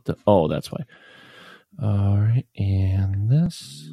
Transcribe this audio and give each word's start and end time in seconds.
What 0.00 0.16
the? 0.16 0.22
Oh, 0.26 0.48
that's 0.48 0.72
why. 0.72 0.84
All 1.82 2.18
right, 2.18 2.46
and 2.56 3.30
this. 3.30 3.90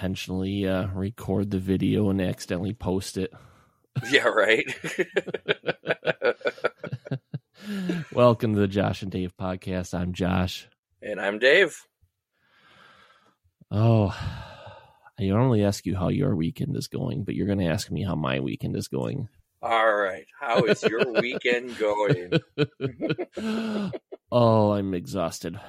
Gonna 0.00 0.66
uh, 0.66 0.88
record 0.94 1.50
the 1.50 1.58
video 1.58 2.08
and 2.10 2.20
accidentally 2.20 2.74
post 2.74 3.16
it. 3.16 3.32
Yeah, 4.10 4.28
right. 4.28 4.64
Welcome 8.12 8.54
to 8.54 8.60
the 8.60 8.68
Josh 8.68 9.02
and 9.02 9.10
Dave 9.10 9.36
podcast. 9.36 9.92
I'm 9.98 10.12
Josh. 10.14 10.68
and 11.02 11.20
I'm 11.20 11.38
Dave. 11.40 11.76
Oh, 13.70 14.16
I 15.18 15.24
normally 15.24 15.64
ask 15.64 15.84
you 15.86 15.96
how 15.96 16.08
your 16.08 16.34
weekend 16.36 16.76
is 16.76 16.86
going, 16.86 17.24
but 17.24 17.34
you're 17.34 17.48
going 17.48 17.58
to 17.58 17.66
ask 17.66 17.90
me 17.90 18.04
how 18.04 18.14
my 18.14 18.38
weekend 18.40 18.76
is 18.76 18.86
going. 18.88 19.28
All 19.60 19.92
right. 19.94 20.24
How 20.38 20.64
is 20.64 20.82
your 20.84 21.12
weekend 21.20 21.76
going? 21.76 22.32
oh, 24.32 24.70
I'm 24.72 24.94
exhausted. 24.94 25.60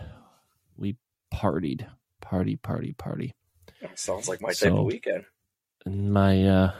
We 0.78 0.96
partied, 1.34 1.88
party, 2.22 2.56
party, 2.56 2.94
party. 2.94 3.34
Sounds 3.96 4.28
like 4.28 4.42
my 4.42 4.50
type 4.50 4.56
So- 4.58 4.78
of 4.80 4.86
weekend. 4.86 5.26
My 5.86 6.44
uh 6.48 6.74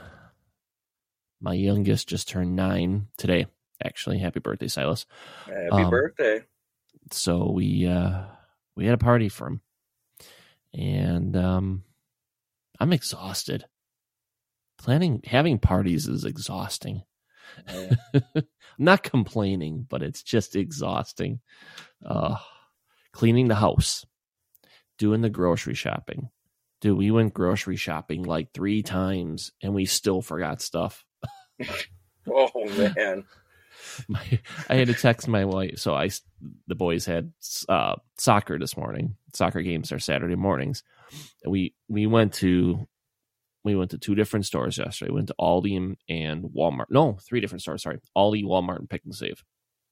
my 1.40 1.54
youngest 1.54 2.08
just 2.08 2.28
turned 2.28 2.54
nine 2.54 3.08
today. 3.16 3.46
Actually, 3.84 4.18
happy 4.18 4.38
birthday, 4.38 4.68
Silas. 4.68 5.06
Happy 5.46 5.68
um, 5.70 5.90
birthday. 5.90 6.42
So 7.10 7.50
we 7.50 7.86
uh 7.88 8.22
we 8.76 8.84
had 8.84 8.94
a 8.94 8.98
party 8.98 9.28
for 9.28 9.48
him. 9.48 9.60
And 10.72 11.36
um 11.36 11.82
I'm 12.78 12.92
exhausted. 12.92 13.64
Planning 14.78 15.20
having 15.24 15.58
parties 15.58 16.06
is 16.06 16.24
exhausting. 16.24 17.02
Yeah. 17.68 17.94
I'm 18.36 18.44
not 18.78 19.02
complaining, 19.02 19.84
but 19.88 20.02
it's 20.02 20.22
just 20.22 20.54
exhausting. 20.54 21.40
Uh 22.04 22.36
cleaning 23.12 23.48
the 23.48 23.56
house, 23.56 24.06
doing 24.96 25.22
the 25.22 25.28
grocery 25.30 25.74
shopping. 25.74 26.30
Dude, 26.82 26.98
we 26.98 27.10
went 27.10 27.32
grocery 27.32 27.76
shopping 27.76 28.24
like 28.24 28.52
three 28.52 28.82
times 28.82 29.52
and 29.62 29.74
we 29.74 29.86
still 29.86 30.22
forgot 30.22 30.62
stuff. 30.62 31.04
Oh 32.30 32.50
man. 32.78 33.24
My, 34.08 34.40
I 34.68 34.76
had 34.76 34.88
to 34.88 34.94
text 34.94 35.26
my 35.26 35.44
wife. 35.44 35.78
So 35.78 35.94
I, 35.94 36.10
the 36.68 36.76
boys 36.76 37.04
had 37.04 37.32
uh, 37.68 37.96
soccer 38.16 38.58
this 38.58 38.76
morning. 38.76 39.16
Soccer 39.34 39.60
games 39.62 39.90
are 39.90 39.98
Saturday 39.98 40.36
mornings. 40.36 40.84
And 41.42 41.50
we 41.50 41.74
we 41.88 42.06
went 42.06 42.34
to 42.34 42.86
we 43.64 43.74
went 43.76 43.90
to 43.90 43.98
two 43.98 44.14
different 44.14 44.46
stores 44.46 44.78
yesterday. 44.78 45.10
We 45.10 45.16
went 45.16 45.28
to 45.28 45.34
Aldi 45.40 45.76
and, 45.76 45.96
and 46.08 46.44
Walmart. 46.44 46.86
No, 46.90 47.18
three 47.20 47.40
different 47.40 47.62
stores. 47.62 47.82
Sorry, 47.82 47.98
Aldi, 48.16 48.44
Walmart, 48.44 48.78
and 48.78 48.90
Pick 48.90 49.02
and 49.04 49.14
Save 49.14 49.42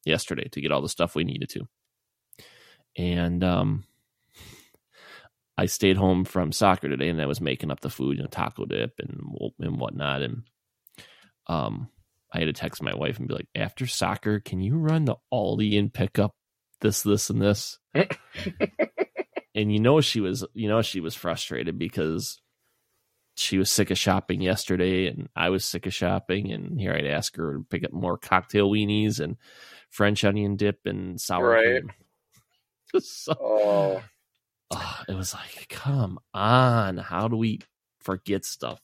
yesterday 0.04 0.48
to 0.50 0.60
get 0.60 0.72
all 0.72 0.82
the 0.82 0.88
stuff 0.88 1.14
we 1.14 1.24
needed 1.24 1.50
to. 1.50 1.68
And 2.96 3.44
um, 3.44 3.84
I 5.60 5.66
stayed 5.66 5.98
home 5.98 6.24
from 6.24 6.52
soccer 6.52 6.88
today, 6.88 7.10
and 7.10 7.20
I 7.20 7.26
was 7.26 7.38
making 7.38 7.70
up 7.70 7.80
the 7.80 7.90
food, 7.90 8.16
you 8.16 8.22
know, 8.22 8.30
taco 8.30 8.64
dip 8.64 8.94
and 8.98 9.20
and 9.58 9.78
whatnot. 9.78 10.22
And 10.22 10.44
um, 11.48 11.90
I 12.32 12.38
had 12.38 12.46
to 12.46 12.54
text 12.54 12.82
my 12.82 12.94
wife 12.94 13.18
and 13.18 13.28
be 13.28 13.34
like, 13.34 13.48
after 13.54 13.86
soccer, 13.86 14.40
can 14.40 14.60
you 14.62 14.78
run 14.78 15.04
to 15.04 15.16
Aldi 15.30 15.78
and 15.78 15.92
pick 15.92 16.18
up 16.18 16.34
this, 16.80 17.02
this, 17.02 17.28
and 17.28 17.42
this? 17.42 17.78
and 17.94 19.70
you 19.70 19.80
know 19.80 20.00
she 20.00 20.22
was, 20.22 20.46
you 20.54 20.66
know 20.66 20.80
she 20.80 21.00
was 21.00 21.14
frustrated 21.14 21.78
because 21.78 22.40
she 23.36 23.58
was 23.58 23.68
sick 23.68 23.90
of 23.90 23.98
shopping 23.98 24.40
yesterday, 24.40 25.08
and 25.08 25.28
I 25.36 25.50
was 25.50 25.66
sick 25.66 25.84
of 25.84 25.92
shopping. 25.92 26.52
And 26.52 26.80
here 26.80 26.94
I'd 26.94 27.04
ask 27.04 27.36
her 27.36 27.58
to 27.58 27.66
pick 27.68 27.84
up 27.84 27.92
more 27.92 28.16
cocktail 28.16 28.70
weenies 28.70 29.20
and 29.20 29.36
French 29.90 30.24
onion 30.24 30.56
dip 30.56 30.86
and 30.86 31.20
sour 31.20 31.50
Right. 31.50 31.82
cream. 31.82 31.92
so, 33.02 33.34
Oh, 33.38 34.02
ah, 34.70 35.04
it 35.08 35.14
was 35.14 35.34
like, 35.34 35.68
come 35.68 36.18
on, 36.34 36.96
how 36.98 37.28
do 37.28 37.36
we 37.36 37.60
forget 38.00 38.44
stuff? 38.44 38.80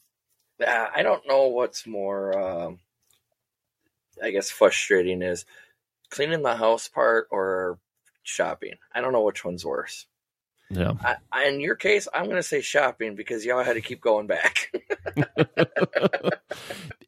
I 0.95 1.03
don't 1.03 1.27
know 1.29 1.49
what's 1.49 1.87
more 1.87 2.39
um 2.39 2.79
I 4.23 4.31
guess 4.31 4.51
frustrating 4.51 5.23
is 5.23 5.45
cleaning 6.11 6.43
the 6.43 6.57
house 6.57 6.89
part 6.89 7.29
or 7.31 7.79
shopping. 8.23 8.75
I 8.95 9.01
don't 9.01 9.13
know 9.13 9.23
which 9.23 9.45
one's 9.45 9.65
worse. 9.65 10.07
Yeah. 10.71 10.95
I, 11.05 11.17
I, 11.31 11.45
in 11.47 11.61
your 11.61 11.77
case, 11.77 12.09
I'm 12.13 12.25
going 12.25 12.37
to 12.37 12.43
say 12.43 12.61
shopping 12.61 13.15
because 13.15 13.45
y'all 13.45 13.63
had 13.63 13.75
to 13.75 13.81
keep 13.81 14.01
going 14.01 14.27
back. 14.27 14.73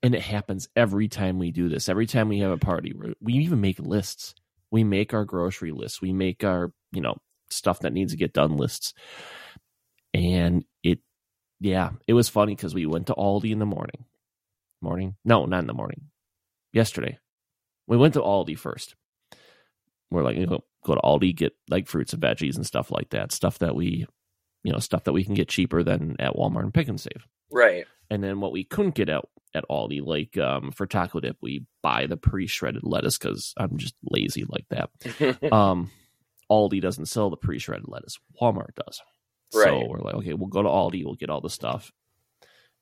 and 0.02 0.14
it 0.14 0.20
happens 0.20 0.68
every 0.76 1.08
time 1.08 1.38
we 1.38 1.50
do 1.50 1.68
this. 1.68 1.88
Every 1.88 2.06
time 2.06 2.28
we 2.28 2.38
have 2.40 2.52
a 2.52 2.58
party, 2.58 2.94
we 3.20 3.32
even 3.34 3.60
make 3.60 3.80
lists. 3.80 4.34
We 4.70 4.84
make 4.84 5.12
our 5.12 5.24
grocery 5.24 5.72
lists. 5.72 6.00
We 6.00 6.12
make 6.12 6.44
our, 6.44 6.72
you 6.92 7.00
know, 7.00 7.16
stuff 7.50 7.80
that 7.80 7.92
needs 7.92 8.12
to 8.12 8.18
get 8.18 8.32
done 8.32 8.56
lists. 8.56 8.94
And 10.14 10.64
it, 10.82 11.00
yeah, 11.60 11.90
it 12.06 12.14
was 12.14 12.28
funny 12.28 12.54
because 12.54 12.74
we 12.74 12.86
went 12.86 13.06
to 13.08 13.14
Aldi 13.14 13.50
in 13.50 13.58
the 13.58 13.66
morning. 13.66 14.04
Morning? 14.80 15.16
No, 15.24 15.44
not 15.46 15.60
in 15.60 15.66
the 15.66 15.74
morning. 15.74 16.02
Yesterday. 16.72 17.18
We 17.86 17.96
went 17.96 18.14
to 18.14 18.20
Aldi 18.20 18.58
first. 18.58 18.94
We're 20.10 20.22
like, 20.22 20.36
you 20.36 20.46
know, 20.46 20.64
go 20.84 20.94
to 20.94 21.00
Aldi, 21.00 21.34
get 21.36 21.54
like 21.68 21.86
fruits 21.86 22.12
and 22.12 22.22
veggies 22.22 22.56
and 22.56 22.66
stuff 22.66 22.90
like 22.90 23.10
that. 23.10 23.32
Stuff 23.32 23.58
that 23.58 23.74
we, 23.74 24.06
you 24.62 24.72
know, 24.72 24.78
stuff 24.78 25.04
that 25.04 25.12
we 25.12 25.24
can 25.24 25.34
get 25.34 25.48
cheaper 25.48 25.82
than 25.82 26.16
at 26.18 26.34
Walmart 26.34 26.62
and 26.62 26.74
Pick 26.74 26.88
and 26.88 27.00
Save. 27.00 27.26
right. 27.50 27.86
And 28.10 28.24
then 28.24 28.40
what 28.40 28.52
we 28.52 28.64
couldn't 28.64 28.94
get 28.94 29.10
out 29.10 29.28
at 29.54 29.64
Aldi, 29.70 30.02
like 30.04 30.38
um, 30.38 30.70
for 30.70 30.86
taco 30.86 31.20
dip, 31.20 31.36
we 31.42 31.66
buy 31.82 32.06
the 32.06 32.16
pre-shredded 32.16 32.82
lettuce 32.84 33.18
because 33.18 33.52
I'm 33.58 33.76
just 33.76 33.94
lazy 34.02 34.46
like 34.48 34.64
that. 34.70 35.52
um, 35.52 35.90
Aldi 36.50 36.80
doesn't 36.80 37.06
sell 37.06 37.30
the 37.30 37.36
pre-shredded 37.36 37.88
lettuce. 37.88 38.18
Walmart 38.40 38.74
does. 38.74 39.00
So 39.50 39.60
we're 39.88 40.00
like, 40.00 40.14
okay, 40.16 40.34
we'll 40.34 40.48
go 40.48 40.62
to 40.62 40.68
Aldi, 40.68 41.04
we'll 41.04 41.14
get 41.14 41.30
all 41.30 41.40
the 41.40 41.50
stuff. 41.50 41.90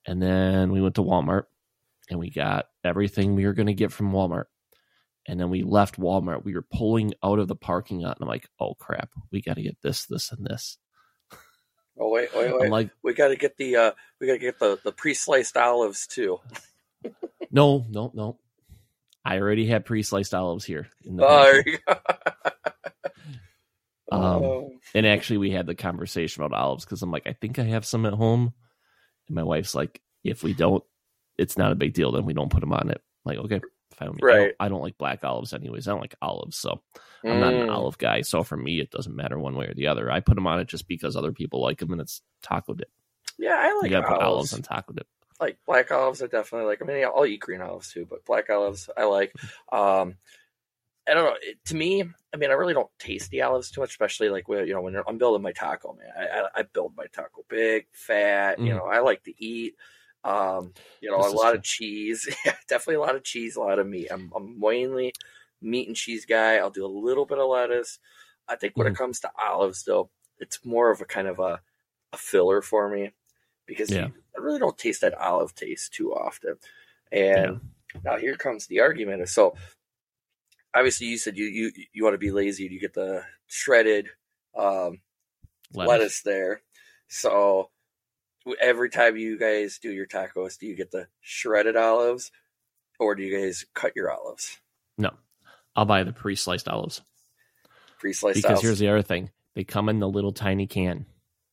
And 0.07 0.23
then 0.23 0.73
we 0.73 0.81
went 0.81 0.97
to 0.97 1.03
Walmart 1.03 1.45
and 2.11 2.19
we 2.21 2.31
got 2.31 2.67
everything 2.85 3.35
we 3.35 3.47
were 3.47 3.53
going 3.55 3.67
to 3.67 3.75
get 3.75 3.93
from 3.93 4.13
Walmart. 4.13 4.45
And 5.29 5.41
then 5.41 5.51
we 5.51 5.63
left 5.65 5.99
Walmart. 5.99 6.45
We 6.45 6.55
were 6.55 6.67
pulling 6.73 7.13
out 7.25 7.41
of 7.41 7.49
the 7.49 7.57
parking 7.57 7.99
lot, 7.99 8.17
and 8.17 8.23
I'm 8.23 8.29
like, 8.29 8.49
"Oh 8.61 8.75
crap, 8.75 9.11
we 9.33 9.43
got 9.43 9.55
to 9.57 9.63
get 9.63 9.77
this, 9.83 10.07
this, 10.07 10.31
and 10.31 10.47
this." 10.47 10.79
oh 11.99 12.11
wait, 12.11 12.29
wait, 12.33 12.51
I'm 12.53 12.59
wait. 12.61 12.71
like, 12.71 12.91
we 13.03 13.13
got 13.13 13.29
to 13.29 13.37
get 13.37 13.57
the 13.57 13.75
uh 13.75 13.91
we 14.21 14.29
got 14.29 14.35
to 14.35 14.39
get 14.39 14.61
the 14.61 14.79
the 14.85 14.93
pre-sliced 14.93 15.57
olives 15.57 16.07
too. 16.07 16.39
"No, 17.51 17.85
no, 17.89 18.13
no. 18.15 18.39
I 19.25 19.41
already 19.41 19.67
had 19.67 19.85
pre-sliced 19.85 20.33
olives 20.33 20.65
here." 20.65 20.87
In 21.05 21.17
the 21.17 21.25
Oh, 21.25 21.29
pantry. 21.55 21.63
there 21.65 21.73
you 21.73 21.79
go. 21.89 22.51
Um, 24.13 24.21
Oh. 24.23 24.73
And 24.95 25.07
actually, 25.07 25.39
we 25.39 25.51
had 25.51 25.67
the 25.67 25.75
conversation 25.75 26.43
about 26.43 26.57
olives 26.59 26.85
because 26.85 27.03
I'm 27.03 27.11
like, 27.11 27.27
I 27.27 27.33
think 27.33 27.59
I 27.59 27.65
have 27.65 27.85
some 27.85 28.07
at 28.07 28.13
home. 28.13 28.53
And 29.29 29.35
my 29.35 29.43
wife's 29.43 29.75
like, 29.75 30.01
if 30.25 30.43
we 30.43 30.55
don't, 30.55 30.85
it's 31.39 31.59
not 31.59 31.73
a 31.73 31.77
big 31.77 31.93
deal. 31.95 32.13
Then 32.13 32.25
we 32.25 32.33
don't 32.35 32.51
put 32.51 32.61
them 32.61 32.73
on 32.73 32.91
it. 32.91 33.01
I'm 33.25 33.37
like, 33.37 33.39
okay, 33.45 33.61
fine. 33.95 34.09
me. 34.11 34.15
I 34.15 34.21
don't- 34.21 34.23
Right. 34.23 34.55
I 34.61 34.69
don't, 34.69 34.81
like 34.83 34.97
black 34.99 35.25
olives, 35.25 35.53
anyways. 35.53 35.89
I 35.89 35.91
don't 35.93 36.01
like 36.01 36.15
olives. 36.23 36.57
So 36.57 36.83
I'm 37.25 37.41
not 37.41 37.53
an 37.55 37.67
Mm. 37.69 37.73
olive 37.75 37.99
guy. 37.99 38.21
So 38.23 38.43
for 38.45 38.57
me, 38.57 38.81
it 38.81 38.91
doesn't 38.91 39.15
matter 39.17 39.39
one 39.39 39.57
way 39.57 39.67
or 39.67 39.75
the 39.75 39.89
other. 39.89 40.11
I 40.11 40.21
put 40.21 40.37
them 40.37 40.47
on 40.47 40.61
it 40.61 40.69
just 40.69 40.87
because 40.87 41.17
other 41.17 41.33
people 41.33 41.61
like 41.61 41.79
them 41.79 41.91
and 41.93 42.01
it's 42.01 42.23
taco 42.43 42.75
dip. 42.75 42.91
Yeah, 43.39 43.57
I 43.59 43.75
like 43.75 43.91
you 43.91 43.97
got 43.97 44.03
to 44.03 44.09
put 44.09 44.23
olives 44.23 44.53
olives. 44.53 44.55
on 44.55 44.63
taco 44.63 44.93
dip. 44.95 45.07
like 45.41 45.59
black 45.67 45.91
olives 45.91 46.23
I 46.23 46.27
definitely 46.29 46.69
like. 46.69 46.81
I 46.81 46.87
mean, 46.87 47.05
I'll 47.05 47.27
eat 47.27 47.41
green 47.41 47.61
olives 47.61 47.93
too, 47.93 48.07
but 48.09 48.25
black 48.25 48.49
olives 48.49 48.89
I 48.97 49.05
like. 49.05 49.35
Um, 49.73 50.15
I 51.09 51.15
don't 51.15 51.25
know. 51.25 51.37
It, 51.41 51.65
to 51.67 51.77
me, 51.77 52.03
I 52.35 52.37
mean, 52.37 52.51
I 52.51 52.55
really 52.55 52.75
don't 52.75 52.91
taste 52.99 53.31
the 53.31 53.43
olives 53.43 53.71
too 53.71 53.81
much, 53.81 53.91
especially 53.91 54.29
like 54.29 54.49
when 54.49 54.67
you 54.67 54.75
know 54.75 54.81
when 54.81 54.97
I'm 55.07 55.19
building 55.19 55.43
my 55.43 55.53
taco. 55.53 55.95
Man, 55.95 56.11
I, 56.17 56.41
I, 56.41 56.49
I 56.57 56.63
build 56.63 56.97
my 56.97 57.07
taco 57.07 57.45
big, 57.49 57.87
fat. 57.93 58.61
You 58.63 58.75
Mm. 58.75 58.75
know, 58.75 58.85
I 58.87 59.01
like 59.01 59.23
to 59.25 59.45
eat. 59.45 59.77
Um, 60.25 60.75
you 61.01 61.11
know, 61.11 61.17
This 61.17 61.27
a 61.27 61.31
lot 61.31 61.55
true. 61.55 61.55
of 61.55 61.63
cheese. 61.63 62.29
Yeah, 62.45 62.57
definitely 62.69 62.97
a 62.97 63.01
lot 63.01 63.17
of 63.17 63.23
cheese, 63.25 63.57
a 63.57 63.61
lot 63.61 63.79
of 63.79 63.87
meat. 63.87 64.09
I'm, 64.11 64.33
I'm 64.35 64.59
mainly 64.59 65.17
meat 65.61 65.87
and 65.89 65.97
cheese 65.97 66.25
guy. 66.27 66.57
I'll 66.57 66.71
do 66.71 66.85
a 66.85 66.89
little 66.89 67.27
bit 67.27 67.39
of 67.39 67.49
lettuce. 67.49 67.99
I 68.49 68.57
think 68.57 68.77
when 68.79 68.87
it 68.89 68.95
Mhm. 68.95 68.97
comes 68.97 69.21
to 69.21 69.31
olives, 69.41 69.85
though, 69.85 70.11
it's 70.39 70.65
more 70.65 70.91
of 70.91 71.01
a 71.01 71.05
kind 71.05 71.29
of 71.29 71.39
a, 71.39 71.61
a 72.13 72.17
filler 72.17 72.63
for 72.63 72.89
me 72.91 73.13
because 73.67 73.97
Yeah. 73.97 74.09
I 74.37 74.41
really 74.41 74.59
don't 74.59 74.79
taste 74.79 75.01
that 75.01 75.15
olive 75.15 75.55
taste 75.55 75.95
too 75.95 76.13
often. 76.15 76.57
And 77.13 77.59
now 78.05 78.17
here 78.17 78.37
comes 78.37 78.67
the 78.67 78.81
argument. 78.81 79.29
So 79.29 79.57
obviously 80.77 81.07
you 81.07 81.19
said 81.19 81.37
you 81.37 81.47
you 81.47 81.73
you 81.93 82.05
want 82.05 82.15
to 82.15 82.19
be 82.19 82.31
lazy. 82.31 82.65
And 82.65 82.73
you 82.73 82.81
get 82.81 82.95
the 82.95 83.25
shredded 83.47 84.09
um, 84.57 85.01
lettuce. 85.73 85.89
Lettuce. 85.89 86.23
there. 86.23 86.63
So 87.09 87.71
every 88.61 88.91
time 88.91 89.17
you 89.17 89.39
guys 89.39 89.79
do 89.79 89.91
your 89.91 90.07
tacos, 90.07 90.59
do 90.59 90.67
you 90.67 90.77
get 90.77 90.91
the 90.91 91.09
shredded 91.21 91.77
olives, 91.77 92.31
or 92.99 93.15
do 93.15 93.23
you 93.23 93.37
guys 93.37 93.65
cut 93.75 93.97
your 93.97 94.11
olives? 94.11 94.59
No, 94.99 95.11
I'll 95.75 95.85
buy 95.85 96.05
the 96.05 96.13
pre-sliced 96.13 96.69
olives 96.69 97.03
Pre-sliced 97.99 98.37
because 98.37 98.47
olives. 98.51 98.63
here's 98.63 98.79
the 98.79 98.89
other 98.89 99.03
thing: 99.03 99.31
they 99.55 99.65
come 99.65 99.89
in 99.89 99.99
the 100.01 100.09
little 100.09 100.33
tiny 100.33 100.67
can. 100.67 101.07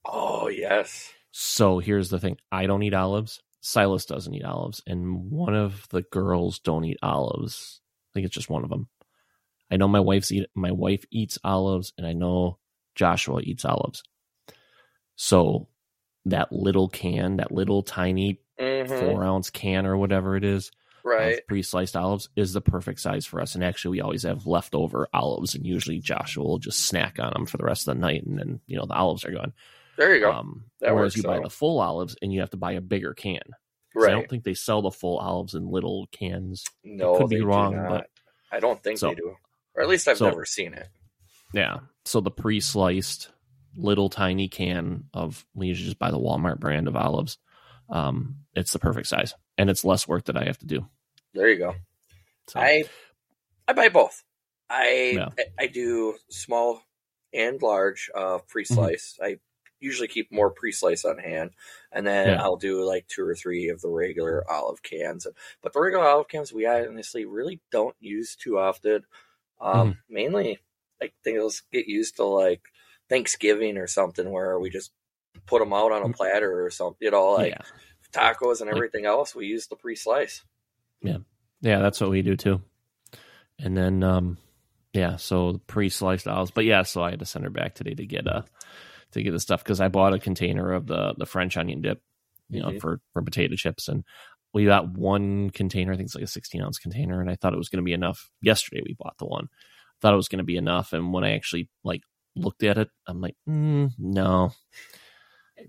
oh 0.05 0.47
yes. 0.49 1.11
So 1.31 1.79
here's 1.79 2.09
the 2.09 2.19
thing: 2.19 2.37
I 2.51 2.67
don't 2.67 2.83
eat 2.83 2.93
olives. 2.93 3.41
Silas 3.61 4.05
doesn't 4.05 4.33
eat 4.33 4.43
olives, 4.43 4.81
and 4.85 5.31
one 5.31 5.55
of 5.55 5.87
the 5.89 6.01
girls 6.01 6.59
don't 6.59 6.83
eat 6.83 6.97
olives. 7.01 7.79
I 8.11 8.13
think 8.13 8.25
it's 8.25 8.35
just 8.35 8.49
one 8.49 8.63
of 8.63 8.69
them. 8.69 8.89
I 9.73 9.77
know 9.77 9.87
my 9.87 9.99
wife's 9.99 10.31
eat. 10.31 10.45
My 10.53 10.71
wife 10.71 11.03
eats 11.11 11.39
olives, 11.43 11.93
and 11.97 12.05
I 12.05 12.13
know 12.13 12.59
Joshua 12.95 13.41
eats 13.41 13.65
olives. 13.65 14.03
So 15.15 15.67
that 16.25 16.51
little 16.51 16.87
can, 16.89 17.37
that 17.37 17.51
little 17.51 17.81
tiny 17.83 18.39
Mhm. 18.59 18.87
four 18.87 19.23
ounce 19.23 19.49
can 19.49 19.85
or 19.85 19.97
whatever 19.97 20.35
it 20.35 20.43
is, 20.43 20.71
Right. 21.03 21.45
pre-sliced 21.47 21.95
olives 21.97 22.29
is 22.35 22.53
the 22.53 22.61
perfect 22.61 22.99
size 22.99 23.25
for 23.25 23.41
us. 23.41 23.55
And 23.55 23.63
actually, 23.63 23.97
we 23.97 24.01
always 24.01 24.23
have 24.23 24.45
leftover 24.45 25.07
olives, 25.13 25.55
and 25.55 25.65
usually 25.65 25.99
Joshua 25.99 26.43
will 26.43 26.59
just 26.59 26.85
snack 26.87 27.17
on 27.19 27.33
them 27.33 27.45
for 27.45 27.57
the 27.57 27.65
rest 27.65 27.87
of 27.87 27.95
the 27.95 27.99
night, 28.01 28.23
and 28.25 28.37
then 28.37 28.61
you 28.67 28.77
know 28.77 28.85
the 28.85 28.93
olives 28.93 29.25
are 29.25 29.31
gone. 29.31 29.53
There 29.97 30.13
you 30.15 30.21
go. 30.21 30.31
Um, 30.31 30.65
That 30.79 30.93
whereas 30.95 31.13
works 31.13 31.17
you 31.17 31.23
buy 31.23 31.39
the 31.39 31.49
full 31.49 31.79
olives, 31.81 32.15
and 32.21 32.31
you 32.31 32.39
have 32.39 32.51
to 32.51 32.57
buy 32.57 32.73
a 32.73 32.81
bigger 32.81 33.13
can. 33.13 33.41
Right. 33.95 34.09
I 34.09 34.13
don't 34.13 34.29
think 34.29 34.43
they 34.43 34.53
sell 34.55 34.81
the 34.81 34.91
full 34.91 35.17
olives 35.17 35.55
in 35.55 35.67
little 35.67 36.07
cans. 36.11 36.63
no, 36.83 37.17
could 37.17 37.29
be 37.29 37.41
wrong, 37.41 37.73
but- 37.89 38.09
I 38.51 38.59
don't 38.59 38.81
think 38.83 38.99
So- 38.99 39.09
they 39.09 39.15
do. 39.15 39.35
Or 39.75 39.83
at 39.83 39.89
least 39.89 40.07
I've 40.07 40.17
so- 40.17 40.29
never 40.29 40.45
seen 40.45 40.73
it. 40.73 40.87
Yeah. 41.53 41.79
So 42.05 42.19
the 42.21 42.31
pre-sliced 42.31 43.29
little 43.75 44.09
tiny 44.09 44.47
can 44.49 45.05
of 45.13 45.45
we 45.55 45.67
usually 45.67 45.85
just 45.87 45.99
buy 45.99 46.11
the 46.11 46.19
Walmart 46.19 46.59
brand 46.59 46.87
of 46.87 46.95
olives. 46.95 47.37
Um, 47.89 48.37
it's 48.55 48.73
the 48.73 48.79
perfect 48.79 49.07
size, 49.07 49.33
and 49.57 49.69
it's 49.69 49.85
less 49.85 50.07
work 50.07 50.25
that 50.25 50.37
I 50.37 50.45
have 50.45 50.57
to 50.59 50.65
do. 50.65 50.87
There 51.33 51.49
you 51.49 51.57
go. 51.57 51.75
So, 52.47 52.59
I 52.59 52.83
I 53.67 53.73
buy 53.73 53.89
both. 53.89 54.23
I 54.69 55.13
Yeah. 55.15 55.29
I, 55.37 55.63
I 55.63 55.67
do 55.67 56.15
small 56.29 56.81
and 57.33 57.61
large 57.61 58.09
uh 58.13 58.19
Mm-hmm. 58.37 58.47
pre-slice. 58.47 59.17
I 59.21 59.37
usually 59.79 60.07
keep 60.07 60.31
more 60.31 60.49
pre-slice 60.49 61.03
on 61.05 61.17
hand, 61.19 61.51
and 61.91 62.05
then 62.07 62.29
Yeah. 62.29 62.41
I'll 62.43 62.55
do 62.57 62.83
like 62.85 63.07
two 63.07 63.23
or 63.25 63.35
three 63.35 63.69
of 63.69 63.81
the 63.81 63.89
regular 63.89 64.43
olive 64.51 64.81
cans. 64.83 65.27
But 65.61 65.73
the 65.73 65.81
regular 65.81 66.05
olive 66.05 66.27
cans 66.27 66.51
we 66.53 66.65
honestly 66.65 67.25
really 67.25 67.59
don't 67.71 67.95
use 67.99 68.35
too 68.35 68.57
often. 68.57 69.03
Um, 69.63 69.89
Mm-hmm. 69.91 70.13
Mainly, 70.13 70.59
I 71.01 71.11
think 71.23 71.37
those 71.37 71.61
get 71.71 71.87
used 71.87 72.17
to 72.17 72.25
like 72.25 72.61
Thanksgiving 73.09 73.77
or 73.77 73.87
something 73.87 74.29
where 74.29 74.59
we 74.59 74.69
just 74.69 74.91
put 75.47 75.59
them 75.59 75.73
out 75.73 75.91
on 75.91 76.03
a 76.09 76.13
platter 76.13 76.65
or 76.65 76.69
something. 76.69 76.97
You 77.01 77.11
know, 77.11 77.31
like 77.33 77.53
Mm. 77.53 77.57
yeah. 77.59 78.33
tacos 78.33 78.61
and 78.61 78.69
everything 78.69 79.05
else. 79.05 79.33
We 79.35 79.47
use 79.47 79.67
the 79.67 79.75
pre-slice. 79.75 80.43
Yeah, 81.01 81.17
yeah, 81.61 81.79
that's 81.79 81.99
what 81.99 82.09
we 82.11 82.21
do 82.21 82.35
too. 82.37 82.61
And 83.59 83.75
then, 83.75 84.03
um, 84.03 84.37
yeah, 84.93 85.15
so 85.17 85.61
pre-sliced 85.67 86.27
olives. 86.27 86.51
But 86.51 86.65
yeah, 86.65 86.83
so 86.83 87.01
I 87.01 87.11
had 87.11 87.19
to 87.19 87.25
send 87.25 87.45
her 87.45 87.49
back 87.51 87.73
today 87.75 87.93
to 87.95 88.05
get 88.05 88.27
uh 88.27 88.43
to 89.13 89.21
get 89.23 89.31
the 89.31 89.39
stuff 89.39 89.63
because 89.63 89.79
I 89.81 89.87
bought 89.89 90.13
a 90.13 90.19
container 90.19 90.73
of 90.73 90.87
the 90.87 91.13
the 91.17 91.25
French 91.25 91.57
onion 91.57 91.81
dip, 91.81 92.01
you 92.49 92.61
know, 92.61 92.69
Mhm. 92.69 92.81
for 92.81 93.01
for 93.13 93.21
potato 93.21 93.55
chips, 93.55 93.87
and 93.87 94.03
we 94.53 94.65
got 94.65 94.89
one 94.91 95.49
container. 95.49 95.93
I 95.93 95.97
think 95.97 96.07
it's 96.07 96.15
like 96.15 96.23
a 96.23 96.27
sixteen 96.27 96.61
ounce 96.61 96.79
container, 96.79 97.21
and 97.21 97.29
I 97.29 97.35
thought 97.35 97.53
it 97.53 97.57
was 97.57 97.69
going 97.69 97.83
to 97.83 97.85
be 97.85 97.93
enough. 97.93 98.29
Yesterday 98.41 98.81
we 98.85 98.95
bought 98.97 99.17
the 99.17 99.25
one, 99.25 99.45
I 99.45 99.95
thought 100.01 100.13
it 100.13 100.17
was 100.17 100.27
going 100.27 100.39
to 100.39 100.43
be 100.43 100.57
enough, 100.57 100.93
and 100.93 101.13
when 101.13 101.23
I 101.23 101.35
actually 101.35 101.69
like 101.83 102.01
looked 102.35 102.63
at 102.63 102.77
it, 102.77 102.89
I'm 103.07 103.21
like, 103.21 103.35
mm, 103.47 103.91
no. 103.97 104.51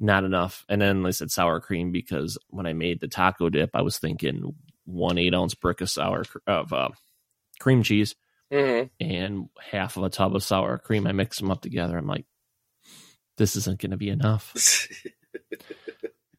Not 0.01 0.25
enough. 0.25 0.65
And 0.69 0.81
then 0.81 1.05
I 1.07 1.11
said 1.11 1.31
sour 1.31 1.61
cream 1.61 1.93
because 1.93 2.39
when 2.49 2.67
I 2.67 2.73
made 2.73 3.01
the 3.01 3.09
taco 3.09 3.49
dip, 3.49 3.71
I 3.75 3.83
was 3.83 3.99
thinking 3.99 4.55
one 4.85 5.19
eight 5.19 5.35
ounce 5.35 5.55
brick 5.55 5.81
of 5.81 5.91
sour 5.91 6.25
of 6.47 6.73
uh, 6.73 6.89
cream 7.61 7.83
cheese 7.83 8.15
hmm 8.53 8.83
and 9.01 9.49
half 9.61 9.97
of 9.97 10.05
a 10.05 10.11
tub 10.11 10.35
of 10.35 10.43
sour 10.43 10.79
cream. 10.79 11.07
I 11.07 11.13
mix 11.13 11.39
them 11.39 11.51
up 11.51 11.63
together. 11.63 11.97
I'm 11.97 12.07
like, 12.07 12.27
this 13.37 13.57
isn't 13.57 13.81
going 13.81 13.93
to 13.93 13.97
be 13.97 14.11
enough. 14.11 14.53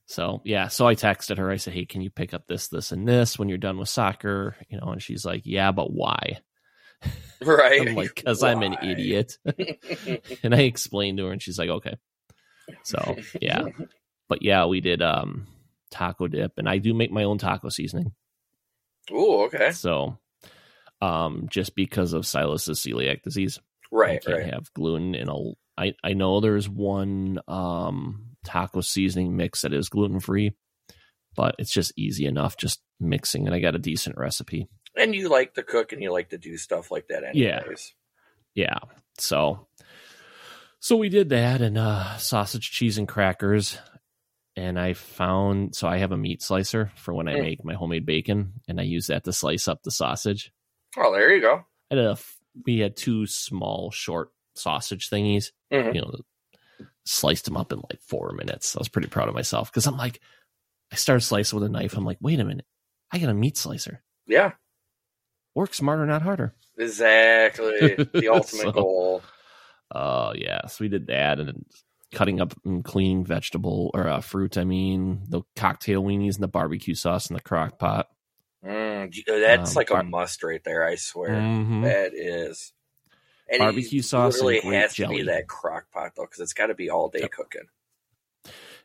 So 0.07 0.41
yeah, 0.45 0.67
so 0.67 0.87
I 0.87 0.95
texted 0.95 1.37
her. 1.37 1.49
I 1.49 1.57
said, 1.57 1.73
"Hey, 1.73 1.85
can 1.85 2.01
you 2.01 2.09
pick 2.11 2.33
up 2.33 2.45
this, 2.47 2.67
this, 2.67 2.91
and 2.91 3.07
this 3.07 3.39
when 3.39 3.49
you're 3.49 3.57
done 3.57 3.77
with 3.77 3.89
soccer?" 3.89 4.55
You 4.69 4.79
know, 4.79 4.87
and 4.91 5.01
she's 5.01 5.25
like, 5.25 5.41
"Yeah, 5.45 5.71
but 5.71 5.91
why?" 5.91 6.39
right. 7.41 7.87
I'm 7.87 7.95
like, 7.95 8.23
"Cause 8.23 8.43
I'm 8.43 8.61
an 8.61 8.73
idiot." 8.81 9.37
and 10.43 10.53
I 10.53 10.61
explained 10.61 11.17
to 11.17 11.25
her, 11.25 11.31
and 11.31 11.41
she's 11.41 11.57
like, 11.57 11.69
"Okay." 11.69 11.95
So 12.83 13.17
yeah, 13.41 13.63
but 14.29 14.41
yeah, 14.41 14.65
we 14.65 14.79
did 14.81 15.01
um 15.01 15.47
taco 15.91 16.27
dip, 16.27 16.53
and 16.57 16.69
I 16.69 16.77
do 16.77 16.93
make 16.93 17.11
my 17.11 17.23
own 17.23 17.37
taco 17.37 17.69
seasoning. 17.69 18.13
Oh, 19.11 19.45
okay. 19.45 19.71
So, 19.71 20.17
um, 21.01 21.47
just 21.49 21.75
because 21.75 22.13
of 22.13 22.25
Silas's 22.25 22.79
celiac 22.79 23.21
disease, 23.21 23.59
I 23.59 23.91
Right, 23.91 24.23
can't 24.23 24.37
right. 24.39 24.53
have 24.53 24.73
gluten 24.73 25.15
in 25.15 25.29
a. 25.29 25.35
I 25.77 25.93
I 26.03 26.13
know 26.13 26.39
there's 26.39 26.69
one 26.69 27.39
um 27.47 28.34
taco 28.45 28.81
seasoning 28.81 29.35
mix 29.35 29.61
that 29.61 29.73
is 29.73 29.89
gluten 29.89 30.19
free, 30.19 30.53
but 31.35 31.55
it's 31.59 31.71
just 31.73 31.91
easy 31.97 32.25
enough 32.25 32.57
just 32.57 32.81
mixing, 32.99 33.45
and 33.45 33.55
I 33.55 33.59
got 33.59 33.75
a 33.75 33.79
decent 33.79 34.17
recipe. 34.17 34.67
And 34.95 35.13
you 35.13 35.27
like 35.29 35.53
to 35.55 35.63
cook 35.63 35.91
and 35.91 36.01
you 36.01 36.11
like 36.11 36.29
to 36.29 36.37
do 36.37 36.55
stuff 36.57 36.89
like 36.91 37.07
that 37.09 37.35
Yeah. 37.35 37.59
anyways. 37.61 37.93
Yeah, 38.53 38.77
so 39.17 39.67
so 40.79 40.95
we 40.97 41.09
did 41.09 41.29
that, 41.29 41.61
and 41.61 41.77
uh 41.77 42.17
sausage, 42.17 42.71
cheese, 42.71 42.97
and 42.97 43.07
crackers. 43.07 43.77
And 44.57 44.79
I 44.79 44.93
found 44.93 45.75
so 45.75 45.87
I 45.87 45.97
have 45.97 46.13
a 46.13 46.17
meat 46.17 46.41
slicer 46.41 46.91
for 46.95 47.13
when 47.13 47.27
I 47.27 47.33
Mm. 47.35 47.41
make 47.41 47.65
my 47.65 47.73
homemade 47.73 48.05
bacon, 48.05 48.53
and 48.69 48.79
I 48.79 48.83
use 48.83 49.07
that 49.07 49.25
to 49.25 49.33
slice 49.33 49.67
up 49.67 49.83
the 49.83 49.91
sausage. 49.91 50.51
Oh, 50.97 51.11
there 51.11 51.33
you 51.33 51.41
go. 51.41 51.65
Had 51.91 51.99
a, 51.99 52.17
we 52.65 52.79
had 52.79 52.95
two 52.95 53.25
small 53.27 53.91
short 53.91 54.29
sausage 54.55 55.09
thingies. 55.09 55.51
Mhm. 55.73 55.93
You 55.95 56.01
know, 56.01 56.19
sliced 57.05 57.45
them 57.45 57.57
up 57.57 57.71
in 57.71 57.79
like 57.79 58.01
four 58.01 58.31
minutes. 58.35 58.75
I 58.75 58.79
was 58.79 58.87
pretty 58.89 59.07
proud 59.07 59.27
of 59.29 59.35
myself 59.35 59.71
because 59.71 59.87
I'm 59.87 59.97
like, 59.97 60.19
I 60.91 60.95
started 60.95 61.21
slicing 61.21 61.59
with 61.59 61.67
a 61.69 61.71
knife. 61.71 61.95
I'm 61.95 62.05
like, 62.05 62.17
wait 62.21 62.39
a 62.39 62.45
minute, 62.45 62.65
I 63.11 63.19
got 63.19 63.29
a 63.29 63.33
meat 63.33 63.57
slicer. 63.57 64.01
Yeah, 64.27 64.51
Work 65.55 65.73
smarter, 65.73 66.05
not 66.05 66.21
harder. 66.21 66.53
exactly. 66.77 67.95
The 68.13 68.29
ultimate 68.29 68.61
So- 68.63 68.71
goal. 68.71 69.23
Uh, 69.93 70.33
yeah. 70.35 70.65
So 70.67 70.77
we 70.83 70.89
did 70.89 71.07
that, 71.07 71.39
and 71.39 71.63
cutting 72.13 72.41
up 72.41 72.53
and 72.65 72.83
cleaning 72.83 73.23
vegetable 73.23 73.91
or 73.93 74.07
uh, 74.07 74.19
fruit. 74.21 74.57
I 74.57 74.63
mean, 74.63 75.21
the 75.29 75.41
cocktail 75.55 76.01
weenies 76.03 76.35
and 76.35 76.43
the 76.43 76.47
barbecue 76.47 76.95
sauce 76.95 77.29
in 77.29 77.35
the 77.35 77.41
crock 77.41 77.77
pot. 77.77 78.07
Mm, 78.65 79.13
that's 79.27 79.71
Um, 79.71 79.75
like 79.75 79.91
a 79.91 80.01
must 80.03 80.43
right 80.43 80.63
there. 80.63 80.83
I 80.85 80.95
swear 80.95 81.29
Mhm. 81.29 81.83
that 81.83 82.13
is. 82.15 82.73
And 83.49 83.59
Barbecue 83.59 83.99
it 83.99 84.03
sauce 84.05 84.39
and 84.41 84.73
has 84.73 84.91
to 84.91 85.03
jelly. 85.03 85.17
be 85.17 85.23
that 85.23 85.47
crock 85.47 85.91
pot 85.91 86.11
though, 86.15 86.23
because 86.23 86.39
it's 86.39 86.53
got 86.53 86.67
to 86.67 86.73
be 86.75 86.89
all 86.89 87.09
day 87.09 87.19
Yep. 87.21 87.31
cooking. 87.31 87.67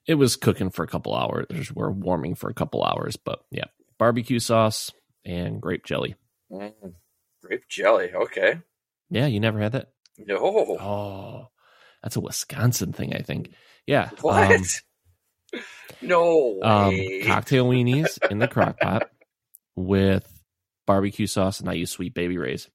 It 0.07 0.15
was 0.15 0.37
cooking 0.37 0.71
for 0.71 0.83
a 0.83 0.89
couple 0.89 1.15
hours. 1.15 1.73
We're 1.75 1.91
warming 1.91 2.35
for 2.35 2.51
a 2.51 2.55
couple 2.55 2.83
hours, 2.85 3.17
but 3.17 3.41
yeah, 3.51 3.65
barbecue 3.99 4.39
sauce 4.39 4.91
and 5.25 5.61
grape 5.61 5.85
jelly. 5.85 6.15
Mm, 6.51 6.73
grape 7.43 7.69
jelly. 7.69 8.11
Okay. 8.13 8.61
Yeah, 9.11 9.27
you 9.27 9.41
never 9.41 9.61
had 9.61 9.73
that? 9.73 9.89
No. 10.19 10.37
Oh, 10.39 11.49
that's 12.03 12.17
a 12.17 12.21
Wisconsin 12.21 12.93
thing, 12.93 13.15
I 13.15 13.21
think. 13.23 13.53
Yeah. 13.87 14.11
what? 14.21 14.53
Um, 14.53 14.65
no 16.03 16.59
um, 16.63 16.95
cocktail 17.27 17.67
weenies 17.67 18.19
in 18.31 18.39
the 18.39 18.49
crock 18.49 18.79
pot 18.81 19.11
with 19.77 20.27
barbecue 20.87 21.27
sauce, 21.27 21.61
and 21.61 21.69
I 21.69 21.75
use 21.75 21.91
Sweet 21.91 22.15
Baby 22.15 22.39
Ray's. 22.39 22.69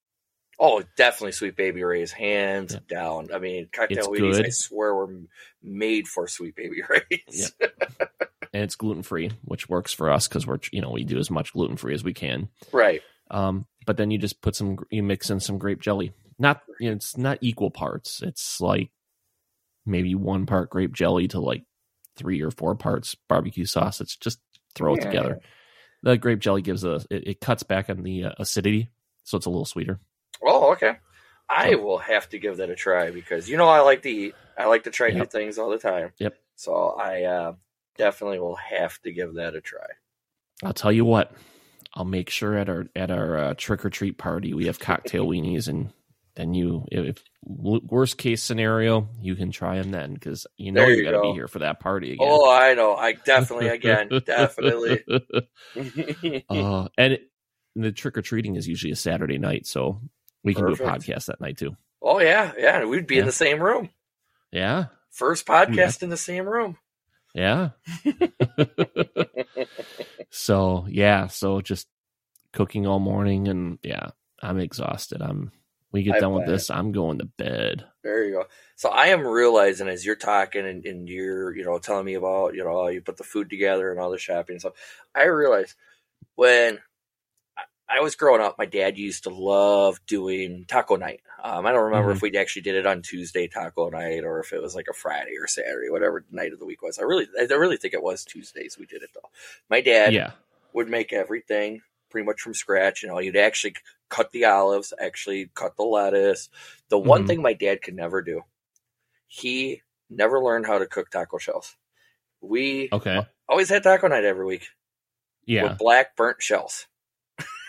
Oh, 0.60 0.84
definitely 0.96 1.34
Sweet 1.34 1.56
Baby 1.58 1.84
Ray's, 1.84 2.12
hands 2.12 2.74
Yeah. 2.74 2.80
down. 2.88 3.30
I 3.34 3.40
mean, 3.40 3.68
cocktail 3.74 3.98
It's 3.98 4.08
weenies, 4.08 4.46
I 4.46 4.50
swear, 4.50 4.94
were 4.96 5.10
m- 5.10 5.28
made 5.62 6.08
for 6.08 6.28
Sweet 6.28 6.56
Baby 6.56 6.82
Ray's. 6.90 7.52
and 7.60 8.64
it's 8.64 8.76
gluten 8.76 9.04
free, 9.04 9.32
which 9.44 9.68
works 9.68 9.92
for 9.94 10.10
us 10.12 10.28
because 10.28 10.48
we're 10.48 10.60
you 10.72 10.82
know 10.82 10.92
we 10.92 11.04
do 11.04 11.18
as 11.18 11.30
much 11.30 11.54
gluten 11.54 11.78
free 11.78 11.94
as 11.94 12.04
we 12.04 12.14
can. 12.14 12.50
right. 12.72 13.02
Um, 13.32 13.66
but 13.86 13.98
then 13.98 14.12
you 14.12 14.18
just 14.20 14.42
put 14.42 14.56
some 14.56 14.78
you 14.92 15.02
mix 15.04 15.30
in 15.30 15.40
some 15.40 15.58
grape 15.58 15.82
jelly. 15.82 16.14
Not 16.40 16.62
you 16.80 16.90
know, 16.90 16.96
it's 16.96 17.18
not 17.18 17.40
equal 17.42 17.72
parts. 17.72 18.22
It's 18.22 18.62
like 18.62 18.92
maybe 19.86 20.16
one 20.16 20.46
part 20.46 20.70
grape 20.70 20.94
jelly 20.94 21.28
to 21.30 21.40
like 21.40 21.64
three 22.18 22.42
or 22.42 22.52
four 22.52 22.76
parts 22.76 23.16
barbecue 23.28 23.66
sauce. 23.66 24.00
It's 24.00 24.16
just 24.16 24.40
throw 24.76 24.96
it 24.96 25.02
together. 25.02 25.40
The 26.04 26.18
grape 26.18 26.40
jelly 26.40 26.62
gives 26.62 26.84
a 26.84 26.96
it, 27.10 27.28
it 27.28 27.42
cuts 27.42 27.64
back 27.64 27.90
on 27.90 28.04
the 28.04 28.26
uh, 28.26 28.32
acidity, 28.38 28.90
so 29.24 29.38
it's 29.38 29.48
a 29.48 29.50
little 29.50 29.66
sweeter. 29.66 30.00
Okay. 30.76 30.98
I 31.48 31.76
will 31.76 32.00
have 32.00 32.30
to 32.30 32.40
give 32.40 32.58
that 32.58 32.70
a 32.70 32.76
try 32.76 33.12
because 33.12 33.50
you 33.50 33.58
know 33.58 33.68
I 33.68 33.82
like 33.82 34.02
to 34.04 34.10
eat. 34.10 34.36
I 34.58 34.66
like 34.66 34.84
to 34.84 34.92
try 34.92 35.12
new 35.12 35.26
things 35.26 35.58
all 35.58 35.70
the 35.70 35.78
time. 35.78 36.12
Yep. 36.18 36.36
So 36.56 36.96
I 37.00 37.24
uh, 37.24 37.54
definitely 37.98 38.40
will 38.40 38.56
have 38.56 39.00
to 39.04 39.12
give 39.12 39.36
that 39.36 39.56
a 39.56 39.62
try. 39.62 39.86
I'll 40.64 40.74
tell 40.74 40.92
you 40.92 41.06
what, 41.06 41.34
I'll 41.94 42.06
make 42.06 42.30
sure 42.30 42.58
at 42.58 42.70
our 42.70 42.88
at 42.96 43.12
our 43.12 43.38
uh, 43.38 43.54
trick 43.56 43.86
or 43.86 43.90
treat 43.90 44.18
party 44.18 44.54
we 44.54 44.66
have 44.66 44.80
cocktail 44.80 45.28
weenies, 45.28 45.68
and 45.68 45.94
then 46.36 46.54
you, 46.54 46.86
if 46.92 47.24
worst 47.44 48.18
case 48.18 48.42
scenario, 48.42 49.08
you 49.22 49.36
can 49.36 49.52
try 49.52 49.82
them 49.82 49.92
then 49.92 50.14
because 50.14 50.48
you 50.58 50.72
know 50.72 50.86
you 50.86 50.96
you 50.96 51.04
got 51.04 51.12
to 51.12 51.22
be 51.22 51.34
here 51.34 51.48
for 51.48 51.60
that 51.60 51.80
party 51.80 52.14
again. 52.14 52.28
Oh, 52.30 52.52
I 52.52 52.74
know. 52.74 52.96
I 52.96 53.14
definitely 53.14 53.68
again, 53.68 54.10
definitely. 54.26 55.04
uh, 56.50 56.88
and 56.98 57.14
it, 57.14 57.30
the 57.76 57.92
trick 57.92 58.18
or 58.18 58.22
treating 58.22 58.56
is 58.56 58.68
usually 58.68 58.92
a 58.92 58.96
Saturday 58.96 59.38
night, 59.38 59.68
so 59.68 60.02
we 60.46 60.54
can 60.54 60.66
do 60.66 60.74
a 60.74 60.78
podcast 60.78 61.26
that 61.26 61.42
night 61.42 61.58
too. 61.58 61.76
oh 62.02 62.20
yeah, 62.20 62.54
yeah. 62.58 62.86
We'd 62.86 63.08
be 63.08 63.18
in 63.18 63.26
the 63.26 63.32
same 63.32 63.62
room. 63.62 63.90
Yeah, 64.52 64.86
First 65.10 65.46
podcast 65.46 66.04
in 66.04 66.10
the 66.10 66.18
same 66.18 66.48
room. 66.48 66.78
yeah. 67.34 67.70
so 70.30 70.86
yeah, 70.90 71.28
so 71.28 71.62
just 71.62 71.88
cooking 72.54 72.88
all 72.88 73.00
morning, 73.00 73.48
and 73.48 73.80
yeah, 73.84 74.10
I'm 74.42 74.60
exhausted. 74.60 75.22
I'm. 75.22 75.52
We 75.92 76.04
get 76.04 76.16
I 76.16 76.20
done 76.20 76.34
with 76.34 76.46
this, 76.46 76.70
I'm 76.70 76.92
going 76.92 77.20
to 77.20 77.26
bed. 77.26 77.86
There 78.04 78.26
you 78.26 78.34
go. 78.34 78.44
So 78.76 78.90
I 78.90 79.08
am 79.08 79.26
realizing 79.26 79.88
as 79.88 80.06
you're 80.06 80.18
talking 80.18 80.66
and, 80.66 80.86
and 80.86 81.08
you're, 81.08 81.56
you 81.56 81.64
know, 81.64 81.78
telling 81.78 82.04
me 82.04 82.16
about, 82.16 82.54
you 82.54 82.66
know, 82.66 82.90
you 82.90 83.00
put 83.00 83.16
the 83.16 83.24
food 83.24 83.50
together 83.50 83.92
and 83.92 83.98
all 83.98 84.12
the 84.12 84.18
shopping 84.18 84.56
and 84.56 84.60
stuff. 84.60 84.74
I 85.16 85.24
realize 85.28 85.74
when 86.36 86.80
I- 87.88 88.00
was 88.02 88.16
growing 88.16 88.42
up, 88.42 88.58
my 88.58 88.66
dad 88.66 88.98
used 88.98 89.24
to 89.24 89.30
love 89.30 90.00
doing 90.06 90.66
taco 90.68 90.96
night. 90.96 91.22
Um, 91.44 91.66
I 91.66 91.72
don't 91.72 91.86
remember 91.86 92.12
Mhm. 92.12 92.16
if 92.16 92.22
we 92.22 92.38
actually 92.38 92.64
did 92.64 92.76
it 92.76 92.86
on 92.86 93.02
Tuesday 93.02 93.48
taco 93.48 93.90
night 93.90 94.24
or 94.24 94.40
if 94.40 94.54
it 94.54 94.62
was 94.62 94.76
like 94.76 94.88
a 94.90 94.94
Friday 94.94 95.38
or 95.38 95.48
Saturday, 95.48 95.90
whatever 95.90 96.26
night 96.32 96.54
of 96.54 96.60
the 96.60 96.66
week 96.66 96.82
was. 96.82 96.98
I 97.00 97.04
really, 97.04 97.28
I 97.40 97.44
really 97.54 97.78
think 97.78 97.94
it 97.94 98.02
was 98.04 98.26
Tuesdays 98.26 98.78
we 98.78 98.86
did 98.86 99.04
it 99.04 99.12
though. 99.14 99.30
My 99.70 99.82
dad 99.82 100.14
Yeah, 100.14 100.32
would 100.74 100.90
make 100.90 101.14
everything 101.14 101.82
pretty 102.10 102.26
much 102.26 102.42
from 102.42 102.54
scratch. 102.54 103.04
You 103.04 103.10
know, 103.10 103.20
you'd 103.20 103.36
actually 103.38 103.76
cut 104.10 104.32
the 104.32 104.46
olives, 104.46 104.94
actually 105.00 105.50
cut 105.54 105.76
the 105.78 105.84
lettuce. 105.84 106.50
The 106.90 106.98
one 107.00 107.24
Mhm. 107.24 107.28
thing 107.28 107.42
my 107.42 107.54
dad 107.54 107.82
could 107.82 107.96
never 107.96 108.22
do, 108.22 108.44
he 109.28 109.82
never 110.10 110.40
learned 110.40 110.66
how 110.66 110.78
to 110.80 110.86
cook 110.88 111.10
taco 111.10 111.38
shells. 111.38 111.76
We 112.42 112.90
okay, 112.92 113.26
always 113.48 113.70
had 113.70 113.84
taco 113.84 114.08
night 114.08 114.24
every 114.24 114.46
week 114.46 114.68
yeah, 115.46 115.64
with 115.64 115.78
black 115.78 116.16
burnt 116.16 116.42
shells. 116.42 116.88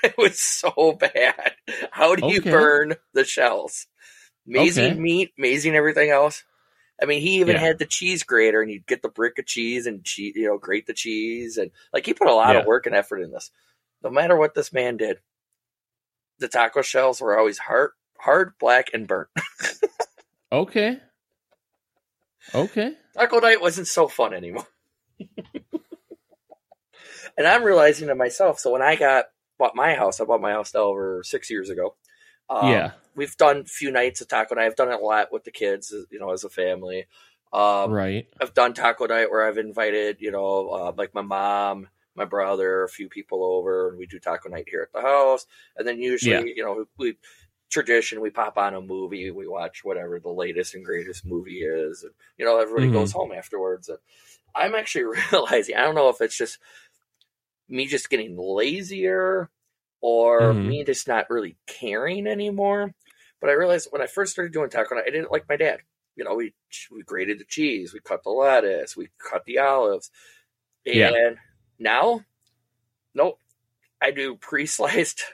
it 0.10 0.18
was 0.18 0.40
so 0.40 0.96
bad. 0.98 1.52
How 1.90 2.14
do 2.14 2.24
you 2.24 2.40
Okay. 2.40 2.50
burn 2.50 2.94
the 3.12 3.24
shells? 3.24 3.86
Amazing 4.46 4.92
Okay. 4.92 5.00
meat, 5.02 5.32
amazing 5.38 5.76
everything 5.76 6.10
else. 6.10 6.44
I 7.00 7.06
mean, 7.06 7.20
he 7.20 7.40
even 7.40 7.54
Yeah. 7.54 7.56
had 7.56 7.78
the 7.78 7.86
cheese 7.86 8.22
grater, 8.22 8.62
and 8.62 8.70
you'd 8.70 8.86
get 8.86 9.02
the 9.02 9.08
brick 9.08 9.38
of 9.38 9.46
cheese 9.46 9.86
and 9.86 10.04
cheese, 10.04 10.34
you 10.36 10.48
know, 10.48 10.58
grate 10.58 10.86
the 10.86 10.94
cheese, 10.94 11.58
and 11.58 11.70
like 11.92 12.06
he 12.06 12.14
put 12.14 12.28
a 12.28 12.34
lot 12.34 12.56
of 12.56 12.64
work 12.64 12.86
and 12.86 12.94
effort 12.94 13.20
in 13.20 13.32
this. 13.32 13.50
No 14.02 14.10
matter 14.10 14.36
what 14.36 14.54
this 14.54 14.72
man 14.72 14.96
did, 14.96 15.18
the 16.38 16.48
taco 16.48 16.82
shells 16.82 17.20
were 17.20 17.38
always 17.38 17.58
hard, 17.58 17.90
hard, 18.18 18.56
black, 18.58 18.90
and 18.94 19.06
burnt. 19.06 19.28
okay, 20.52 21.00
okay. 22.54 22.94
Taco 23.16 23.40
night 23.40 23.60
wasn't 23.60 23.88
so 23.88 24.08
fun 24.08 24.34
anymore. 24.34 24.66
and 27.36 27.46
I'm 27.46 27.64
realizing 27.64 28.08
to 28.08 28.14
myself. 28.14 28.58
So 28.58 28.72
when 28.72 28.82
I 28.82 28.96
got 28.96 29.26
bought 29.58 29.74
my 29.74 29.94
house, 29.94 30.20
I 30.20 30.24
bought 30.24 30.40
my 30.40 30.52
house 30.52 30.74
over 30.74 31.22
six 31.24 31.50
years 31.50 31.70
ago. 31.70 31.96
Um, 32.48 32.70
yeah, 32.70 32.92
we've 33.14 33.36
done 33.36 33.58
a 33.58 33.64
few 33.64 33.90
nights 33.90 34.20
of 34.20 34.28
taco 34.28 34.54
night. 34.54 34.66
I've 34.66 34.76
done 34.76 34.90
it 34.92 35.00
a 35.00 35.04
lot 35.04 35.32
with 35.32 35.44
the 35.44 35.50
kids, 35.50 35.92
you 36.10 36.18
know, 36.18 36.32
as 36.32 36.44
a 36.44 36.48
family. 36.48 37.06
Um, 37.52 37.90
right. 37.92 38.28
I've 38.40 38.54
done 38.54 38.74
taco 38.74 39.06
night 39.06 39.30
where 39.30 39.46
I've 39.46 39.58
invited, 39.58 40.18
you 40.20 40.30
know, 40.30 40.68
uh, 40.68 40.92
like 40.96 41.14
my 41.14 41.22
mom, 41.22 41.88
my 42.14 42.24
brother, 42.24 42.84
a 42.84 42.88
few 42.88 43.08
people 43.08 43.44
over, 43.44 43.88
and 43.88 43.98
we 43.98 44.06
do 44.06 44.18
taco 44.18 44.48
night 44.48 44.68
here 44.70 44.82
at 44.82 44.92
the 44.92 45.06
house. 45.06 45.46
And 45.76 45.86
then 45.86 46.00
usually, 46.00 46.48
Yeah. 46.48 46.54
you 46.54 46.64
know, 46.64 46.84
we 46.98 47.16
tradition 47.68 48.20
we 48.20 48.30
pop 48.30 48.56
on 48.58 48.74
a 48.74 48.80
movie, 48.80 49.30
we 49.32 49.48
watch 49.48 49.84
whatever 49.84 50.20
the 50.20 50.30
latest 50.30 50.74
and 50.74 50.84
greatest 50.84 51.26
movie 51.26 51.60
is, 51.62 52.04
and 52.04 52.12
you 52.38 52.44
know, 52.44 52.60
everybody 52.60 52.88
Mhm. 52.88 52.92
goes 52.92 53.12
home 53.12 53.32
afterwards. 53.32 53.88
And 53.88 53.98
I'm 54.54 54.74
actually 54.74 55.04
realizing 55.32 55.76
I 55.76 55.82
don't 55.82 55.94
know 55.94 56.08
if 56.08 56.20
it's 56.20 56.36
just 56.36 56.58
me 57.68 57.86
just 57.86 58.10
getting 58.10 58.36
lazier 58.38 59.50
or 60.00 60.54
Mhm. 60.54 60.62
me 60.62 60.84
just 60.84 61.08
not 61.08 61.30
really 61.30 61.56
caring 61.66 62.26
anymore. 62.26 62.92
But 63.40 63.50
I 63.50 63.54
realized 63.54 63.88
when 63.90 64.02
I 64.02 64.06
first 64.06 64.32
started 64.32 64.52
doing 64.52 64.70
taco 64.70 64.96
I 64.96 65.04
didn't 65.04 65.32
like 65.32 65.48
my 65.48 65.56
dad. 65.56 65.80
You 66.16 66.24
know, 66.24 66.34
we 66.34 66.54
we 66.92 67.02
grated 67.02 67.38
the 67.40 67.44
cheese, 67.44 67.92
we 67.92 68.00
cut 68.00 68.22
the 68.24 68.30
lettuce, 68.30 68.96
we 68.96 69.10
cut 69.18 69.44
the 69.46 69.58
olives, 69.58 70.10
and 70.86 70.96
Yeah. 70.98 71.10
now, 71.78 72.24
nope, 73.14 73.40
I 74.02 74.10
do 74.12 74.36
pre-sliced 74.36 75.24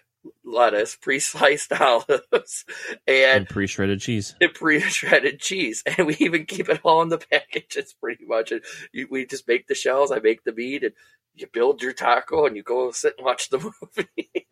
lettuce, 0.45 0.97
pre-sliced 0.97 1.73
olives, 1.81 2.65
and 3.07 3.41
And 3.41 3.49
pre-shredded 3.49 4.01
cheese. 4.01 4.35
the 4.41 4.49
pre-shredded 4.49 5.41
cheese, 5.41 5.83
and 5.87 6.07
we 6.07 6.17
even 6.17 6.47
keep 6.47 6.69
it 6.69 6.81
all 6.85 7.03
in 7.03 7.09
the 7.09 7.19
packages 7.19 7.95
pretty 8.01 8.25
much. 8.25 8.53
And 8.53 8.63
you, 8.93 9.09
we 9.11 9.27
just 9.27 9.49
make 9.49 9.67
the 9.67 9.75
shells, 9.75 10.13
I 10.13 10.19
make 10.21 10.45
the 10.45 10.53
meat, 10.53 10.85
and 10.85 10.93
you 11.35 11.47
build 11.53 11.83
your 11.83 11.93
taco, 11.93 12.47
and 12.47 12.57
you 12.57 12.63
go 12.63 12.91
sit 12.93 13.15
and 13.19 13.25
watch 13.25 13.49
the 13.51 13.59
movie. 13.97 14.47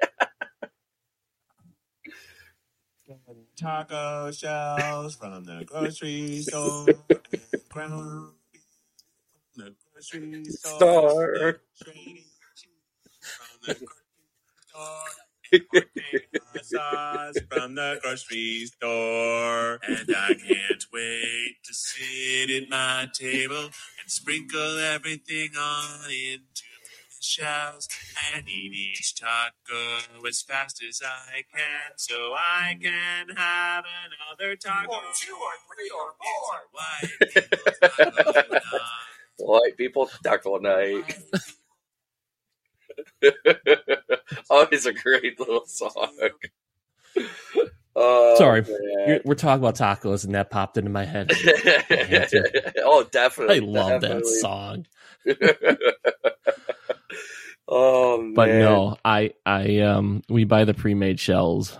Taco 3.56 4.30
shells 4.30 5.16
from 5.16 5.44
the 5.44 5.64
grocery 5.66 6.40
store. 6.40 6.86
Ground 7.68 8.32
from 9.52 9.64
the 9.64 9.74
grocery 9.92 10.44
store. 10.44 11.60
Star. 14.70 15.16
Shredded 15.52 16.30
from 16.32 16.44
the 16.44 16.58
grocery 16.62 16.66
store. 16.66 17.30
Sauce 17.30 17.38
from 17.50 17.74
the 17.74 17.98
grocery 18.02 18.66
store. 18.66 19.78
And 19.86 20.14
I 20.16 20.34
can't 20.34 20.86
wait 20.92 21.56
to 21.64 21.74
sit 21.74 22.50
at 22.50 22.68
my 22.68 23.08
table 23.12 23.64
and 23.64 24.08
sprinkle 24.08 24.78
everything 24.78 25.50
on 25.58 26.04
into 26.10 26.62
the 27.08 27.22
shells 27.22 27.88
and 28.34 28.48
eat 28.48 28.72
each 28.72 29.14
taco 29.16 30.26
as 30.26 30.42
fast 30.42 30.82
as 30.88 31.02
I 31.04 31.42
can 31.52 31.92
so 31.96 32.34
I 32.34 32.78
can 32.80 33.36
have 33.36 33.84
another 34.06 34.56
taco. 34.56 34.92
Or 34.92 35.00
two 35.14 35.34
or 35.34 35.52
three 35.74 35.90
or 35.90 36.14
four. 36.20 36.68
Why 36.72 37.08
people 37.08 37.60
taco 38.22 38.48
night. 38.58 38.78
White 39.38 39.76
people 39.76 40.10
taco 40.22 40.58
night. 40.58 41.18
Always 44.50 44.86
a 44.86 44.92
great 44.92 45.38
little 45.38 45.66
song. 45.66 46.18
Oh, 47.96 48.36
Sorry. 48.38 48.64
We're 49.24 49.34
talking 49.34 49.62
about 49.62 49.74
tacos, 49.74 50.24
and 50.24 50.34
that 50.36 50.48
popped 50.48 50.76
into 50.78 50.90
my 50.90 51.04
head. 51.04 51.32
oh, 52.78 53.04
definitely. 53.10 53.56
I 53.56 53.58
definitely. 53.58 53.60
love 53.60 54.00
that 54.02 54.24
song. 54.40 54.86
oh 57.68 58.18
man! 58.22 58.34
But 58.34 58.48
no, 58.50 58.96
I 59.04 59.32
I 59.44 59.78
um 59.80 60.22
we 60.28 60.44
buy 60.44 60.64
the 60.64 60.72
pre-made 60.72 61.18
shells, 61.18 61.76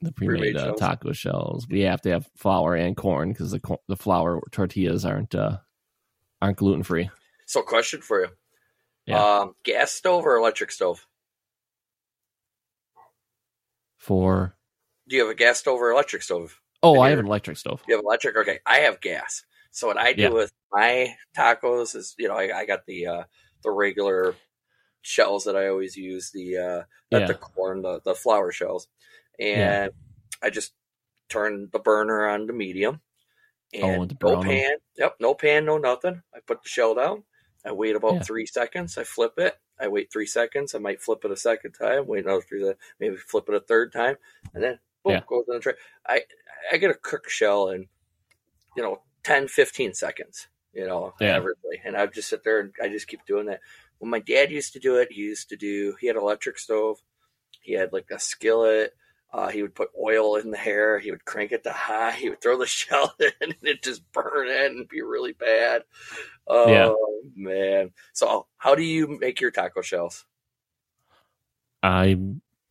the 0.00 0.10
pre-made, 0.12 0.38
Pre-made 0.40 0.56
uh, 0.56 0.64
shells. 0.66 0.80
taco 0.80 1.12
shells. 1.12 1.66
We 1.68 1.82
have 1.82 2.00
to 2.02 2.10
have 2.10 2.28
flour 2.36 2.74
and 2.74 2.96
corn 2.96 3.32
because 3.32 3.52
the 3.52 3.60
the 3.86 3.96
flour 3.96 4.40
tortillas 4.50 5.04
aren't 5.04 5.34
uh 5.34 5.58
aren't 6.42 6.56
gluten 6.58 6.82
free. 6.82 7.08
So, 7.46 7.62
question 7.62 8.00
for 8.02 8.20
you: 8.22 8.28
Yeah. 9.10 9.24
um, 9.42 9.54
gas 9.64 9.92
stove 9.92 10.24
or 10.26 10.36
electric 10.36 10.70
stove? 10.72 11.06
For 13.98 14.56
Do 15.08 15.16
you 15.16 15.22
have 15.22 15.30
a 15.30 15.34
gas 15.34 15.58
stove 15.60 15.80
or 15.80 15.90
electric 15.90 16.22
stove? 16.22 16.60
oh, 16.82 17.00
I 17.00 17.10
have 17.10 17.18
an 17.18 17.26
electric 17.26 17.56
stove. 17.56 17.82
You 17.86 17.96
have 17.96 18.04
electric. 18.04 18.36
Okay, 18.36 18.60
I 18.66 18.78
have 18.78 19.00
gas. 19.00 19.44
So 19.70 19.86
what 19.86 19.98
I 19.98 20.12
do 20.12 20.22
Yeah. 20.22 20.28
with 20.30 20.52
my 20.72 21.14
tacos 21.36 21.94
is, 21.94 22.14
you 22.18 22.28
know, 22.28 22.36
I, 22.36 22.60
I 22.60 22.66
got 22.66 22.86
the 22.86 23.06
uh, 23.06 23.24
the 23.62 23.70
regular 23.70 24.34
shells 25.02 25.44
that 25.44 25.56
I 25.56 25.68
always 25.68 25.96
use, 25.96 26.30
the 26.32 26.56
uh, 26.58 26.82
not 27.12 27.22
Yeah. 27.22 27.26
the 27.26 27.34
corn, 27.34 27.82
the 27.82 28.00
the 28.04 28.14
flour 28.14 28.52
shells, 28.52 28.88
and 29.38 29.58
Yeah. 29.58 29.88
I 30.42 30.50
just 30.50 30.72
turn 31.28 31.68
the 31.72 31.78
burner 31.80 32.26
on 32.28 32.46
to 32.48 32.52
medium, 32.52 33.00
and 33.74 34.02
Oh, 34.02 34.06
to 34.06 34.16
no 34.22 34.36
pan. 34.42 34.72
Yep, 34.96 35.16
no 35.20 35.34
pan, 35.34 35.64
no 35.66 35.78
nothing. 35.78 36.22
I 36.34 36.40
put 36.46 36.62
the 36.62 36.68
shell 36.68 36.94
down. 36.94 37.24
I 37.64 37.72
wait 37.72 37.96
about 37.96 38.14
Yeah. 38.14 38.22
three 38.22 38.46
seconds. 38.46 38.96
I 38.98 39.04
flip 39.04 39.38
it. 39.38 39.56
I 39.78 39.88
wait 39.88 40.12
three 40.12 40.26
seconds. 40.26 40.74
I 40.74 40.78
might 40.78 41.02
flip 41.02 41.24
it 41.24 41.30
a 41.30 41.36
second 41.36 41.72
time. 41.72 42.06
Wait 42.06 42.24
another 42.24 42.42
three. 42.42 42.60
Seconds, 42.60 42.78
Maybe 42.98 43.16
flip 43.16 43.48
it 43.48 43.54
a 43.54 43.60
third 43.60 43.92
time, 43.92 44.16
and 44.54 44.62
then 44.62 44.78
boom, 45.04 45.12
Yeah. 45.12 45.22
goes 45.26 45.44
in 45.48 45.54
the 45.54 45.60
tray. 45.60 45.74
I 46.06 46.24
I 46.72 46.76
get 46.76 46.90
a 46.90 46.94
cook 46.94 47.28
shell 47.28 47.70
in, 47.70 47.88
you 48.76 48.82
know, 48.82 49.02
10, 49.22 49.48
15 49.48 49.94
seconds. 49.94 50.48
You 50.72 50.86
know, 50.86 51.14
Yeah. 51.20 51.38
averagely, 51.40 51.80
and 51.84 51.96
I 51.96 52.06
just 52.06 52.28
sit 52.28 52.44
there 52.44 52.60
and 52.60 52.72
I 52.80 52.88
just 52.88 53.08
keep 53.08 53.24
doing 53.26 53.46
that. 53.46 53.60
When 53.98 54.10
my 54.10 54.20
dad 54.20 54.50
used 54.52 54.72
to 54.74 54.78
do 54.78 54.96
it, 54.96 55.10
he 55.10 55.22
used 55.22 55.48
to 55.48 55.56
do. 55.56 55.96
He 56.00 56.06
had 56.06 56.16
an 56.16 56.22
electric 56.22 56.58
stove. 56.58 57.02
He 57.60 57.72
had 57.72 57.92
like 57.92 58.10
a 58.12 58.18
skillet. 58.20 58.94
Uh, 59.32 59.48
he 59.48 59.62
would 59.62 59.74
put 59.74 59.90
oil 60.00 60.36
in 60.36 60.50
the 60.50 60.56
hair. 60.56 60.98
He 60.98 61.10
would 61.10 61.24
crank 61.24 61.52
it 61.52 61.62
to 61.64 61.72
high. 61.72 62.12
He 62.20 62.30
would 62.30 62.40
throw 62.40 62.56
the 62.56 62.66
shell 62.78 63.14
in, 63.18 63.32
and 63.40 63.54
it 63.62 63.82
just 63.82 64.10
burn 64.12 64.48
it 64.48 64.70
and 64.70 64.88
be 64.88 65.02
really 65.02 65.32
bad. 65.32 65.82
Oh 66.52 66.68
Yeah. 66.68 66.92
man! 67.36 67.92
So, 68.12 68.46
how 68.58 68.74
do 68.74 68.82
you 68.82 69.06
make 69.20 69.40
your 69.40 69.50
taco 69.52 69.82
shells? 69.82 70.24
I 71.82 72.18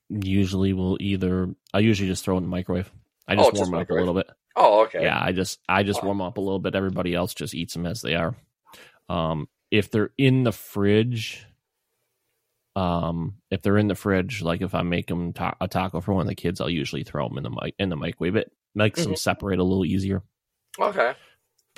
usually 0.09 0.73
will 0.73 0.97
either 0.99 1.55
I 1.73 1.79
usually 1.79 2.09
just 2.09 2.23
throw 2.25 2.35
it 2.35 2.39
in 2.39 2.43
the 2.43 2.49
microwave. 2.49 2.91
I 3.27 3.33
Oh, 3.33 3.37
just 3.37 3.51
just 3.51 3.71
warm 3.71 3.73
it 3.75 3.83
up 3.83 3.89
a 3.89 3.93
little 3.93 4.13
bit. 4.13 4.29
Oh, 4.55 4.81
okay. 4.83 5.03
Yeah, 5.03 5.19
I 5.21 5.31
just 5.31 5.59
I 5.69 5.83
just 5.83 6.01
Wow. 6.01 6.07
warm 6.07 6.21
up 6.21 6.37
a 6.37 6.41
little 6.41 6.59
bit. 6.59 6.75
Everybody 6.75 7.15
else 7.15 7.33
just 7.33 7.55
eats 7.55 7.73
them 7.73 7.85
as 7.85 8.01
they 8.01 8.15
are. 8.15 8.35
Um, 9.07 9.47
if 9.71 9.89
they're 9.91 10.11
in 10.17 10.43
the 10.43 10.51
fridge, 10.51 11.45
um, 12.75 13.35
if 13.49 13.61
they're 13.61 13.77
in 13.77 13.87
the 13.87 13.95
fridge, 13.95 14.41
like 14.41 14.61
if 14.61 14.75
I 14.75 14.81
make 14.83 15.07
them 15.07 15.33
ta- 15.33 15.55
a 15.61 15.67
taco 15.67 16.01
for 16.01 16.13
one 16.13 16.21
of 16.21 16.27
the 16.27 16.35
kids, 16.35 16.59
I'll 16.61 16.69
usually 16.69 17.03
throw 17.03 17.27
them 17.27 17.37
in 17.37 17.43
the 17.43 17.49
mic 17.49 17.75
in 17.79 17.89
the 17.89 17.95
microwave. 17.95 18.35
It 18.35 18.51
makes 18.75 19.03
them 19.03 19.13
Mhm. 19.13 19.17
separate 19.17 19.59
a 19.59 19.63
little 19.63 19.85
easier. 19.85 20.23
Okay. 20.79 21.13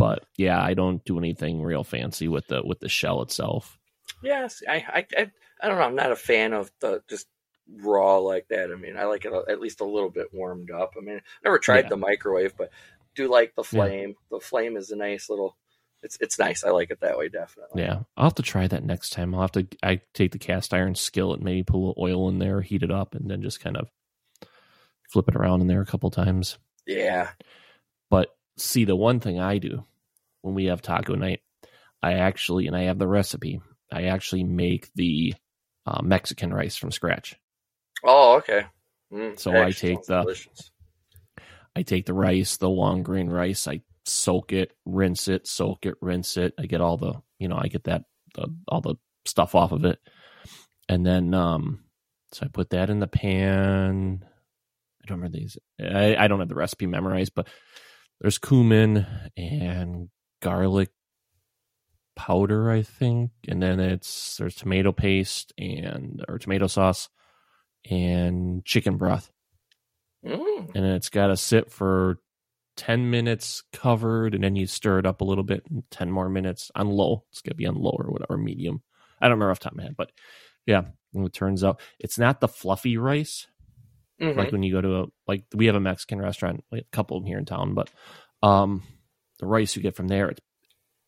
But 0.01 0.25
yeah, 0.36 0.60
I 0.60 0.74
don't 0.74 1.05
do 1.05 1.20
anything 1.20 1.62
real 1.62 1.84
fancy 1.84 2.27
with 2.27 2.48
the 2.48 2.63
with 2.65 2.79
the 2.79 2.89
shell 2.89 3.22
itself. 3.22 3.77
Yes, 4.24 4.63
I, 4.67 4.74
I, 4.75 5.05
I, 5.15 5.31
I 5.62 5.67
don't 5.67 5.77
know. 5.77 5.84
I'm 5.84 5.96
not 5.96 6.12
a 6.12 6.15
fan 6.15 6.53
of 6.53 6.72
the 6.79 7.03
just 7.08 7.27
raw 7.77 8.17
like 8.17 8.48
that. 8.50 8.72
I 8.72 8.75
mean, 8.75 8.98
I 8.98 9.05
like 9.05 9.25
it 9.25 9.34
at 9.48 9.62
least 9.62 9.79
a 9.81 9.86
little 9.86 10.10
bit 10.10 10.34
warmed 10.34 10.72
up. 10.72 10.93
I 10.98 11.01
mean, 11.01 11.17
I 11.17 11.22
never 11.43 11.60
tried 11.60 11.86
Yeah. 11.86 11.89
the 11.89 11.98
microwave, 11.98 12.58
but 12.58 12.72
do 13.15 13.29
like 13.29 13.53
the 13.55 13.62
Yeah. 13.62 13.67
flame. 13.70 14.15
The 14.31 14.39
flame 14.39 14.75
is 14.75 14.89
a 14.89 14.96
nice 14.96 15.29
little. 15.29 15.55
It's 16.01 16.17
it's 16.20 16.39
nice. 16.39 16.63
I 16.63 16.72
like 16.72 16.89
it 16.89 17.01
that 17.01 17.20
way, 17.20 17.29
definitely. 17.29 17.84
Yeah, 17.84 18.00
I'll 18.17 18.24
have 18.24 18.36
to 18.36 18.41
try 18.41 18.67
that 18.67 18.84
next 18.84 19.12
time. 19.12 19.36
I'll 19.36 19.41
have 19.41 19.51
to 19.51 19.67
I 19.84 20.01
take 20.15 20.31
the 20.31 20.39
cast 20.39 20.74
iron 20.74 20.96
skillet, 20.96 21.41
maybe 21.43 21.62
put 21.62 21.75
a 21.77 21.77
little 21.77 21.96
oil 22.03 22.27
in 22.27 22.39
there, 22.39 22.62
heat 22.62 22.81
it 22.81 22.89
up, 22.91 23.13
and 23.13 23.29
then 23.29 23.43
just 23.43 23.60
kind 23.60 23.77
of 23.77 23.88
flip 25.12 25.27
it 25.29 25.36
around 25.36 25.62
in 25.62 25.67
there 25.67 25.81
a 25.81 25.86
couple 25.86 26.10
times. 26.10 26.58
Yeah. 26.88 27.29
But 28.10 28.36
see, 28.58 28.84
the 28.84 28.96
one 28.96 29.20
thing 29.20 29.39
I 29.39 29.60
do 29.60 29.86
when 30.41 30.55
we 30.55 30.65
have 30.65 30.81
taco 30.81 31.15
night, 31.15 31.41
I 32.01 32.13
actually, 32.13 32.67
and 32.67 32.75
I 32.75 32.83
have 32.83 33.00
the 33.00 33.07
recipe, 33.07 33.62
I 33.91 34.03
actually 34.03 34.43
make 34.43 34.89
the 34.95 35.33
uh, 35.86 36.01
Mexican 36.01 36.53
rice 36.53 36.75
from 36.75 36.91
scratch. 36.91 37.36
Oh, 38.03 38.38
okay. 38.38 38.65
Mm, 39.13 39.39
So 39.39 39.51
I 39.51 39.71
take 39.71 40.01
the- 40.03 40.21
delicious. 40.21 40.71
I 41.75 41.83
take 41.83 42.05
the 42.05 42.13
rice, 42.13 42.57
the 42.57 42.69
long 42.69 43.01
grain 43.03 43.29
rice, 43.29 43.65
I 43.67 43.81
soak 44.05 44.51
it, 44.51 44.74
rinse 44.86 45.27
it, 45.29 45.48
soak 45.48 45.86
it, 45.86 45.95
rinse 46.01 46.36
it. 46.36 46.53
I 46.60 46.65
get 46.65 46.81
all 46.81 46.98
the, 46.98 47.13
you 47.39 47.48
know, 47.48 47.57
I 47.57 47.67
get 47.67 47.86
that, 47.86 48.03
the, 48.36 48.48
all 48.67 48.81
the 48.81 48.95
stuff 49.25 49.55
off 49.55 49.71
of 49.71 49.86
it. 49.86 50.00
And 50.89 51.05
then, 51.05 51.33
um, 51.33 51.86
so 52.33 52.45
I 52.45 52.50
put 52.50 52.71
that 52.71 52.89
in 52.89 53.00
the 53.00 53.07
pan. 53.07 54.25
I 55.01 55.07
don't 55.07 55.19
remember 55.19 55.38
these. 55.38 55.57
I, 55.79 56.15
I 56.17 56.27
don't 56.27 56.39
have 56.39 56.50
the 56.50 56.55
recipe 56.55 56.88
memorized, 56.88 57.33
but 57.36 57.48
there's 58.19 58.38
cumin 58.38 59.05
and 59.38 60.10
garlic 60.41 60.89
powder, 62.15 62.69
I 62.69 62.81
think. 62.81 63.31
And 63.48 63.62
then 63.62 63.79
it's, 63.79 64.38
there's 64.38 64.55
tomato 64.55 64.91
paste 64.91 65.53
and, 65.57 66.24
or 66.27 66.38
tomato 66.38 66.67
sauce 66.67 67.10
and 67.89 68.63
chicken 68.65 68.98
broth 68.98 69.31
Mm, 70.25 70.75
and 70.75 70.86
then 70.86 70.93
it's 70.93 71.10
got 71.10 71.27
to 71.27 71.38
sit 71.38 71.71
for 71.71 72.19
10 72.77 73.10
minutes 73.10 73.63
covered 73.74 74.36
and 74.36 74.43
then 74.43 74.55
you 74.55 74.67
stir 74.67 75.00
it 75.00 75.05
up 75.05 75.21
a 75.21 75.24
little 75.24 75.43
bit 75.43 75.63
and 75.69 75.83
10 75.89 76.12
more 76.12 76.29
minutes 76.29 76.71
on 76.75 76.89
low 76.89 77.25
it's 77.31 77.41
going 77.41 77.51
to 77.51 77.55
be 77.55 77.65
on 77.65 77.75
low 77.75 77.95
or 77.98 78.12
whatever 78.12 78.38
medium 78.38 78.81
i 79.19 79.25
don't 79.25 79.31
remember 79.31 79.51
off 79.51 79.60
the 79.60 79.63
top 79.63 79.74
of 79.74 79.77
my 79.77 79.83
head 79.83 79.95
but 79.98 80.12
yeah 80.65 80.83
and 81.13 81.25
it 81.25 81.33
turns 81.33 81.63
out 81.63 81.81
it's 82.00 82.19
not 82.19 82.39
the 82.39 82.48
fluffy 82.48 82.98
rice 82.98 83.48
mhm. 84.21 84.36
like 84.36 84.51
when 84.51 84.63
you 84.63 84.71
go 84.71 84.79
to 84.79 85.01
a 85.01 85.05
like 85.27 85.43
we 85.55 85.65
have 85.65 85.75
a 85.75 85.81
mexican 85.81 86.21
restaurant 86.21 86.63
like 86.71 86.83
a 86.83 86.95
couple 86.95 87.17
of 87.17 87.24
them 87.24 87.27
here 87.27 87.39
in 87.39 87.45
town 87.45 87.74
but 87.74 87.89
um 88.43 88.83
the 89.41 89.45
rice 89.48 89.75
you 89.75 89.81
get 89.81 89.95
from 89.95 90.07
there 90.07 90.29
it's 90.29 90.39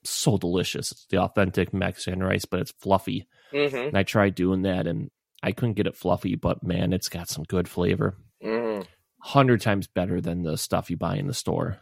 so 0.03 0.37
delicious 0.37 0.91
it's 0.91 1.05
the 1.05 1.17
authentic 1.17 1.73
mexican 1.73 2.21
rice 2.21 2.43
but 2.45 2.59
it's 2.59 2.71
fluffy 2.81 3.25
Mhm. 3.53 3.87
and 3.87 3.97
i 3.97 4.03
tried 4.03 4.35
doing 4.35 4.63
that 4.63 4.85
and 4.87 5.09
i 5.41 5.53
couldn't 5.53 5.75
get 5.75 5.87
it 5.87 5.95
fluffy 5.95 6.35
but 6.35 6.61
man 6.63 6.91
it's 6.91 7.07
got 7.09 7.29
some 7.29 7.45
good 7.45 7.69
flavor 7.69 8.17
Mm. 8.43 8.85
hundred 9.21 9.61
times 9.61 9.87
better 9.87 10.19
than 10.19 10.43
the 10.43 10.57
stuff 10.57 10.89
you 10.89 10.97
buy 10.97 11.15
in 11.15 11.27
the 11.27 11.33
store. 11.33 11.79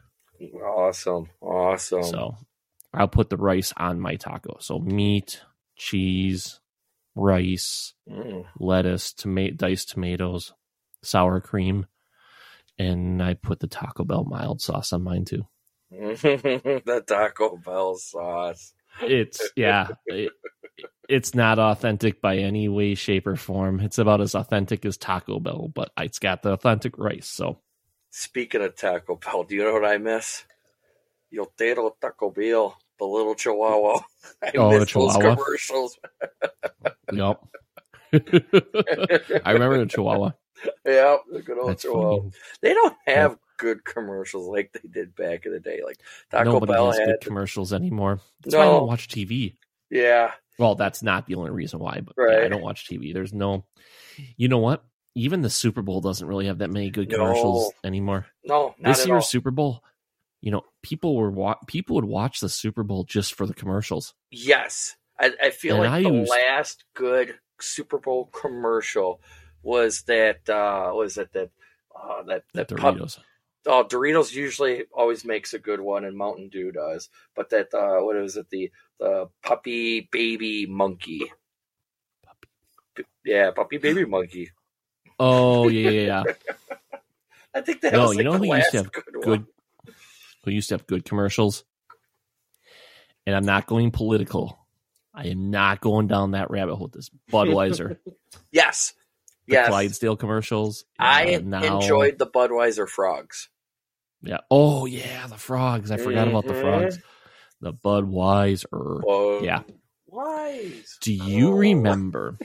Awesome. 0.64 1.28
Awesome. 1.42 2.04
So 2.04 2.36
I'll 2.94 3.08
put 3.08 3.32
the 3.32 3.38
rice 3.38 3.74
on 3.78 4.00
my 4.00 4.16
taco. 4.18 4.58
So 4.60 4.78
meat, 4.78 5.42
cheese, 5.76 6.60
rice, 7.16 7.96
Mm. 8.08 8.46
lettuce, 8.60 9.12
tomato, 9.14 9.56
diced 9.56 9.90
tomatoes, 9.90 10.54
sour 11.02 11.42
cream, 11.42 11.88
and 12.78 13.24
I 13.24 13.34
put 13.34 13.60
the 13.60 13.68
Taco 13.68 14.04
Bell 14.04 14.24
mild 14.24 14.62
sauce 14.62 14.94
on 14.94 15.02
mine 15.04 15.26
too. 15.26 15.48
the 15.92 17.04
Taco 17.06 17.58
Bell 17.58 17.96
sauce. 17.96 18.74
It's 19.02 19.52
yeah, 19.56 19.90
it- 20.06 20.32
it's 21.10 21.36
not 21.36 21.60
authentic 21.60 22.22
by 22.22 22.38
any 22.38 22.70
way, 22.70 22.96
shape, 22.96 23.28
or 23.28 23.36
form. 23.36 23.82
It's 23.82 23.98
about 23.98 24.22
as 24.22 24.34
authentic 24.34 24.86
as 24.86 24.96
Taco 24.98 25.40
Bell, 25.42 25.70
but 25.74 25.92
it's 25.98 26.20
got 26.20 26.42
the 26.42 26.54
authentic 26.54 26.98
rice. 26.98 27.28
So 27.28 27.60
Speaking 28.12 28.62
of 28.62 28.76
Taco 28.76 29.16
Bell, 29.18 29.44
do 29.44 29.56
you 29.56 29.64
know 29.66 29.74
what 29.74 29.86
I 29.86 29.98
miss? 29.98 30.46
Yo 31.30 31.46
quiero 31.46 31.96
Taco 32.02 32.30
Bell, 32.30 32.78
the 33.00 33.06
little 33.06 33.36
Chihuahua. 33.36 34.00
I 34.44 34.52
Oh, 34.58 34.80
the 34.80 34.80
miss 34.80 34.94
those 34.94 35.18
Chihuahua? 35.18 35.36
commercials. 35.36 36.00
yep. 37.12 37.42
I 38.14 39.52
remember 39.52 39.78
the 39.80 39.88
Chihuahua. 39.90 40.32
yeah, 40.86 41.18
the 41.32 41.42
good 41.42 41.58
old 41.58 41.70
That's 41.72 41.84
Chihuahua. 41.84 42.18
funny. 42.20 42.32
They 42.62 42.74
don't 42.74 42.96
have 43.06 43.38
good 43.62 43.86
commercials 43.86 44.48
like 44.48 44.74
they 44.74 44.90
did 44.90 45.16
back 45.16 45.46
in 45.46 45.52
the 45.54 45.60
day. 45.60 45.82
Like 45.86 46.00
Taco 46.32 46.52
Nobody 46.54 46.74
Bell 46.74 46.88
has 46.88 46.98
had, 46.98 47.06
good 47.08 47.22
commercials 47.22 47.72
anymore. 47.74 48.20
That's 48.42 48.56
why 48.56 48.64
I 48.64 48.66
don't 48.66 48.88
watch 48.88 49.08
TV. 49.08 49.56
yeah, 49.92 50.32
Well, 50.58 50.74
that's 50.76 51.04
not 51.04 51.28
the 51.28 51.36
only 51.36 51.52
reason 51.52 51.80
why, 51.80 52.02
but 52.02 52.16
yeah, 52.18 52.46
I 52.46 52.48
don't 52.48 52.64
watch 52.64 52.88
TV. 52.90 53.14
There's 53.14 53.34
no, 53.34 53.66
you 54.36 54.48
know 54.48 54.58
what? 54.58 54.84
Even 55.14 55.42
the 55.42 55.50
Super 55.50 55.82
Bowl 55.82 56.02
doesn't 56.02 56.28
really 56.28 56.48
have 56.48 56.58
that 56.60 56.72
many 56.72 56.90
good 56.90 57.10
commercials 57.12 57.72
anymore. 57.84 58.26
no, 58.44 58.74
not 58.80 58.96
this 58.96 59.06
year's 59.06 59.24
all. 59.24 59.30
Super 59.30 59.52
Bowl, 59.52 59.84
you 60.42 60.50
know, 60.52 60.64
people 60.82 61.16
were 61.16 61.30
wa- 61.30 61.58
people 61.68 61.96
would 61.98 62.06
watch 62.06 62.40
the 62.40 62.50
Super 62.50 62.82
Bowl 62.84 63.04
just 63.04 63.36
for 63.36 63.46
the 63.46 63.54
commercials. 63.54 64.14
Yes, 64.32 64.96
I, 65.20 65.34
I 65.44 65.50
feel 65.52 65.76
And 65.76 65.84
like 65.84 65.92
I 65.92 66.04
the 66.10 66.16
used- 66.16 66.32
last 66.32 66.84
good 66.96 67.36
Super 67.60 68.00
Bowl 68.00 68.26
commercial 68.34 69.22
was 69.64 70.02
that. 70.04 70.50
uh 70.50 70.92
Was 70.96 71.18
it 71.18 71.32
that? 71.34 71.52
Uh, 71.94 72.24
that 72.24 72.44
that 72.54 72.70
pup- 72.70 72.96
Doritos. 72.96 73.20
Oh, 73.68 73.86
Doritos 73.86 74.34
usually 74.34 74.86
always 74.94 75.26
makes 75.26 75.54
a 75.54 75.60
good 75.60 75.80
one, 75.82 76.06
and 76.06 76.18
Mountain 76.18 76.50
Dew 76.50 76.72
does. 76.72 77.10
But 77.36 77.50
that 77.52 77.74
uh, 77.74 78.02
what 78.04 78.16
is 78.18 78.38
it? 78.38 78.50
The 78.50 78.72
the 79.00 79.30
puppy 79.44 80.10
baby 80.12 80.66
monkey. 80.68 81.32
P- 82.96 83.04
Yeah, 83.26 83.52
puppy 83.52 83.78
baby 83.78 84.06
monkey. 84.06 84.52
Oh 85.20 85.70
yeah, 85.70 85.90
yeah, 85.92 86.02
yeah. 86.08 86.26
I 87.56 87.62
think 87.62 87.82
that 87.82 87.94
No, 87.94 88.02
was 88.02 88.14
you 88.14 88.20
like 88.20 88.26
know 88.26 88.34
the 88.34 88.40
who 88.40 88.46
used 88.46 88.72
last 88.72 88.72
to 88.72 88.78
have 88.78 88.92
good, 88.94 89.04
good. 89.22 89.40
one. 89.40 89.48
Who 90.46 90.52
used 90.52 90.70
to 90.70 90.76
have 90.76 90.88
good 90.88 91.06
commercials? 91.06 91.64
And 93.26 93.36
I'm 93.36 93.46
not 93.46 93.68
going 93.68 93.92
political. 93.92 94.60
I 95.14 95.28
am 95.28 95.52
not 95.52 95.82
going 95.82 96.08
down 96.08 96.32
that 96.32 96.50
rabbit 96.52 96.76
hole. 96.76 96.90
This 96.92 97.10
Budweiser, 97.32 97.98
Yes, 98.52 98.94
the 99.48 99.54
yes. 99.54 99.68
Clydesdale 99.70 100.16
commercials. 100.18 100.86
I 101.00 101.36
uh, 101.36 101.40
now- 101.44 101.80
enjoyed 101.80 102.18
the 102.20 102.28
Budweiser 102.28 102.88
frogs. 102.88 103.50
Yeah. 104.22 104.38
Oh 104.52 104.86
yeah, 104.86 105.28
the 105.28 105.38
frogs. 105.38 105.90
I 105.92 105.98
forgot 105.98 106.28
about 106.28 106.46
the 106.46 106.54
Mhm. 106.54 106.62
frogs. 106.62 107.00
The 107.60 107.74
Budweiser. 107.74 109.02
Bud- 109.02 109.44
Yeah. 109.44 109.64
Wise. 110.08 110.98
Do 111.02 111.14
you 111.14 111.50
Oh. 111.50 111.58
remember? 111.58 112.38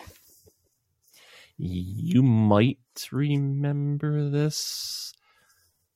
You 1.59 2.23
might 2.23 2.79
remember 3.13 4.29
this. 4.29 5.13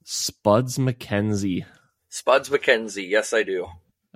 Spuds 0.05 0.79
McKenzie. 0.79 1.65
Spuds 2.09 2.49
McKenzie. 2.49 3.09
Yes, 3.09 3.33
I 3.33 3.43
do. 3.43 3.67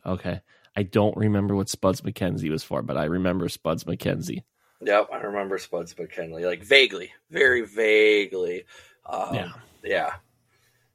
Okay. 0.05 0.41
I 0.77 0.83
don't 0.83 1.17
remember 1.17 1.55
what 1.55 1.69
Spuds 1.69 2.01
McKenzie 2.01 2.51
was 2.51 2.65
for, 2.65 2.83
but 2.83 2.97
I 2.97 3.05
remember 3.05 3.49
Spuds 3.49 3.85
McKenzie. 3.85 4.43
Yep, 4.81 5.09
I 5.13 5.17
remember 5.19 5.59
Spuds 5.59 5.97
McKinley, 5.99 6.45
like 6.45 6.63
vaguely, 6.63 7.13
very 7.31 7.63
vaguely. 7.63 8.65
Um, 9.07 9.35
Yeah. 9.35 9.53
yeah. 9.83 10.13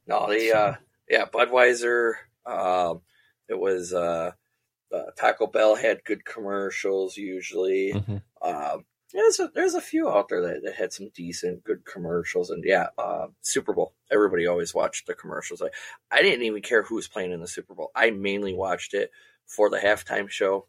No, 0.07 0.27
the 0.27 0.53
uh, 0.57 0.75
yeah 1.09 1.25
Budweiser. 1.25 2.13
Um, 2.45 3.01
it 3.47 3.59
was 3.59 3.93
uh, 3.93 4.31
uh, 4.93 5.03
Taco 5.17 5.47
Bell 5.47 5.75
had 5.75 6.03
good 6.03 6.25
commercials 6.25 7.15
usually. 7.17 7.93
Mhm. 7.93 8.21
Um, 8.41 8.85
there's 9.13 9.39
a, 9.39 9.49
there's 9.55 9.73
a 9.73 9.81
few 9.81 10.07
out 10.07 10.29
there 10.29 10.41
that, 10.41 10.61
that 10.63 10.75
had 10.75 10.93
some 10.93 11.09
decent, 11.15 11.63
good 11.63 11.83
commercials, 11.83 12.51
and 12.51 12.63
yeah, 12.63 12.87
uh, 12.97 13.27
Super 13.41 13.73
Bowl. 13.73 13.93
Everybody 14.11 14.45
always 14.45 14.73
watched 14.73 15.07
the 15.07 15.15
commercials. 15.15 15.61
I, 15.63 15.69
I 16.11 16.21
didn't 16.21 16.43
even 16.45 16.61
care 16.61 16.83
who 16.83 16.95
was 16.95 17.07
playing 17.07 17.31
in 17.31 17.41
the 17.41 17.47
Super 17.47 17.73
Bowl. 17.73 17.89
I 17.95 18.11
mainly 18.11 18.53
watched 18.53 18.93
it 18.93 19.09
for 19.47 19.69
the 19.69 19.79
halftime 19.79 20.29
show 20.29 20.67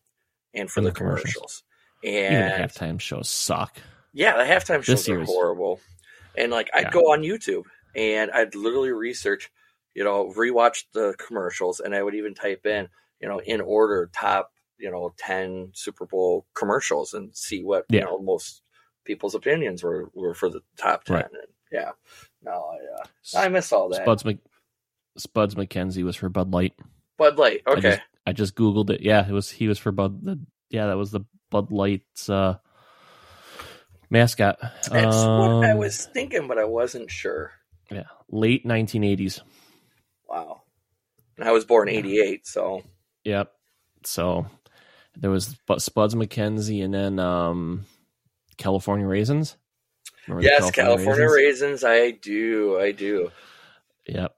and 0.54 0.70
for 0.70 0.80
And 0.80 0.86
the 0.86 0.90
the 0.90 0.96
commercials. 0.96 1.34
commercials. 1.34 1.62
Even 2.02 2.32
the 2.48 2.50
halftime 2.56 3.00
shows 3.00 3.28
suck. 3.30 3.78
yeah, 4.12 4.36
the 4.36 4.44
halftime 4.44 4.82
shows 4.82 5.08
are 5.08 5.12
year's- 5.12 5.28
horrible. 5.28 5.80
And 6.36 6.50
like 6.52 6.70
I'd 6.74 6.84
Yeah. 6.84 6.90
go 6.90 7.12
on 7.12 7.22
YouTube 7.22 7.64
and 7.94 8.30
I'd 8.30 8.54
literally 8.54 8.90
research, 8.92 9.50
you 9.94 10.04
know, 10.04 10.32
rewatch 10.36 10.84
the 10.94 11.14
commercials 11.18 11.80
and 11.80 11.94
I 11.94 12.02
would 12.02 12.14
even 12.14 12.34
type 12.34 12.64
in, 12.66 12.88
you 13.20 13.28
know, 13.28 13.38
in 13.40 13.60
order 13.60 14.08
top, 14.14 14.52
you 14.78 14.90
know, 14.90 15.12
10 15.18 15.72
Super 15.74 16.06
Bowl 16.06 16.46
commercials 16.54 17.12
and 17.14 17.36
see 17.36 17.62
what, 17.64 17.84
you 17.90 18.00
know, 18.00 18.18
most 18.20 18.62
people's 19.04 19.34
opinions 19.34 19.82
were, 19.82 20.08
were 20.14 20.34
for 20.34 20.48
the 20.48 20.60
top 20.76 21.04
ten. 21.04 21.16
Right. 21.16 21.24
And 21.26 21.52
yeah, 21.72 21.90
no, 22.42 22.52
I, 22.52 23.02
uh, 23.02 23.44
I 23.44 23.48
miss 23.48 23.72
all 23.72 23.88
that. 23.90 24.02
Spuds 24.02 24.24
Mc, 24.24 24.38
Spuds 25.18 25.54
McKenzie 25.56 26.04
was 26.04 26.16
for 26.16 26.28
Bud 26.28 26.52
Light. 26.52 26.74
Bud 27.18 27.36
Light, 27.38 27.62
I 27.66 27.72
okay, 27.72 27.80
just, 27.80 28.00
I 28.26 28.32
just 28.32 28.54
googled 28.54 28.90
it. 28.90 29.00
Yeah, 29.02 29.26
it 29.28 29.32
was 29.32 29.50
he 29.50 29.68
was 29.68 29.78
for 29.78 29.90
Bud. 29.92 30.24
The, 30.24 30.38
yeah, 30.70 30.86
that 30.86 30.96
was 30.96 31.10
the 31.10 31.20
Bud 31.50 31.70
Light's 31.72 32.28
uh, 32.30 32.58
mascot. 34.08 34.58
that's 34.60 34.88
what 34.90 35.64
I 35.64 35.72
Um, 35.72 35.78
was 35.78 36.06
thinking, 36.06 36.46
but 36.48 36.58
I 36.58 36.64
wasn't 36.64 37.10
sure. 37.10 37.52
Yeah, 37.90 38.04
late 38.30 38.64
1980s. 38.64 39.40
Wow, 40.28 40.62
and 41.36 41.48
I 41.48 41.52
was 41.52 41.64
born 41.64 41.88
Yeah. 41.88 41.94
'88, 41.98 42.46
so 42.46 42.82
Yep. 43.24 43.52
So 44.04 44.46
there 45.16 45.30
was 45.30 45.56
Spuds 45.78 46.14
McKenzie 46.14 46.82
and 46.84 46.94
then 46.94 47.18
um, 47.18 47.84
California 48.56 49.06
Raisins. 49.06 49.56
Remember 50.26 50.46
yes, 50.48 50.70
California 50.70 51.28
raisins? 51.28 51.82
I 51.84 52.12
do, 52.12 52.78
I 52.78 52.92
do. 52.92 53.30
Yep. 54.06 54.36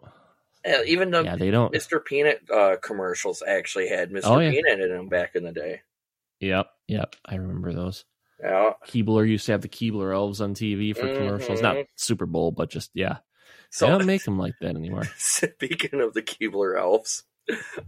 And 0.65 0.89
even 0.89 1.11
the 1.11 1.23
Yeah, 1.23 1.37
they 1.37 1.51
don't. 1.51 1.73
Mr. 1.75 2.03
Peanut 2.05 2.41
uh, 2.51 2.77
commercials 2.81 3.43
actually 3.47 3.89
had 3.89 4.11
Mr. 4.11 4.23
Oh, 4.25 4.39
yeah. 4.39 4.51
Peanut 4.51 4.81
in 4.81 4.91
them 4.91 5.09
back 5.09 5.35
in 5.35 5.45
the 5.45 5.53
day. 5.53 5.83
Yep. 6.43 6.67
Yep. 6.89 7.17
I 7.25 7.37
remember 7.37 7.73
those. 7.73 8.05
Yeah. 8.43 8.73
Keebler 8.89 9.29
used 9.29 9.47
to 9.47 9.53
have 9.53 9.63
the 9.63 9.69
Keebler 9.69 10.13
elves 10.13 10.41
on 10.41 10.55
TV 10.55 10.95
for 10.95 11.07
commercials. 11.15 11.63
Not. 11.63 11.77
Super 11.97 12.27
Bowl, 12.27 12.51
but 12.51 12.71
just 12.71 12.91
yeah. 12.95 13.19
So 13.71 13.87
they 13.87 13.93
don't 13.93 14.07
make 14.07 14.25
them 14.25 14.39
like 14.39 14.55
that 14.61 14.75
anymore. 14.77 15.05
speaking 15.17 16.01
of 16.01 16.13
the 16.13 16.23
Keebler 16.23 16.79
elves, 16.79 17.23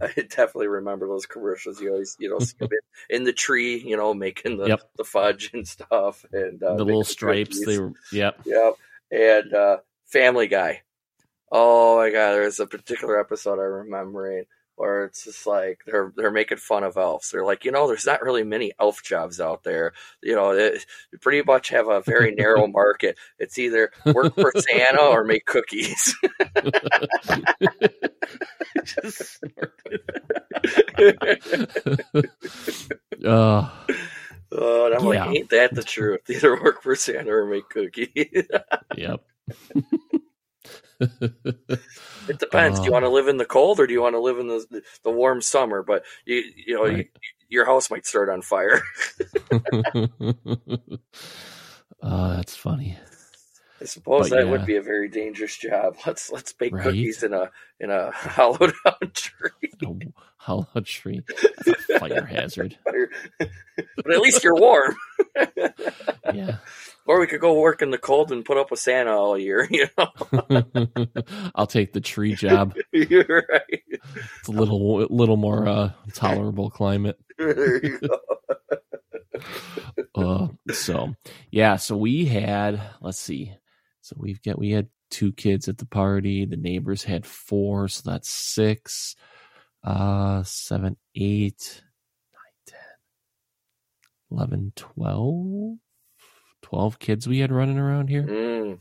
I 0.01 0.07
definitely 0.15 0.67
remember 0.67 1.07
those 1.07 1.25
commercials. 1.25 1.79
You 1.81 1.91
always, 1.91 2.15
you 2.19 2.29
know, 2.29 2.39
in, 2.59 2.69
in 3.17 3.23
the 3.25 3.33
tree, 3.33 3.77
you 3.85 3.97
know, 3.97 4.13
making 4.13 4.57
the, 4.57 4.67
Yep. 4.67 4.81
the 4.97 5.03
fudge 5.03 5.51
and 5.53 5.67
stuff, 5.67 6.25
and 6.31 6.63
uh, 6.63 6.75
the 6.75 6.85
little 6.85 7.03
stripes. 7.03 7.59
cookies. 7.59 7.65
They 7.75 7.79
were. 7.79 7.91
Yep. 8.13 8.41
Yep. 8.45 8.73
And 9.11 9.53
uh, 9.53 9.77
Family 10.07 10.47
Guy. 10.47 10.81
Oh 11.51 11.97
my 11.97 12.09
God, 12.09 12.31
there's 12.31 12.59
a 12.59 12.65
particular 12.65 13.19
episode 13.19 13.53
I'm 13.59 13.85
remembering 13.85 14.45
where 14.75 15.05
it's 15.05 15.23
just 15.23 15.45
like 15.47 15.79
they're 15.85 16.11
they're 16.15 16.31
making 16.31 16.57
fun 16.57 16.83
of 16.83 16.97
elves. 16.97 17.31
They're 17.31 17.45
like, 17.45 17.65
you 17.65 17.71
know, 17.71 17.87
there's 17.87 18.05
not 18.05 18.21
really 18.21 18.43
many 18.43 18.73
elf 18.79 19.01
jobs 19.03 19.39
out 19.39 19.63
there. 19.63 19.93
You 20.21 20.35
know, 20.35 20.51
you 20.53 20.79
pretty 21.21 21.41
much 21.43 21.69
have 21.69 21.87
a 21.87 22.01
very 22.01 22.31
narrow 22.35 22.67
market. 22.71 23.17
It's 23.39 23.57
either 23.57 23.91
work 24.13 24.35
for 24.35 24.51
Santa 24.57 25.01
or 25.01 25.23
make 25.23 25.45
cookies. 25.45 26.15
Just 28.85 29.43
uh, 33.25 33.69
Oh, 34.51 34.85
and 34.85 34.95
I'm 34.95 35.03
Yeah. 35.03 35.25
like, 35.25 35.35
ain't 35.35 35.49
that 35.49 35.73
the 35.73 35.83
truth? 35.83 36.21
Either 36.29 36.61
work 36.61 36.81
for 36.83 36.95
Santa 36.95 37.31
or 37.31 37.45
make 37.45 37.67
cookies. 37.69 38.47
yep. 38.95 39.21
It 42.27 42.39
depends. 42.39 42.79
do 42.79 42.87
you 42.87 42.91
Uh, 42.91 42.93
want 42.93 43.05
to 43.05 43.09
live 43.09 43.27
in 43.27 43.37
the 43.37 43.45
cold 43.45 43.79
or 43.79 43.87
do 43.87 43.93
you 43.93 44.01
want 44.01 44.15
to 44.15 44.19
live 44.19 44.39
in 44.39 44.47
the 44.47 44.83
the 45.03 45.11
warm 45.11 45.41
summer? 45.41 45.83
But 45.83 46.05
you 46.25 46.43
you 46.55 46.75
know 46.75 46.85
you, 46.85 47.05
your 47.49 47.65
house 47.65 47.91
might 47.91 48.05
start 48.07 48.29
on 48.29 48.41
fire. 48.41 48.81
oh, 49.51 50.07
that's 52.01 52.55
funny. 52.55 52.97
I 53.85 53.87
suppose 53.87 54.29
But 54.31 54.37
that 54.37 54.45
yeah. 54.45 54.51
would 54.51 54.65
be 54.65 54.77
a 54.77 54.81
very 54.81 55.07
dangerous 55.09 55.55
job. 55.55 55.95
Let's 56.07 56.31
let's 56.31 56.51
bake 56.53 56.73
Right. 56.73 56.81
cookies 56.85 57.21
in 57.21 57.35
a 57.35 57.51
in 57.79 57.91
a 57.91 58.09
hollowed 58.15 58.73
out 58.83 59.13
tree. 59.13 59.69
A 59.83 59.93
hollow 60.37 60.65
tree. 60.83 61.21
Fire 61.99 62.25
hazard. 62.29 62.75
but 62.89 64.11
at 64.11 64.21
least 64.21 64.43
you're 64.43 64.55
warm. 64.55 64.95
Yeah. 66.33 66.57
or 67.05 67.19
we 67.19 67.27
could 67.27 67.41
go 67.41 67.59
work 67.59 67.83
in 67.83 67.91
the 67.91 67.99
cold 67.99 68.31
and 68.31 68.43
put 68.43 68.57
up 68.57 68.71
with 68.71 68.79
Santa 68.79 69.11
all 69.11 69.37
year. 69.37 69.67
You 69.69 69.87
know, 69.99 70.63
I'll 71.53 71.67
take 71.67 71.93
the 71.93 72.01
tree 72.01 72.33
job. 72.33 72.73
you're 72.91 73.43
right. 73.47 73.83
It's 73.91 74.47
a 74.47 74.51
little 74.51 75.05
little 75.11 75.37
more 75.37 75.67
uh, 75.67 75.91
tolerable 76.13 76.71
climate. 76.71 77.19
There 77.37 77.85
you 77.85 77.99
go. 77.99 78.19
Uh, 80.15 80.47
so 80.71 81.13
yeah, 81.51 81.75
so 81.75 81.95
we 81.97 82.25
had 82.25 82.81
let's 83.01 83.19
see. 83.19 83.51
So 84.05 84.15
we've 84.19 84.39
got 84.43 84.59
we 84.59 84.69
had 84.69 84.87
two 85.09 85.33
kids 85.33 85.67
at 85.67 85.79
the 85.79 85.87
party. 85.87 86.45
The 86.45 86.57
neighbors 86.57 87.03
had 87.03 87.25
four, 87.25 87.87
so 87.87 88.07
that's 88.07 88.29
six, 88.29 89.15
uh, 89.83 90.43
seven, 90.43 90.95
eight, 91.15 91.81
nine, 92.31 92.53
ten, 92.67 92.79
eleven, 94.29 94.73
twelve. 94.75 95.79
12 96.61 96.97
kids 96.97 97.27
we 97.27 97.39
had 97.39 97.51
running 97.51 97.77
around 97.77 98.07
here. 98.07 98.23
Mm. 98.23 98.79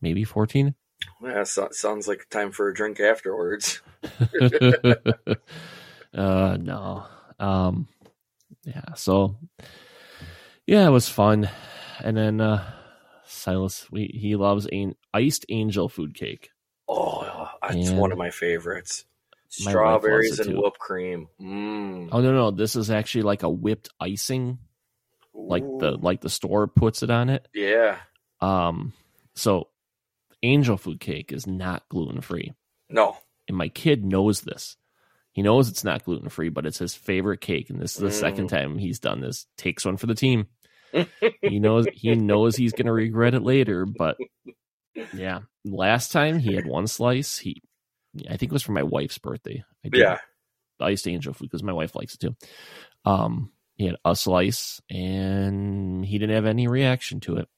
Maybe 0.00 0.22
14. 0.22 0.72
Yeah, 1.20 1.42
so, 1.42 1.68
sounds 1.72 2.06
like 2.06 2.28
time 2.30 2.52
for 2.52 2.68
a 2.68 2.74
drink 2.74 3.00
afterwards. 3.00 3.80
uh 6.14 6.58
no 6.60 7.06
um 7.38 7.88
yeah 8.64 8.94
so 8.94 9.36
yeah 10.66 10.86
it 10.86 10.90
was 10.90 11.08
fun 11.08 11.48
and 12.04 12.16
then 12.16 12.40
uh 12.40 12.70
silas 13.32 13.86
we 13.90 14.06
he 14.14 14.36
loves 14.36 14.66
an 14.72 14.94
iced 15.14 15.44
angel 15.48 15.88
food 15.88 16.14
cake 16.14 16.50
Oh, 16.88 17.48
it's 17.70 17.88
And- 17.90 17.98
one 17.98 18.12
of 18.12 18.18
my 18.18 18.30
favorites. 18.30 19.04
My 19.64 19.70
Strawberries 19.70 20.38
and 20.40 20.58
whipped 20.58 20.78
cream. 20.78 21.28
Mm. 21.40 22.08
oh 22.10 22.20
no 22.20 22.32
no 22.32 22.50
this 22.50 22.74
is 22.74 22.90
actually 22.90 23.22
like 23.22 23.42
a 23.42 23.50
whipped 23.50 23.88
icing 24.00 24.58
like 25.34 25.62
the 25.78 25.92
like 25.92 26.20
the 26.22 26.30
store 26.30 26.66
puts 26.66 27.02
it 27.02 27.10
on 27.10 27.28
it 27.30 27.46
yeah. 27.54 27.98
um 28.40 28.92
so 29.34 29.68
angel 30.42 30.76
food 30.78 31.00
cake 31.00 31.32
is 31.32 31.46
not 31.46 31.86
gluten 31.90 32.20
free 32.22 32.52
No. 32.88 33.16
and 33.48 33.56
my 33.56 33.68
kid 33.68 34.04
knows 34.04 34.40
this 34.40 34.76
he 35.32 35.42
knows 35.42 35.68
it's 35.68 35.84
not 35.84 36.04
gluten 36.04 36.28
free 36.30 36.48
but 36.48 36.64
it's 36.66 36.78
his 36.78 36.94
favorite 36.94 37.40
cake 37.42 37.68
and 37.70 37.78
this 37.80 37.92
is 37.94 38.00
the 38.00 38.10
second 38.10 38.46
Mm. 38.46 38.50
time 38.50 38.78
he's 38.78 39.00
done 39.00 39.20
this 39.20 39.46
takes 39.58 39.84
one 39.84 39.96
for 39.98 40.06
the 40.06 40.14
team 40.14 40.46
he 41.42 41.58
knows 41.58 41.86
he 41.92 42.14
knows 42.14 42.56
he's 42.56 42.72
going 42.72 42.86
to 42.86 42.92
regret 42.92 43.34
it 43.34 43.42
later 43.42 43.86
but 43.86 44.16
yeah 45.12 45.40
last 45.64 46.12
time 46.12 46.38
he 46.38 46.54
had 46.54 46.66
one 46.66 46.86
slice 46.86 47.38
he 47.38 47.62
i 48.28 48.36
think 48.36 48.50
it 48.50 48.52
was 48.52 48.62
for 48.62 48.72
my 48.72 48.82
wife's 48.82 49.18
birthday 49.18 49.62
I 49.84 49.88
did 49.88 50.00
Yeah. 50.00 50.18
iced 50.80 51.06
angel 51.08 51.32
food 51.34 51.46
because 51.50 51.62
my 51.62 51.72
wife 51.72 51.94
likes 51.94 52.14
it 52.14 52.20
too 52.20 52.36
um 53.04 53.50
he 53.76 53.86
had 53.86 53.96
a 54.04 54.14
slice 54.16 54.80
and 54.90 56.04
he 56.04 56.18
didn't 56.18 56.34
have 56.34 56.46
any 56.46 56.68
reaction 56.68 57.20
to 57.20 57.36
it 57.36 57.48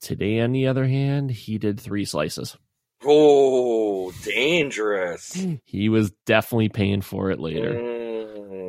today 0.00 0.40
on 0.40 0.52
the 0.52 0.66
other 0.68 0.86
hand 0.86 1.30
he 1.30 1.58
did 1.58 1.78
three 1.80 2.04
slices 2.04 2.56
Oh, 3.02 4.12
dangerous. 4.24 5.46
he 5.64 5.88
was 5.88 6.10
definitely 6.26 6.68
paying 6.68 7.00
for 7.00 7.30
it 7.30 7.40
later 7.40 7.74
Mm. 7.74 7.89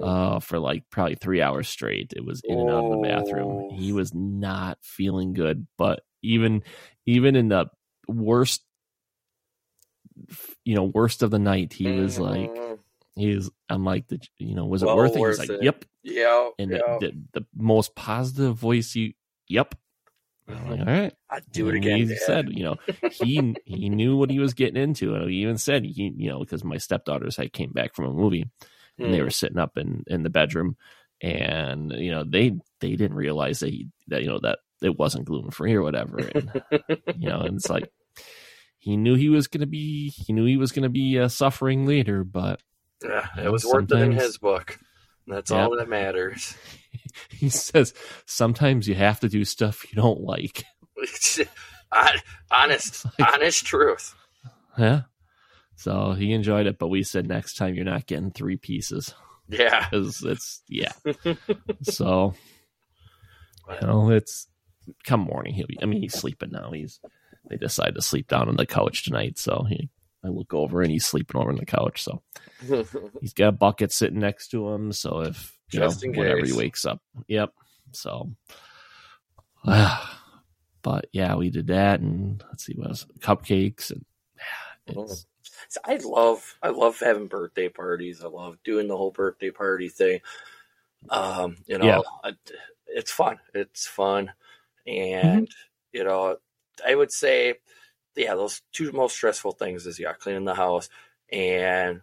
Uh, 0.04 0.40
for 0.40 0.60
like 0.60 0.84
probably 0.90 1.16
three 1.16 1.42
hours 1.42 1.68
straight. 1.68 2.14
It 2.16 2.26
was 2.26 2.42
in 2.44 2.60
and 2.60 2.70
out 2.70 2.86
of 2.86 2.92
the 2.92 3.08
bathroom. 3.08 3.70
Oh. 3.72 3.76
He 3.76 3.92
was 3.92 4.14
not 4.14 4.78
feeling 4.82 5.34
good, 5.34 5.68
but 5.78 6.02
even 6.22 6.64
even 7.06 7.36
in 7.36 7.50
the 7.50 7.68
worst, 8.08 8.64
you 10.64 10.76
know, 10.76 10.84
worst 10.84 11.24
of 11.24 11.32
the 11.32 11.40
night, 11.40 11.74
he 11.74 11.92
was 11.92 12.20
like, 12.20 12.52
he's. 13.16 13.50
I'm 13.70 13.86
like, 13.86 14.08
the, 14.08 14.20
you 14.38 14.56
know, 14.56 14.66
was 14.66 14.84
it 14.84 14.88
Well 14.88 14.98
worth 14.98 15.16
it? 15.16 15.20
He's 15.20 15.40
like, 15.40 15.50
it. 15.50 15.64
yep. 15.64 15.86
yeah. 16.04 16.50
And 16.60 16.72
yeah. 16.72 16.98
the, 17.00 17.12
the 17.34 17.42
the 17.42 17.46
most 17.56 17.96
positive 17.96 18.56
voice 18.56 18.96
you, 18.96 19.14
yep. 19.48 19.76
I'm 20.48 20.70
like, 20.70 20.80
all 20.80 20.86
right. 20.86 21.14
I'd 21.30 21.50
do 21.52 21.70
it 21.70 21.76
again. 21.76 21.98
He 21.98 22.06
Dad. 22.06 22.18
said, 22.20 22.50
you 22.50 22.64
know, 22.64 22.76
he 23.10 23.56
he 23.66 23.90
knew 23.90 24.18
what 24.18 24.30
he 24.30 24.40
was 24.40 24.54
getting 24.54 24.82
into, 24.82 25.16
and 25.16 25.30
he 25.30 25.38
even 25.38 25.58
said, 25.58 25.86
he, 25.86 26.14
you 26.16 26.30
know, 26.30 26.40
because 26.40 26.64
my 26.64 26.78
stepdaughters 26.78 27.38
had 27.38 27.54
came 27.54 27.72
back 27.72 27.96
from 27.96 28.06
a 28.06 28.14
movie, 28.14 28.50
and 29.00 29.14
they 29.14 29.22
were 29.22 29.30
sitting 29.30 29.58
up 29.60 29.78
in 29.78 30.04
in 30.08 30.24
the 30.24 30.30
bedroom 30.30 30.76
and 31.22 31.92
you 31.94 32.12
know 32.12 32.24
they 32.24 32.52
they 32.80 32.92
didn't 32.96 33.16
realize 33.16 33.60
that 33.60 33.70
he 33.70 33.88
that 34.08 34.22
you 34.24 34.28
know 34.30 34.40
that 34.40 34.60
it 34.82 34.98
wasn't 34.98 35.26
gluten 35.26 35.52
free 35.52 35.74
or 35.74 35.82
whatever 35.84 36.18
and 36.20 36.62
you 37.18 37.30
know 37.30 37.40
and 37.42 37.56
it's 37.58 37.70
like 37.70 37.92
he 38.80 38.98
knew 38.98 39.16
he 39.16 39.30
was 39.30 39.48
gonna 39.48 39.68
be 39.68 40.10
he 40.10 40.34
knew 40.34 40.46
he 40.46 40.58
was 40.58 40.72
gonna 40.72 40.90
be 40.90 41.20
uh, 41.20 41.28
suffering 41.28 41.86
later 41.86 42.24
but 42.24 42.60
Yeah, 43.04 43.28
it 43.38 43.52
was 43.52 43.64
worth 43.66 43.92
it 43.92 44.02
in 44.02 44.12
his 44.12 44.38
book. 44.38 44.80
That's 45.28 45.52
Yeah. 45.52 45.64
all 45.64 45.76
that 45.78 45.88
matters. 45.88 46.56
he 47.30 47.50
says 47.50 47.94
sometimes 48.26 48.88
you 48.88 48.96
have 48.96 49.20
to 49.20 49.30
do 49.30 49.46
stuff 49.46 49.86
you 49.92 49.96
don't 50.02 50.22
like 50.22 50.64
Hon- 51.92 52.20
honest, 52.52 53.06
like, 53.20 53.34
honest 53.34 53.66
truth. 53.66 54.16
yeah 54.78 55.02
so 55.82 56.14
he 56.14 56.34
enjoyed 56.34 56.68
it 56.68 56.78
but 56.78 56.90
we 56.90 57.04
said 57.04 57.28
next 57.28 57.56
time 57.56 57.76
you're 57.76 57.86
not 57.86 58.06
getting 58.06 58.32
three 58.32 58.58
pieces. 58.58 59.14
Yeah. 59.50 59.88
because 59.92 60.24
it's 60.24 60.62
yeah. 60.68 60.92
So 61.84 62.34
you 63.82 63.88
know 63.88 64.10
it's 64.10 64.48
come 65.06 65.22
morning 65.22 65.54
he'll 65.54 65.68
be 65.68 65.78
i 65.82 65.86
mean 65.86 66.02
he's 66.02 66.14
sleeping 66.14 66.52
now. 66.52 66.72
He's 66.72 67.00
they 67.50 67.58
decided 67.58 67.96
to 67.96 68.02
sleep 68.02 68.28
down 68.28 68.50
on 68.50 68.58
the 68.58 68.66
couch 68.66 69.04
tonight. 69.04 69.38
So 69.38 69.66
he 69.68 69.90
i 70.24 70.28
look 70.28 70.54
over 70.54 70.82
and 70.82 70.92
he's 70.92 71.06
sleeping 71.06 71.40
over 71.40 71.50
on 71.50 71.58
the 71.58 71.66
couch. 71.66 72.04
So 72.04 72.22
he's 73.22 73.34
got 73.34 73.48
a 73.50 73.52
bucket 73.52 73.92
sitting 73.92 74.20
next 74.20 74.50
to 74.50 74.70
him. 74.70 74.92
So 74.92 75.22
if 75.22 75.58
you 75.72 75.80
Just 75.80 76.06
know 76.06 76.12
whenever 76.12 76.46
he 76.46 76.54
wakes 76.54 76.86
up. 76.86 77.02
Yep. 77.28 77.54
So 77.92 78.32
ah, 79.66 80.22
but 80.82 81.08
yeah, 81.12 81.36
we 81.36 81.50
did 81.50 81.68
that, 81.68 82.00
and 82.00 82.44
let's 82.50 82.66
see 82.66 82.74
what 82.74 82.90
else, 82.90 83.06
cupcakes, 83.20 83.92
and 83.92 84.06
yeah, 84.88 85.02
it's, 85.04 85.26
So 85.70 85.82
I 85.86 85.96
love 86.04 86.58
I 86.62 86.70
love 86.70 87.00
having 87.00 87.28
birthday 87.28 87.70
parties. 87.70 88.24
I 88.24 88.28
love 88.28 88.62
doing 88.64 88.88
the 88.88 88.98
whole 88.98 89.12
birthday 89.12 89.52
party 89.52 89.90
thing. 89.90 90.22
Um, 91.10 91.58
you 91.68 91.78
know, 91.78 91.98
Yeah. 91.98 92.02
I- 92.24 92.38
it's 92.88 93.12
fun. 93.12 93.40
It's 93.54 93.88
fun, 93.88 94.34
and 94.88 95.50
you 95.94 96.04
know, 96.04 96.38
I 96.86 96.96
would 96.96 97.12
say, 97.12 97.56
yeah, 98.16 98.36
those 98.36 98.62
two 98.74 98.92
most 98.94 99.16
stressful 99.16 99.54
things 99.54 99.88
is 99.88 100.00
yeah, 100.00 100.14
cleaning 100.14 100.46
the 100.46 100.56
house, 100.56 100.90
and 101.32 102.02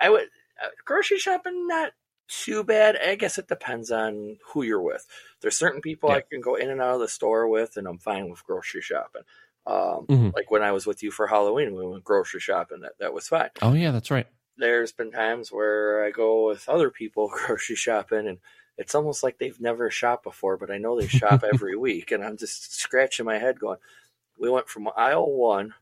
I 0.00 0.10
would 0.10 0.28
uh, 0.62 0.68
grocery 0.84 1.18
shopping 1.18 1.66
not 1.68 1.92
too 2.28 2.64
bad. 2.64 2.96
I 2.96 3.14
guess 3.16 3.38
it 3.38 3.48
depends 3.48 3.90
on 3.90 4.38
who 4.46 4.62
you're 4.62 4.82
with. 4.82 5.06
There's 5.40 5.56
certain 5.56 5.80
people 5.80 6.10
I 6.10 6.22
can 6.30 6.40
go 6.40 6.54
in 6.56 6.70
and 6.70 6.80
out 6.80 6.94
of 6.94 7.00
the 7.00 7.08
store 7.08 7.48
with, 7.48 7.76
and 7.76 7.86
I'm 7.88 7.98
fine 7.98 8.30
with 8.30 8.44
grocery 8.44 8.82
shopping. 8.82 9.22
Um, 9.66 10.06
Mhm. 10.08 10.34
like 10.34 10.50
when 10.50 10.62
I 10.62 10.72
was 10.72 10.86
with 10.86 11.02
you 11.02 11.10
for 11.10 11.26
Halloween, 11.26 11.74
we 11.74 11.86
went 11.86 12.02
grocery 12.04 12.40
shopping. 12.40 12.80
That 12.80 12.98
that 12.98 13.12
was 13.12 13.28
fine. 13.28 13.50
oh 13.62 13.74
yeah, 13.74 13.90
that's 13.90 14.10
right. 14.10 14.26
There's 14.56 14.92
been 14.92 15.10
times 15.10 15.50
where 15.52 16.04
I 16.04 16.10
go 16.10 16.46
with 16.48 16.68
other 16.68 16.90
people 16.90 17.28
grocery 17.46 17.76
shopping, 17.76 18.26
and 18.26 18.38
it's 18.78 18.94
almost 18.94 19.22
like 19.22 19.38
they've 19.38 19.60
never 19.60 19.90
shopped 19.90 20.24
before, 20.24 20.56
but 20.56 20.70
I 20.70 20.78
know 20.78 20.98
they 20.98 21.06
shop 21.06 21.44
every 21.52 21.76
week, 21.76 22.10
and 22.12 22.24
I'm 22.24 22.36
just 22.36 22.74
scratching 22.78 23.26
my 23.26 23.38
head, 23.38 23.60
going, 23.60 23.78
"We 24.38 24.50
went 24.50 24.68
from 24.68 24.88
aisle 24.96 25.30
one 25.30 25.74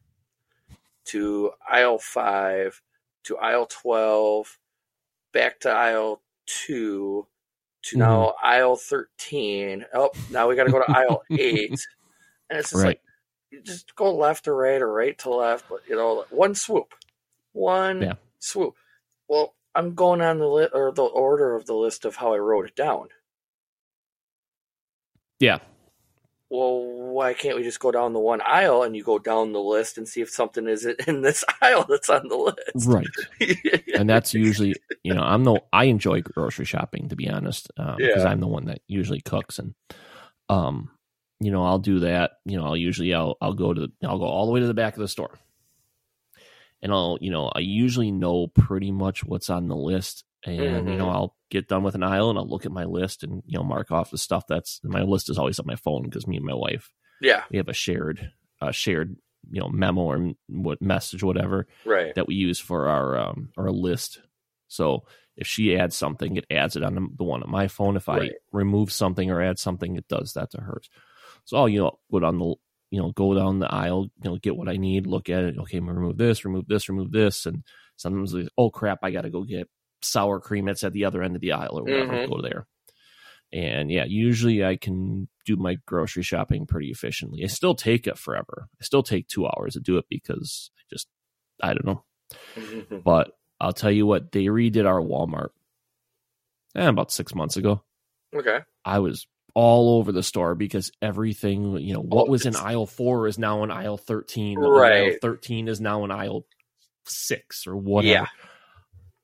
to 1.07 1.53
aisle 1.69 1.99
five 1.99 2.81
to 3.25 3.37
aisle 3.39 3.67
twelve, 3.67 4.59
back 5.33 5.61
to 5.61 5.71
aisle 5.71 6.23
two." 6.47 7.27
To 7.83 7.97
now 7.97 8.35
aisle 8.43 8.75
thirteen. 8.77 9.87
Oh, 9.95 10.11
now 10.31 10.49
we 10.49 10.57
got 10.57 10.65
to 10.65 10.71
go 10.73 10.81
to 10.81 10.91
aisle 10.91 11.23
eight, 11.31 11.71
and 12.51 12.59
it's 12.59 12.71
just 12.71 12.75
Right. 12.83 12.87
like 12.87 13.03
just 13.65 13.95
go 13.97 14.15
left 14.15 14.45
to 14.45 14.53
right 14.53 14.81
or 14.81 14.93
right 14.93 15.17
to 15.19 15.31
left, 15.31 15.67
but 15.69 15.81
you 15.89 15.97
know, 15.97 16.25
one 16.31 16.55
swoop, 16.55 16.95
one 17.53 18.03
Yeah. 18.03 18.15
swoop. 18.39 18.75
Well, 19.29 19.55
I'm 19.75 19.95
going 19.95 20.21
on 20.21 20.39
the 20.39 20.47
li- 20.47 20.69
or 20.73 20.93
the 20.93 21.05
order 21.05 21.55
of 21.55 21.67
the 21.67 21.75
list 21.75 22.05
of 22.05 22.17
how 22.17 22.35
I 22.35 22.39
wrote 22.39 22.67
it 22.67 22.77
down. 22.77 23.09
Yeah, 25.41 25.59
Well, 26.51 26.81
why 27.13 27.35
can't 27.35 27.57
we 27.57 27.63
just 27.63 27.79
go 27.79 27.93
down 27.93 28.13
the 28.13 28.19
one 28.19 28.41
aisle 28.41 28.83
and 28.83 28.97
you 28.97 29.05
go 29.05 29.19
down 29.19 29.53
the 29.53 29.61
list 29.61 29.99
and 29.99 30.09
see 30.09 30.21
if 30.23 30.31
something 30.31 30.67
is 30.67 30.85
in 30.87 31.21
this 31.23 31.45
aisle 31.63 31.85
that's 31.89 32.09
on 32.09 32.27
the 32.29 32.37
list? 32.37 32.89
right. 32.89 33.07
and 33.95 34.09
that's 34.11 34.35
usually 34.35 34.75
you 35.05 35.15
know 35.15 35.23
i'm 35.23 35.45
the 35.45 35.61
i 35.73 35.85
enjoy 35.85 36.21
grocery 36.21 36.65
shopping 36.65 37.09
to 37.09 37.17
be 37.17 37.29
honest 37.29 37.69
because 37.77 38.25
Yeah. 38.25 38.29
i'm 38.29 38.41
the 38.41 38.47
one 38.49 38.65
that 38.67 38.81
usually 38.89 39.21
cooks 39.21 39.59
and 39.59 39.75
um 40.49 40.91
you 41.41 41.51
know 41.51 41.65
i'll 41.65 41.79
do 41.79 42.01
that 42.01 42.33
you 42.45 42.57
know 42.57 42.65
i'll 42.65 42.77
usually 42.77 43.15
i'll 43.15 43.37
i'll 43.41 43.55
go 43.55 43.73
to 43.73 43.89
i'll 44.05 44.19
go 44.19 44.25
all 44.25 44.47
the 44.47 44.53
way 44.53 44.61
to 44.61 44.67
the 44.67 44.75
back 44.75 44.95
of 44.95 45.01
the 45.01 45.09
store 45.09 45.39
and 46.83 46.93
i'll 46.93 47.19
you 47.21 47.31
know 47.31 47.51
i 47.55 47.61
usually 47.61 48.11
know 48.11 48.47
pretty 48.49 48.91
much 48.91 49.25
what's 49.25 49.51
on 49.51 49.69
the 49.69 49.77
list 49.77 50.25
and 50.45 50.89
you 50.89 50.97
know 50.97 51.11
i'll 51.11 51.37
get 51.51 51.69
done 51.69 51.83
with 51.83 51.95
an 51.95 52.03
aisle 52.03 52.31
and 52.31 52.39
i'll 52.39 52.49
look 52.49 52.67
at 52.67 52.73
my 52.73 52.85
list 52.85 53.23
and 53.23 53.43
you 53.47 53.57
know 53.59 53.65
mark 53.65 53.91
off 53.91 54.11
the 54.11 54.19
stuff 54.19 54.45
that's 54.49 54.81
my 54.85 55.03
list 55.03 55.31
is 55.31 55.39
always 55.39 55.59
on 55.59 55.67
my 55.67 55.77
phone 55.77 56.03
because 56.03 56.27
me 56.27 56.37
and 56.37 56.47
my 56.47 56.55
wife 56.55 56.93
yeah, 57.21 57.45
we 57.51 57.57
have 57.59 57.69
a 57.69 57.73
shared 57.73 58.31
uh 58.61 58.71
shared 58.71 59.17
you 59.51 59.61
know 59.61 59.69
memo 59.69 60.03
or 60.03 60.33
what 60.49 60.83
message 60.83 61.23
whatever 61.23 61.67
right. 61.85 62.15
that 62.15 62.27
we 62.27 62.35
use 62.35 62.59
for 62.59 62.89
our 62.89 63.19
um 63.19 63.51
our 63.57 63.71
list. 63.71 64.21
So 64.69 65.05
if 65.37 65.47
she 65.47 65.77
adds 65.77 65.97
something, 65.97 66.37
it 66.37 66.47
adds 66.51 66.77
it 66.77 66.83
on 66.83 66.95
the, 66.95 67.09
the 67.17 67.25
one 67.25 67.43
on 67.43 67.51
my 67.51 67.69
phone. 67.69 67.97
If 67.97 68.09
I 68.09 68.19
Right. 68.19 68.33
remove 68.53 68.93
something 68.93 69.31
or 69.31 69.41
add 69.41 69.59
something, 69.59 69.97
it 69.97 70.09
does 70.09 70.33
that 70.35 70.51
to 70.51 70.61
hers. 70.61 70.91
So 71.49 71.57
I'll 71.57 71.69
you 71.69 71.79
know 71.79 71.99
go 72.13 72.21
down 72.21 72.39
the 72.39 72.55
you 72.91 73.01
know 73.01 73.11
go 73.13 73.33
down 73.33 73.59
the 73.59 73.73
aisle, 73.73 74.11
you 74.23 74.31
know 74.31 74.37
get 74.37 74.55
what 74.55 74.69
I 74.69 74.77
need, 74.77 75.07
look 75.07 75.31
at 75.31 75.45
it. 75.45 75.57
Okay, 75.61 75.81
remove 75.81 76.19
this, 76.19 76.45
remove 76.45 76.69
this, 76.69 76.91
remove 76.91 77.11
this, 77.11 77.47
and 77.47 77.65
sometimes 77.97 78.35
like, 78.35 78.51
oh 78.59 78.69
crap, 78.71 78.99
I 79.03 79.11
got 79.11 79.23
to 79.23 79.31
go 79.31 79.45
get 79.45 79.67
sour 80.03 80.41
cream 80.41 80.67
that's 80.67 80.85
at 80.85 80.93
the 80.93 81.07
other 81.07 81.23
end 81.23 81.37
of 81.37 81.41
the 81.41 81.53
aisle 81.53 81.79
or 81.79 81.85
whatever. 81.85 82.13
Mhm. 82.13 82.29
Go 82.29 82.43
there. 82.43 82.67
And 83.51 83.91
yeah, 83.91 84.05
usually 84.05 84.63
I 84.63 84.77
can 84.77 85.27
do 85.47 85.57
my 85.57 85.77
grocery 85.87 86.23
shopping 86.23 86.67
pretty 86.67 86.91
efficiently. 86.91 87.43
I 87.43 87.47
still 87.47 87.75
take 87.75 88.07
it 88.07 88.19
forever. 88.19 88.69
I 88.79 88.85
still 88.85 89.03
take 89.03 89.27
two 89.27 89.47
hours 89.47 89.73
to 89.73 89.81
do 89.81 89.97
it 89.97 90.05
because 90.11 90.71
I 90.77 90.83
just 90.93 91.09
I 91.63 91.73
don't 91.73 91.87
know. 91.87 92.05
But 93.03 93.31
I'll 93.59 93.73
tell 93.73 93.91
you 93.91 94.05
what, 94.05 94.33
they 94.33 94.45
redid 94.45 94.87
our 94.87 95.01
Walmart 95.01 95.49
eh, 96.75 96.87
about 96.87 97.11
six 97.11 97.35
months 97.35 97.57
ago. 97.57 97.83
okay. 98.37 98.59
I 98.85 98.99
was 98.99 99.27
all 99.61 99.99
over 99.99 100.13
the 100.13 100.23
store 100.23 100.55
because 100.55 100.93
everything, 101.03 101.73
you 101.79 101.93
know, 101.93 102.01
what 102.01 102.29
Oh, 102.29 102.31
was 102.31 102.47
in 102.47 102.55
aisle 102.55 102.87
four 102.87 103.27
is 103.27 103.39
now 103.41 103.65
in 103.65 103.73
aisle 103.73 103.97
13. 103.97 104.61
what 104.61 104.71
was 104.71 104.79
in 104.79 104.93
Aisle 104.93 105.09
Right. 105.11 105.21
13 105.21 105.67
is 105.67 105.81
now 105.81 106.05
in 106.05 106.13
aisle 106.13 106.47
six 107.07 107.67
or 107.67 107.77
whatever. 107.77 108.13
Yeah. 108.13 108.27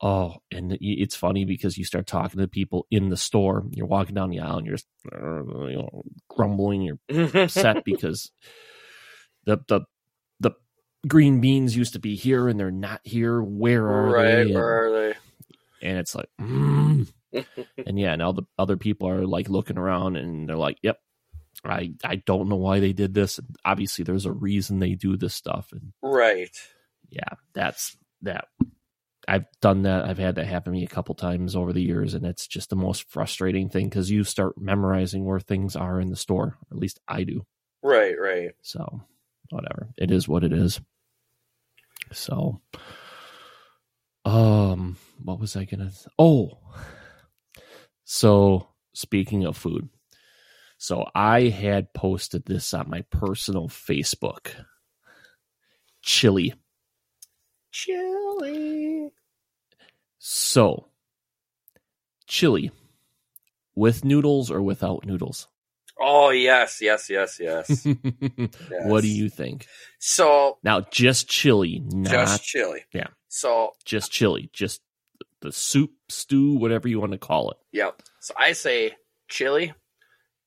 Oh, 0.02 0.38
and 0.50 0.76
it's 0.80 1.14
funny 1.14 1.44
because 1.44 1.78
you 1.78 1.84
start 1.84 2.08
talking 2.08 2.40
to 2.40 2.48
people 2.48 2.84
in 2.90 3.10
the 3.10 3.16
store. 3.16 3.64
You're 3.70 3.86
walking 3.86 4.16
down 4.16 4.28
the 4.30 4.40
aisle 4.40 4.58
and 4.58 4.66
you're 4.66 4.74
just 4.74 4.88
uh, 5.14 5.44
you 5.68 5.76
know, 5.76 6.02
grumbling. 6.28 6.82
You're 6.82 6.98
upset 7.44 7.84
because 7.84 8.32
the 9.44 9.58
the 9.68 9.82
the 10.40 10.50
green 11.06 11.40
beans 11.40 11.76
used 11.76 11.92
to 11.92 12.00
be 12.00 12.16
here 12.16 12.48
and 12.48 12.58
they're 12.58 12.72
not 12.72 13.02
here. 13.04 13.40
Where 13.40 13.86
are 13.86 14.10
right. 14.10 14.24
they? 14.24 14.40
And, 14.42 14.54
Where 14.54 14.86
are 14.86 14.90
they? 14.92 15.14
and 15.80 15.98
it's 15.98 16.14
like, 16.16 16.28
mm. 16.40 17.08
and 17.86 17.98
yeah, 17.98 18.16
now 18.16 18.32
the 18.32 18.44
other 18.58 18.76
people 18.76 19.08
are 19.08 19.26
like 19.26 19.48
looking 19.48 19.78
around 19.78 20.16
and 20.16 20.48
they're 20.48 20.56
like, 20.56 20.78
"Yep, 20.82 20.98
I 21.64 21.92
I 22.04 22.16
don't 22.16 22.48
know 22.48 22.56
why 22.56 22.80
they 22.80 22.92
did 22.92 23.14
this. 23.14 23.40
Obviously, 23.64 24.04
there's 24.04 24.26
a 24.26 24.32
reason 24.32 24.78
they 24.78 24.94
do 24.94 25.16
this 25.16 25.34
stuff." 25.34 25.72
And 25.72 25.92
Right. 26.02 26.56
yeah, 27.10 27.34
that's 27.52 27.96
that. 28.22 28.48
I've 29.26 29.46
done 29.62 29.82
that. 29.82 30.04
I've 30.04 30.18
had 30.18 30.34
that 30.34 30.46
happen 30.46 30.72
to 30.72 30.78
me 30.78 30.84
a 30.84 30.88
couple 30.88 31.14
times 31.14 31.56
over 31.56 31.72
the 31.72 31.82
years, 31.82 32.12
and 32.14 32.26
it's 32.26 32.46
just 32.46 32.68
the 32.70 32.76
most 32.76 33.08
frustrating 33.10 33.70
thing 33.70 33.88
because 33.88 34.10
you 34.10 34.22
start 34.22 34.60
memorizing 34.60 35.24
where 35.24 35.40
things 35.40 35.76
are 35.76 35.98
in 36.00 36.10
the 36.10 36.16
store. 36.16 36.58
At 36.70 36.76
least 36.76 37.00
I 37.08 37.24
do. 37.24 37.46
Right. 37.82 38.18
Right. 38.18 38.52
So, 38.62 39.02
whatever. 39.50 39.88
It 39.96 40.10
is 40.10 40.28
what 40.28 40.44
it 40.44 40.52
is. 40.52 40.80
So, 42.12 42.60
um, 44.24 44.96
what 45.22 45.40
was 45.40 45.56
I 45.56 45.64
gonna? 45.64 45.90
Oh, 46.18 46.58
so 48.04 48.68
speaking 48.92 49.44
of 49.44 49.56
food, 49.56 49.88
so 50.78 51.06
I 51.14 51.42
had 51.48 51.92
posted 51.94 52.44
this 52.44 52.74
on 52.74 52.90
my 52.90 53.02
personal 53.10 53.68
Facebook. 53.68 54.48
Chili. 56.02 56.54
Chili. 57.72 59.10
So, 60.18 60.86
chili 62.26 62.70
with 63.74 64.04
noodles 64.04 64.50
or 64.50 64.62
without 64.62 65.04
noodles? 65.04 65.48
Oh 66.00 66.30
yes, 66.30 66.78
yes, 66.80 67.08
yes, 67.08 67.38
yes. 67.40 67.86
What 68.86 69.02
do 69.02 69.08
you 69.08 69.28
think? 69.28 69.66
So 69.98 70.58
Now, 70.62 70.80
just 70.90 71.28
chili, 71.28 71.82
not 71.84 72.10
just 72.10 72.44
chili. 72.44 72.84
yeah. 72.92 73.08
So 73.28 73.72
just 73.84 74.10
chili, 74.10 74.50
just 74.52 74.80
the 75.44 75.52
soup, 75.52 75.92
stew, 76.08 76.54
whatever 76.54 76.88
you 76.88 76.98
want 76.98 77.12
to 77.12 77.18
call 77.18 77.50
it. 77.50 77.58
Yep. 77.72 78.02
So 78.20 78.34
I 78.36 78.52
say 78.52 78.94
chili 79.28 79.74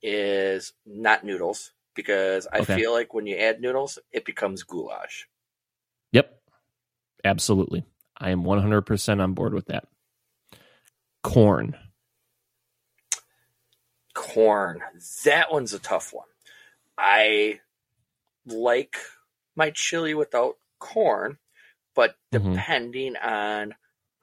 is 0.02 0.74
not 0.88 1.24
noodles 1.24 1.72
because 1.96 2.48
I 2.52 2.60
Okay. 2.62 2.76
feel 2.76 2.92
like 2.92 3.14
when 3.14 3.28
you 3.28 3.36
add 3.38 3.62
noodles, 3.62 4.00
it 4.12 4.26
becomes 4.26 4.64
goulash. 4.64 5.28
Yep. 6.14 6.42
Absolutely. 7.24 7.86
I 8.18 8.32
am 8.32 8.44
100% 8.44 9.22
on 9.22 9.34
board 9.34 9.54
with 9.54 9.68
that. 9.68 9.88
Corn. 11.24 11.78
Corn. 14.16 14.82
That 15.26 15.52
one's 15.52 15.74
a 15.74 15.80
tough 15.80 16.12
one. 16.12 16.28
I 16.98 17.60
like 18.48 18.96
my 19.56 19.70
chili 19.70 20.16
without 20.16 20.56
corn, 20.80 21.38
but 21.94 22.16
Mhm. 22.34 22.54
depending 22.54 23.16
on 23.18 23.76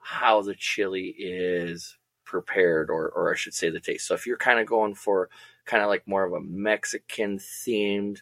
how 0.05 0.41
the 0.43 0.53
chili 0.55 1.07
is 1.17 1.97
prepared, 2.25 2.91
or, 2.91 3.09
or 3.09 3.33
I 3.33 3.35
should 3.35 3.55
say 3.55 3.71
the 3.71 3.79
taste. 3.79 4.07
So 4.07 4.13
if 4.13 4.27
you're 4.27 4.37
kind 4.37 4.59
of 4.59 4.67
going 4.67 4.93
for 4.93 5.29
kind 5.65 5.81
of 5.81 5.89
like 5.89 6.07
more 6.07 6.23
of 6.23 6.33
a 6.33 6.41
Mexican 6.41 7.39
themed, 7.39 8.19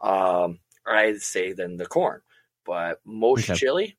um, 0.00 0.60
I'd 0.86 1.20
say 1.20 1.52
then 1.52 1.76
the 1.76 1.84
corn. 1.86 2.22
But 2.64 3.00
most 3.04 3.44
Okay. 3.44 3.54
chili, 3.54 3.96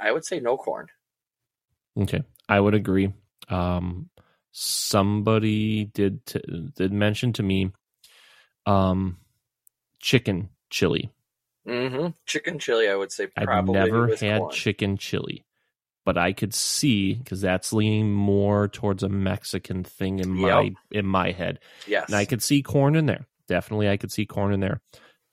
I 0.00 0.10
would 0.10 0.24
say 0.24 0.40
no 0.40 0.56
corn. 0.56 0.88
Okay. 1.96 2.22
I 2.48 2.58
would 2.58 2.74
agree. 2.74 3.12
Um, 3.48 4.10
somebody 4.52 5.84
did 5.84 6.26
t- 6.26 6.70
did 6.74 6.92
mention 6.92 7.32
to 7.34 7.42
me 7.42 7.70
um, 8.66 9.18
chicken 10.00 10.50
chili. 10.70 11.10
hmm 11.66 12.08
Chicken 12.26 12.58
chili, 12.58 12.88
I 12.88 12.96
would 12.96 13.12
say 13.12 13.28
I've 13.36 13.48
never 13.48 14.08
had 14.08 14.40
corn. 14.40 14.50
chicken 14.50 14.96
chili, 14.96 15.44
but 16.12 16.18
I 16.18 16.32
could 16.32 16.52
see 16.52 17.14
because 17.14 17.40
that's 17.40 17.72
leaning 17.72 18.10
more 18.12 18.66
towards 18.66 19.04
a 19.04 19.08
Mexican 19.08 19.84
thing 19.84 20.18
in 20.18 20.28
my 20.28 20.62
Yep. 20.62 20.72
in 20.90 21.06
my 21.06 21.30
head, 21.30 21.60
yes. 21.86 22.06
and 22.08 22.16
I 22.16 22.24
could 22.24 22.42
see 22.42 22.62
corn 22.62 22.96
in 22.96 23.06
there. 23.06 23.26
definitely 23.46 23.88
I 23.88 23.96
could 23.96 24.10
see 24.12 24.26
corn 24.26 24.52
in 24.52 24.58
there. 24.60 24.80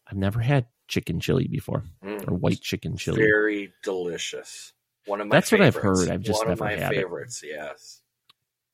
I've 0.07 0.17
never 0.17 0.39
had 0.39 0.67
chicken 0.87 1.19
chili 1.19 1.47
before 1.47 1.83
Mm. 2.03 2.27
or 2.27 2.35
white 2.35 2.61
chicken 2.61 2.95
chili. 2.97 3.17
Very 3.17 3.73
delicious. 3.83 4.73
One 5.05 5.19
of 5.21 5.27
my 5.27 5.35
That's 5.35 5.51
what 5.51 5.61
I've 5.61 5.75
heard. 5.75 6.09
I've 6.09 6.21
just 6.21 6.39
One 6.41 6.49
never 6.49 6.65
of 6.65 6.69
my 6.71 6.75
had 6.83 6.93
it. 6.93 6.95
favorites, 6.95 7.41
yes. 7.43 8.01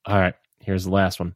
All 0.05 0.17
right, 0.19 0.35
here's 0.59 0.83
the 0.85 0.91
last 0.91 1.19
one. 1.21 1.35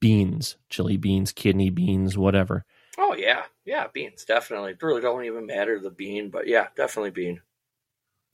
Beans, 0.00 0.56
chili 0.70 0.96
beans, 0.96 1.32
kidney 1.32 1.68
beans, 1.70 2.16
whatever. 2.18 2.64
Oh 2.98 3.14
yeah, 3.14 3.44
yeah, 3.66 3.86
beans 3.92 4.24
definitely. 4.24 4.72
It 4.72 4.82
really 4.82 5.00
don't 5.02 5.24
even 5.24 5.44
matter 5.46 5.78
the 5.78 5.90
bean, 5.90 6.30
but 6.30 6.46
yeah, 6.46 6.68
definitely 6.76 7.10
bean. 7.10 7.40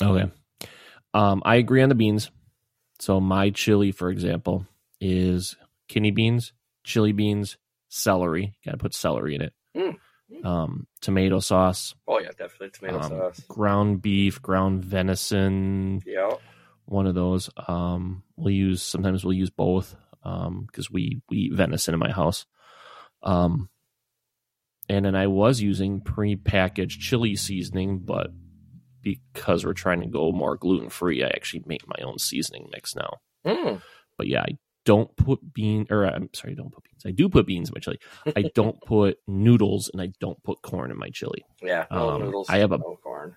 Okay. 0.02 0.30
Um, 1.18 1.42
I 1.44 1.56
agree 1.56 1.82
on 1.82 1.88
the 1.88 1.94
beans. 1.94 2.30
So 3.00 3.20
my 3.20 3.50
chili, 3.50 3.92
for 3.92 4.08
example, 4.10 4.66
is 5.00 5.56
kidney 5.88 6.10
beans, 6.10 6.52
chili 6.84 7.12
beans, 7.12 7.56
celery. 7.88 8.54
Got 8.64 8.72
to 8.72 8.76
put 8.78 8.94
celery 8.94 9.34
in 9.34 9.42
it. 9.42 9.52
Mm. 9.76 9.96
Um, 10.44 10.86
tomato 11.00 11.40
sauce, 11.40 11.94
Oh 12.06 12.18
yeah, 12.20 12.30
definitely 12.36 12.70
tomato 12.70 13.00
um, 13.00 13.08
sauce. 13.10 13.40
ground 13.48 14.02
beef, 14.02 14.42
ground 14.42 14.84
venison, 14.84 16.02
Yeah. 16.04 16.34
one 16.84 17.06
of 17.06 17.14
those. 17.14 17.48
Um, 17.66 18.22
we'll 18.36 18.52
use 18.54 18.82
sometimes 18.82 19.24
we'll 19.24 19.32
use 19.32 19.50
both 19.50 19.96
because 20.22 20.90
we 20.90 21.22
we 21.30 21.36
eat 21.38 21.54
venison 21.54 21.94
in 21.94 22.00
my 22.00 22.10
house. 22.12 22.44
Um, 23.22 23.70
and 24.90 25.04
then 25.06 25.14
I 25.14 25.26
was 25.28 25.60
using 25.62 26.00
pre-packaged 26.02 27.00
chili 27.00 27.34
seasoning, 27.36 27.98
but 28.00 28.30
because 29.34 29.64
we're 29.64 29.72
trying 29.72 30.00
to 30.00 30.06
go 30.06 30.32
more 30.32 30.56
gluten 30.56 30.90
free, 30.90 31.22
I 31.24 31.28
actually 31.28 31.62
make 31.66 31.86
my 31.86 32.02
own 32.04 32.18
seasoning 32.18 32.68
mix 32.72 32.94
now. 32.94 33.18
Mm. 33.46 33.80
But 34.16 34.26
yeah, 34.28 34.42
I 34.42 34.56
don't 34.84 35.14
put 35.16 35.52
bean 35.54 35.86
or 35.90 36.04
I'm 36.04 36.28
sorry, 36.34 36.52
I 36.52 36.56
don't 36.56 36.72
put 36.72 36.84
beans. 36.84 37.02
I 37.06 37.10
do 37.10 37.28
put 37.28 37.46
beans 37.46 37.68
in 37.68 37.74
my 37.76 37.80
chili. 37.80 37.98
I 38.36 38.50
don't 38.54 38.80
put 38.82 39.18
noodles 39.26 39.90
and 39.92 40.00
I 40.02 40.12
don't 40.20 40.42
put 40.42 40.62
corn 40.62 40.90
in 40.90 40.98
my 40.98 41.10
chili. 41.10 41.44
Yeah. 41.62 41.86
No 41.90 42.10
Um, 42.10 42.22
noodles. 42.22 42.48
I 42.48 42.58
have 42.58 42.72
a- 42.72 42.78
no 42.78 42.98
corn. 43.02 43.36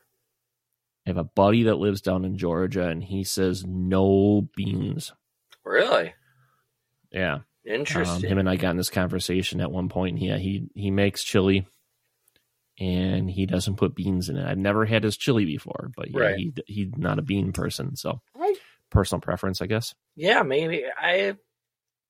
I 1.05 1.09
have 1.09 1.17
a 1.17 1.23
buddy 1.23 1.63
that 1.63 1.75
lives 1.75 2.01
down 2.01 2.25
in 2.25 2.37
Georgia 2.37 2.87
and 2.87 3.03
he 3.03 3.23
says 3.23 3.65
no 3.65 4.47
beans. 4.55 5.13
Really 5.65 6.13
Yeah. 7.11 7.33
Um, 7.35 7.43
interesting. 7.65 8.29
him 8.29 8.37
and 8.37 8.49
I 8.49 8.55
got 8.55 8.71
in 8.71 8.77
this 8.77 8.89
conversation 8.89 9.61
at 9.61 9.71
one 9.71 9.89
point. 9.89 10.19
Yeah, 10.19 10.37
he 10.37 10.67
he 10.75 10.89
makes 10.91 11.23
chili, 11.23 11.67
and 12.81 13.29
he 13.29 13.45
doesn't 13.45 13.77
put 13.77 13.95
beans 13.95 14.27
in 14.29 14.37
it. 14.37 14.45
I've 14.45 14.57
never 14.57 14.85
had 14.85 15.03
his 15.03 15.15
chili 15.17 15.45
before, 15.45 15.91
but 15.95 16.09
yeah, 16.11 16.17
Right. 16.19 16.35
he 16.35 16.53
he's 16.67 16.89
not 16.97 17.19
a 17.19 17.21
bean 17.21 17.53
person, 17.53 17.95
so 17.95 18.21
Right. 18.35 18.57
personal 18.89 19.21
preference, 19.21 19.61
I 19.61 19.67
guess. 19.67 19.93
yeah, 20.15 20.41
maybe 20.43 20.85
I 20.85 21.37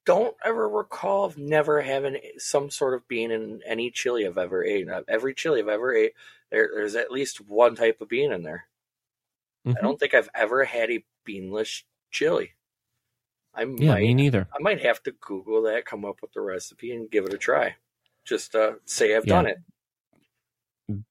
don't 0.06 0.36
ever 0.44 0.68
recall 0.68 1.26
of 1.26 1.38
never 1.38 1.82
having 1.82 2.20
some 2.38 2.72
sort 2.72 2.94
of 2.96 3.08
bean 3.08 3.32
in 3.32 3.62
any 3.66 3.92
chili 3.92 4.26
I've 4.26 4.38
ever 4.38 4.64
ate. 4.64 4.88
Every 5.08 5.34
chili 5.36 5.62
I've 5.62 5.68
ever 5.68 5.94
ate, 5.94 6.14
there, 6.50 6.70
there's 6.74 6.96
at 6.96 7.12
least 7.12 7.42
one 7.42 7.76
type 7.76 8.02
of 8.02 8.10
bean 8.10 8.32
in 8.32 8.44
there. 8.44 8.68
Mhm. 9.66 9.78
I 9.78 9.82
don't 9.82 10.00
think 10.00 10.14
I've 10.14 10.30
ever 10.34 10.64
had 10.64 10.90
a 10.92 11.06
beanless 11.26 11.84
chili. 12.12 12.54
I 13.54 13.66
Yeah, 13.66 13.92
might 13.92 14.02
me 14.02 14.14
neither. 14.14 14.48
I 14.54 14.60
might 14.60 14.82
have 14.82 15.04
to 15.04 15.12
Google 15.12 15.62
that, 15.64 15.86
come 15.86 16.06
up 16.06 16.22
with 16.22 16.32
the 16.34 16.42
recipe, 16.42 16.94
and 16.94 17.12
give 17.12 17.26
it 17.26 17.34
a 17.34 17.38
try. 17.38 17.76
Just 18.24 18.56
uh, 18.56 18.76
say 18.86 19.16
I've 19.16 19.26
Yeah. 19.26 19.36
done 19.36 19.48
it. 19.48 19.58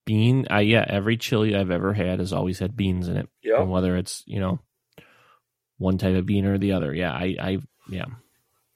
Bean, 0.05 0.47
I 0.51 0.61
yeah, 0.63 0.85
every 0.87 1.17
chili 1.17 1.55
I've 1.55 1.71
ever 1.71 1.93
had 1.93 2.19
has 2.19 2.33
always 2.33 2.59
had 2.59 2.77
beans 2.77 3.09
in 3.09 3.17
it, 3.17 3.29
Yeah, 3.43 3.61
and 3.61 3.71
whether 3.71 3.97
it's 3.97 4.23
you 4.27 4.41
know 4.41 4.61
one 5.79 5.99
type 5.99 6.17
of 6.17 6.27
bean 6.27 6.47
or 6.47 6.59
the 6.59 6.73
other. 6.73 6.95
Yeah, 6.95 7.13
I 7.13 7.37
I 7.41 7.59
yeah, 7.89 8.07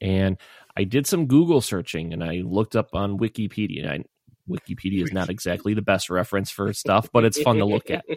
and 0.00 0.38
I 0.76 0.84
did 0.84 1.06
some 1.06 1.26
Google 1.26 1.60
searching 1.60 2.12
and 2.12 2.22
I 2.22 2.42
looked 2.44 2.76
up 2.76 2.90
on 2.94 3.18
Wikipedia. 3.18 3.88
I, 3.88 4.04
Wikipedia 4.48 5.02
is 5.02 5.12
not 5.12 5.30
exactly 5.30 5.72
the 5.74 5.82
best 5.82 6.10
reference 6.10 6.50
for 6.50 6.72
stuff, 6.74 7.08
but 7.12 7.24
it's 7.24 7.40
fun 7.40 7.56
to 7.58 7.64
look 7.64 7.90
at. 7.90 8.04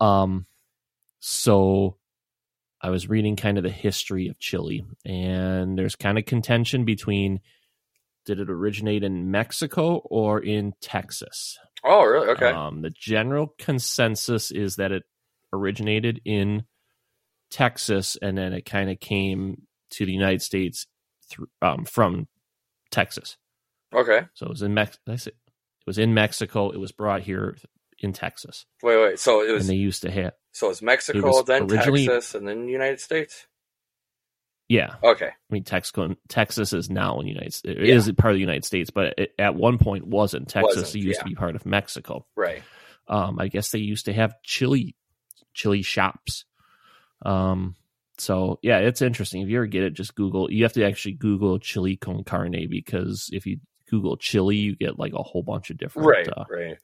Um, 0.00 0.46
so 1.20 1.96
I 2.80 2.88
was 2.88 3.08
reading 3.08 3.36
kind 3.36 3.58
of 3.58 3.64
the 3.64 3.70
history 3.70 4.28
of 4.28 4.38
chili, 4.38 4.86
and 5.04 5.78
there's 5.78 5.94
kind 5.94 6.18
of 6.18 6.24
contention 6.24 6.86
between 6.86 7.40
did 8.24 8.40
it 8.40 8.50
originate 8.50 9.02
in 9.02 9.30
Mexico 9.30 9.96
or 10.04 10.40
in 10.40 10.72
Texas? 10.80 11.58
Oh, 11.84 12.04
really? 12.04 12.28
Okay. 12.28 12.46
Um, 12.50 12.82
the 12.82 12.90
general 12.90 13.54
consensus 13.58 14.50
is 14.50 14.76
that 14.76 14.92
it 14.92 15.02
originated 15.52 16.20
in 16.24 16.64
Texas, 17.50 18.16
and 18.20 18.36
then 18.38 18.52
it 18.52 18.62
kind 18.64 18.90
of 18.90 19.00
came 19.00 19.62
to 19.92 20.06
the 20.06 20.12
United 20.12 20.42
States 20.42 20.86
through, 21.28 21.48
um, 21.62 21.84
from 21.84 22.28
Texas. 22.90 23.36
okay. 23.94 24.26
So 24.34 24.46
it 24.46 24.50
was 24.50 24.62
in 24.62 24.74
Mex. 24.74 24.98
I 25.08 25.16
say- 25.16 25.30
It 25.32 25.86
was 25.86 25.98
in 25.98 26.14
Mexico. 26.14 26.70
It 26.70 26.78
was 26.78 26.92
brought 26.92 27.22
here 27.22 27.56
in 27.98 28.12
Texas, 28.12 28.64
Wait, 28.82 28.96
wait. 28.96 29.18
So 29.18 29.42
it 29.42 29.52
was. 29.52 29.62
and 29.68 29.70
they 29.70 29.78
used 29.80 30.02
to 30.02 30.10
have. 30.10 30.32
so 30.52 30.70
it's 30.70 30.80
Mexico, 30.82 31.20
was 31.26 31.44
then 31.44 31.64
originally- 31.70 32.06
Texas, 32.06 32.34
and 32.34 32.46
then 32.48 32.66
United 32.68 33.00
States. 33.00 33.46
Yeah, 34.70 34.94
Okay. 35.02 35.26
I 35.26 35.52
mean, 35.52 35.64
Texas, 35.64 35.92
Texas 36.28 36.72
is 36.72 36.88
now 36.88 37.18
in 37.18 37.26
the 37.26 37.32
United 37.32 37.52
States. 37.54 37.76
It 37.80 37.86
Yeah. 37.88 37.94
is 37.96 38.10
part 38.12 38.30
of 38.30 38.36
the 38.36 38.40
United 38.40 38.64
States, 38.64 38.90
but 38.90 39.14
it, 39.18 39.34
at 39.36 39.56
one 39.56 39.78
point 39.78 40.06
wasn't. 40.06 40.48
Texas 40.48 40.76
Wasn't, 40.76 41.02
used 41.04 41.18
yeah. 41.18 41.22
to 41.24 41.28
be 41.28 41.34
part 41.34 41.56
of 41.56 41.66
Mexico. 41.66 42.24
Right. 42.36 42.62
Um, 43.08 43.40
I 43.40 43.48
guess 43.48 43.72
they 43.72 43.80
used 43.80 44.04
to 44.04 44.12
have 44.12 44.32
chili, 44.44 44.94
chili 45.54 45.82
shops. 45.82 46.44
Um, 47.22 47.74
so 48.18 48.60
yeah, 48.62 48.78
it's 48.78 49.02
interesting. 49.02 49.42
If 49.42 49.48
you 49.48 49.56
ever 49.56 49.66
get 49.66 49.82
it, 49.82 49.94
just 49.94 50.14
Google. 50.14 50.48
You 50.52 50.62
have 50.62 50.74
to 50.74 50.84
actually 50.84 51.14
Google 51.14 51.58
chili 51.58 51.96
con 51.96 52.22
carne 52.22 52.68
because 52.70 53.28
if 53.32 53.46
you 53.46 53.58
Google 53.90 54.16
chili, 54.18 54.54
you 54.56 54.76
get 54.76 55.00
like 55.00 55.14
a 55.14 55.22
whole 55.24 55.42
bunch 55.42 55.70
of 55.70 55.78
different, 55.78 56.08
Right. 56.08 56.28
uh, 56.28 56.44
right. 56.48 56.76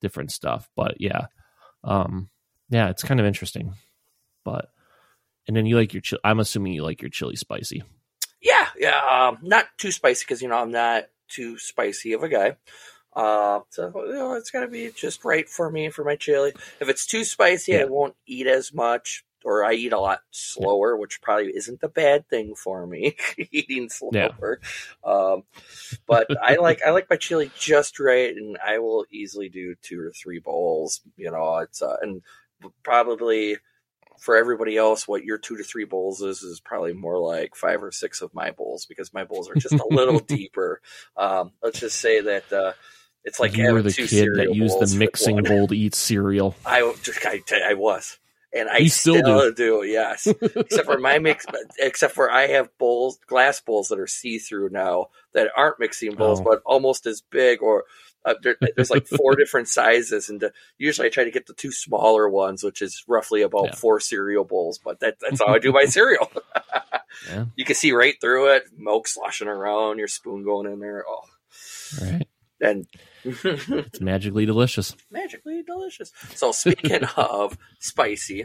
different 0.00 0.30
stuff. 0.30 0.70
But 0.76 1.00
yeah, 1.00 1.26
um, 1.82 2.30
yeah, 2.70 2.88
it's 2.90 3.02
kind 3.02 3.18
of 3.18 3.26
interesting. 3.26 3.74
But 4.44 4.68
and 5.46 5.56
then 5.56 5.66
you 5.66 5.76
like 5.76 5.92
your 5.94 6.00
chili. 6.02 6.20
I'm 6.24 6.40
assuming 6.40 6.72
you 6.72 6.82
like 6.84 7.02
your 7.02 7.10
chili 7.10 7.36
spicy. 7.36 7.82
Yeah. 8.40 8.68
Yeah. 8.76 9.00
Um, 9.00 9.38
not 9.42 9.66
too 9.78 9.92
spicy 9.92 10.24
because 10.26 10.42
you 10.42 10.48
know 10.48 10.56
I'm 10.58 10.70
not 10.72 11.04
too 11.28 11.58
spicy 11.58 12.12
of 12.12 12.22
a 12.22 12.28
guy. 12.28 12.56
Uh, 13.14 13.60
so 13.70 13.92
you 14.06 14.12
know, 14.14 14.34
it's 14.34 14.50
gotta 14.50 14.68
be 14.68 14.90
just 14.94 15.24
right 15.24 15.48
for 15.48 15.70
me 15.70 15.90
for 15.90 16.04
my 16.04 16.16
chili. 16.16 16.52
If 16.80 16.88
it's 16.88 17.06
too 17.06 17.24
spicy, 17.24 17.76
I 17.78 17.84
won't 17.84 18.16
eat 18.26 18.46
as 18.46 18.72
much, 18.72 19.24
or 19.44 19.64
I 19.64 19.74
eat 19.74 19.92
a 19.92 20.00
lot 20.00 20.20
slower, 20.30 20.96
which 20.96 21.20
probably 21.20 21.52
isn't 21.54 21.82
a 21.82 21.88
bad 21.88 22.28
thing 22.28 22.54
for 22.54 22.86
me 22.86 23.16
eating 23.50 23.90
Yeah. 24.10 24.30
slower. 24.30 24.60
Um, 25.04 25.42
but 26.06 26.28
I 26.40 26.56
like 26.56 26.80
I 26.86 26.90
like 26.90 27.10
my 27.10 27.16
chili 27.16 27.52
just 27.58 28.00
right, 28.00 28.34
and 28.34 28.58
I 28.66 28.78
will 28.78 29.04
easily 29.10 29.48
do 29.50 29.74
two 29.82 30.00
or 30.00 30.10
three 30.10 30.38
bowls. 30.38 31.02
You 31.16 31.30
know, 31.30 31.58
it's 31.58 31.82
uh, 31.82 31.96
and 32.00 32.22
probably 32.82 33.58
for 34.22 34.36
everybody 34.36 34.76
else, 34.76 35.08
what 35.08 35.24
your 35.24 35.36
two 35.36 35.56
to 35.56 35.64
three 35.64 35.84
bowls 35.84 36.22
is 36.22 36.42
is 36.42 36.60
probably 36.60 36.92
more 36.92 37.18
like 37.18 37.56
five 37.56 37.82
or 37.82 37.90
six 37.90 38.22
of 38.22 38.32
my 38.32 38.52
bowls 38.52 38.86
because 38.86 39.12
my 39.12 39.24
bowls 39.24 39.50
are 39.50 39.56
just 39.56 39.74
a 39.74 39.86
little 39.90 40.18
deeper. 40.36 40.80
Um, 41.16 41.50
let's 41.60 41.80
just 41.80 41.98
say 42.00 42.20
that 42.20 42.52
uh, 42.52 42.72
it's 43.24 43.40
like 43.40 43.56
you 43.56 43.72
were 43.72 43.82
the 43.82 43.92
kid 43.92 44.28
that 44.36 44.54
used 44.54 44.78
the 44.78 44.96
mixing 44.96 45.42
bowl 45.42 45.66
to 45.66 45.76
eat 45.76 45.96
cereal. 45.96 46.54
I, 46.66 46.82
I, 47.24 47.42
I 47.70 47.74
was. 47.74 48.18
And 48.54 48.68
I 48.68 48.86
still 48.86 49.16
still, 49.16 49.52
do. 49.52 49.82
yes. 49.84 50.26
except 50.26 50.84
for 50.86 50.98
my 50.98 51.18
mix, 51.18 51.46
except 51.78 52.14
for 52.14 52.30
I 52.30 52.48
have 52.48 52.68
bowls, 52.78 53.18
glass 53.26 53.60
bowls 53.60 53.88
that 53.88 53.98
are 53.98 54.06
see 54.06 54.38
through 54.38 54.68
now 54.68 55.06
that 55.32 55.50
aren't 55.56 55.80
mixing 55.80 56.14
bowls, 56.14 56.40
Oh. 56.40 56.44
but 56.44 56.62
almost 56.64 57.06
as 57.06 57.22
big. 57.22 57.62
Or 57.62 57.84
uh, 58.24 58.34
there, 58.42 58.56
there's 58.76 58.90
like 58.90 59.06
four 59.06 59.34
different 59.36 59.68
sizes, 59.68 60.28
and 60.28 60.42
uh, 60.44 60.50
usually 60.78 61.06
I 61.08 61.10
try 61.10 61.24
to 61.24 61.30
get 61.30 61.46
the 61.46 61.54
two 61.54 61.72
smaller 61.72 62.28
ones, 62.28 62.62
which 62.62 62.80
is 62.82 63.02
roughly 63.08 63.42
about 63.42 63.64
Yeah. 63.66 63.74
four 63.74 64.00
cereal 64.00 64.44
bowls. 64.44 64.78
But 64.78 65.00
that, 65.00 65.16
that's 65.20 65.40
how 65.40 65.48
I 65.54 65.58
do 65.58 65.72
my 65.72 65.84
cereal. 65.86 66.30
Yeah. 67.28 67.44
You 67.56 67.66
can 67.66 67.74
see 67.74 67.92
right 67.92 68.14
through 68.22 68.54
it, 68.54 68.64
milk 68.76 69.06
sloshing 69.06 69.46
around, 69.46 69.98
your 69.98 70.08
spoon 70.08 70.44
going 70.44 70.66
in 70.66 70.80
there. 70.80 71.04
Oh, 71.06 71.20
Right. 72.00 72.26
and 72.58 72.86
It's 73.24 74.00
magically 74.00 74.46
delicious. 74.46 74.96
magically 75.10 75.62
delicious. 75.62 76.10
So 76.34 76.52
speaking 76.52 77.04
of 77.18 77.58
spicy, 77.80 78.44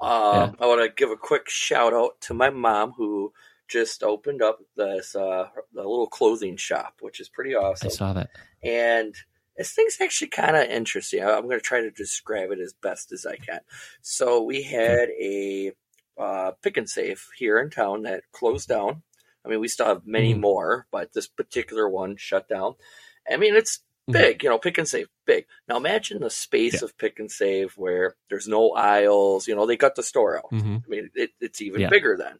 um, 0.00 0.56
I 0.58 0.66
want 0.66 0.80
to 0.82 0.88
give 0.96 1.10
a 1.10 1.16
quick 1.16 1.50
shout 1.50 1.92
out 1.92 2.18
to 2.22 2.34
my 2.34 2.48
mom 2.48 2.92
who 2.92 3.34
just 3.70 4.02
opened 4.02 4.42
up 4.42 4.58
this 4.76 5.14
uh, 5.14 5.48
a 5.74 5.76
little 5.76 6.06
clothing 6.08 6.56
shop, 6.56 6.94
which 7.00 7.20
is 7.20 7.28
pretty 7.28 7.54
awesome. 7.54 7.88
I 7.88 7.94
saw 7.94 8.12
that. 8.14 8.30
And 8.62 9.14
this 9.56 9.72
thing's 9.72 9.98
actually 10.00 10.28
kind 10.28 10.56
of 10.56 10.64
interesting. 10.68 11.22
I'm 11.22 11.44
going 11.44 11.58
to 11.58 11.60
try 11.60 11.80
to 11.80 11.90
describe 11.90 12.50
it 12.50 12.58
as 12.58 12.72
best 12.72 13.12
as 13.12 13.24
I 13.26 13.36
can. 13.36 13.60
So 14.02 14.42
we 14.42 14.62
had 14.62 15.08
a 15.10 15.72
uh, 16.18 16.52
Pick 16.62 16.76
'n 16.76 16.86
Save 16.86 17.24
here 17.38 17.58
in 17.58 17.70
town 17.70 18.02
that 18.02 18.24
closed 18.32 18.68
down. 18.68 19.02
I 19.44 19.48
mean, 19.48 19.60
we 19.60 19.68
still 19.68 19.86
have 19.86 20.06
many 20.06 20.34
Mhm. 20.34 20.40
more, 20.40 20.86
but 20.90 21.12
this 21.14 21.26
particular 21.26 21.88
one 21.88 22.16
shut 22.18 22.46
down. 22.48 22.74
I 23.30 23.36
mean, 23.38 23.54
it's 23.54 23.80
Mhm. 24.08 24.12
big, 24.12 24.42
you 24.42 24.50
know, 24.50 24.58
Pick 24.58 24.78
'n 24.78 24.84
Save, 24.84 25.08
big. 25.24 25.46
Now 25.66 25.76
imagine 25.78 26.20
the 26.20 26.28
space 26.28 26.74
Yeah. 26.82 26.84
of 26.86 26.98
Pick 26.98 27.18
'n 27.20 27.28
Save 27.30 27.72
where 27.78 28.16
there's 28.28 28.48
no 28.48 28.72
aisles. 28.72 29.48
You 29.48 29.54
know, 29.54 29.64
they 29.64 29.76
got 29.76 29.94
the 29.94 30.02
store 30.02 30.36
out. 30.36 30.50
hmm 30.50 30.76
I 30.84 30.88
mean, 30.88 31.10
it, 31.14 31.30
it's 31.40 31.62
even 31.62 31.80
Yeah. 31.82 31.88
bigger 31.88 32.16
then. 32.18 32.38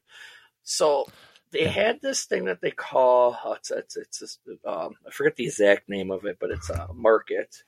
So 0.62 1.06
they 1.52 1.66
had 1.66 2.00
this 2.00 2.24
thing 2.24 2.44
that 2.46 2.60
they 2.60 2.70
call 2.70 3.36
oh, 3.44 3.54
it's 3.54 3.70
it's 3.70 3.96
it's 3.96 4.18
just, 4.18 4.40
um, 4.64 4.94
I 5.06 5.10
forget 5.10 5.36
the 5.36 5.44
exact 5.44 5.88
name 5.88 6.10
of 6.10 6.24
it, 6.24 6.38
but 6.40 6.50
it's 6.50 6.70
a 6.70 6.88
market. 6.94 7.64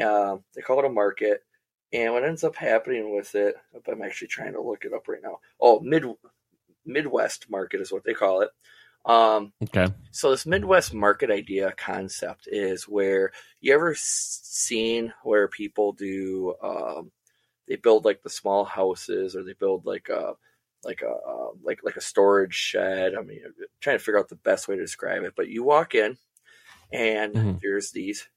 Um, 0.00 0.44
they 0.54 0.62
call 0.62 0.78
it 0.78 0.84
a 0.84 0.90
market, 0.90 1.42
and 1.92 2.12
what 2.12 2.24
ends 2.24 2.44
up 2.44 2.56
happening 2.56 3.14
with 3.14 3.34
it, 3.34 3.56
I'm 3.86 4.02
actually 4.02 4.28
trying 4.28 4.54
to 4.54 4.62
look 4.62 4.84
it 4.84 4.92
up 4.92 5.08
right 5.08 5.22
now. 5.22 5.38
Oh, 5.60 5.80
mid 5.80 6.04
Midwest 6.84 7.50
market 7.50 7.80
is 7.80 7.92
what 7.92 8.04
they 8.04 8.14
call 8.14 8.42
it. 8.42 8.50
Um, 9.04 9.52
Okay. 9.62 9.86
so 10.10 10.30
this 10.30 10.46
Midwest 10.46 10.92
market 10.92 11.30
idea 11.30 11.72
concept 11.76 12.48
is 12.50 12.88
where 12.88 13.32
you 13.60 13.72
ever 13.72 13.94
seen 13.96 15.12
where 15.22 15.48
people 15.48 15.92
do 15.92 16.54
um, 16.62 17.10
they 17.68 17.76
build 17.76 18.04
like 18.04 18.22
the 18.22 18.30
small 18.30 18.64
houses 18.64 19.34
or 19.34 19.42
they 19.42 19.54
build 19.54 19.86
like 19.86 20.08
a 20.08 20.34
like 20.84 21.02
a 21.02 21.10
uh, 21.10 21.50
like 21.62 21.80
like 21.84 21.96
a 21.96 22.00
storage 22.00 22.54
shed. 22.54 23.14
I 23.14 23.22
mean, 23.22 23.40
I'm 23.44 23.54
trying 23.80 23.98
to 23.98 24.04
figure 24.04 24.18
out 24.18 24.28
the 24.28 24.36
best 24.36 24.68
way 24.68 24.76
to 24.76 24.82
describe 24.82 25.22
it. 25.24 25.34
But 25.36 25.48
you 25.48 25.62
walk 25.64 25.94
in, 25.94 26.16
and 26.92 27.34
Mhm. 27.34 27.60
there's 27.62 27.90
these 27.92 28.28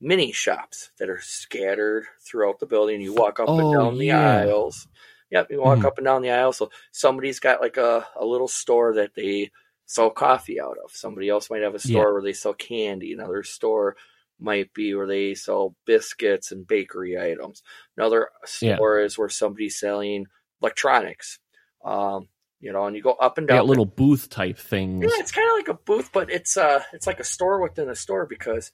mini 0.00 0.32
shops 0.32 0.90
that 0.98 1.08
are 1.08 1.20
scattered 1.20 2.06
throughout 2.26 2.58
the 2.58 2.66
building. 2.66 3.00
You 3.00 3.14
walk 3.14 3.40
up 3.40 3.48
and 3.48 3.60
Oh, 3.60 3.72
down 3.72 3.98
the 3.98 4.06
yeah. 4.06 4.40
aisles. 4.40 4.86
Yep, 5.30 5.50
you 5.50 5.60
walk 5.60 5.78
Mhm. 5.80 5.84
up 5.86 5.98
and 5.98 6.04
down 6.04 6.22
the 6.22 6.30
aisle. 6.30 6.52
So 6.52 6.70
somebody's 6.92 7.40
got 7.40 7.60
like 7.60 7.76
a, 7.76 8.06
a 8.16 8.24
little 8.24 8.48
store 8.48 8.94
that 8.94 9.14
they 9.14 9.50
sell 9.86 10.10
coffee 10.10 10.60
out 10.60 10.76
of. 10.84 10.90
Somebody 10.92 11.28
else 11.28 11.50
might 11.50 11.62
have 11.62 11.74
a 11.74 11.78
store 11.78 12.08
Yeah. 12.08 12.12
where 12.12 12.22
they 12.22 12.32
sell 12.32 12.54
candy. 12.54 13.12
Another 13.12 13.42
store 13.42 13.96
might 14.38 14.72
be 14.74 14.94
where 14.94 15.06
they 15.06 15.34
sell 15.34 15.74
biscuits 15.86 16.52
and 16.52 16.66
bakery 16.66 17.18
items. 17.18 17.62
Another 17.96 18.30
Yeah. 18.60 18.76
store 18.76 19.00
is 19.00 19.16
where 19.16 19.28
somebody's 19.28 19.78
selling 19.78 20.26
electronics. 20.60 21.38
Um, 21.84 22.28
you 22.60 22.72
know, 22.72 22.86
and 22.86 22.96
you 22.96 23.02
go 23.02 23.12
up 23.12 23.38
and 23.38 23.46
down. 23.46 23.58
got 23.58 23.66
little 23.66 23.84
booth 23.86 24.30
type 24.30 24.58
things. 24.58 25.02
Yeah, 25.04 25.20
it's 25.20 25.32
kind 25.32 25.48
of 25.50 25.56
like 25.56 25.68
a 25.68 25.82
booth, 25.84 26.10
but 26.12 26.30
it's 26.30 26.56
uh 26.56 26.82
it's 26.92 27.06
like 27.06 27.20
a 27.20 27.24
store 27.24 27.60
within 27.60 27.90
a 27.90 27.94
store 27.94 28.26
because 28.26 28.72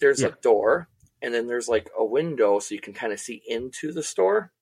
there's 0.00 0.20
Yeah. 0.20 0.28
a 0.28 0.32
door 0.42 0.88
and 1.22 1.32
then 1.32 1.46
there's 1.46 1.68
like 1.68 1.90
a 1.98 2.04
window 2.04 2.58
so 2.58 2.74
you 2.74 2.80
can 2.80 2.92
kind 2.92 3.12
of 3.12 3.20
see 3.20 3.42
into 3.46 3.92
the 3.92 4.02
store. 4.02 4.52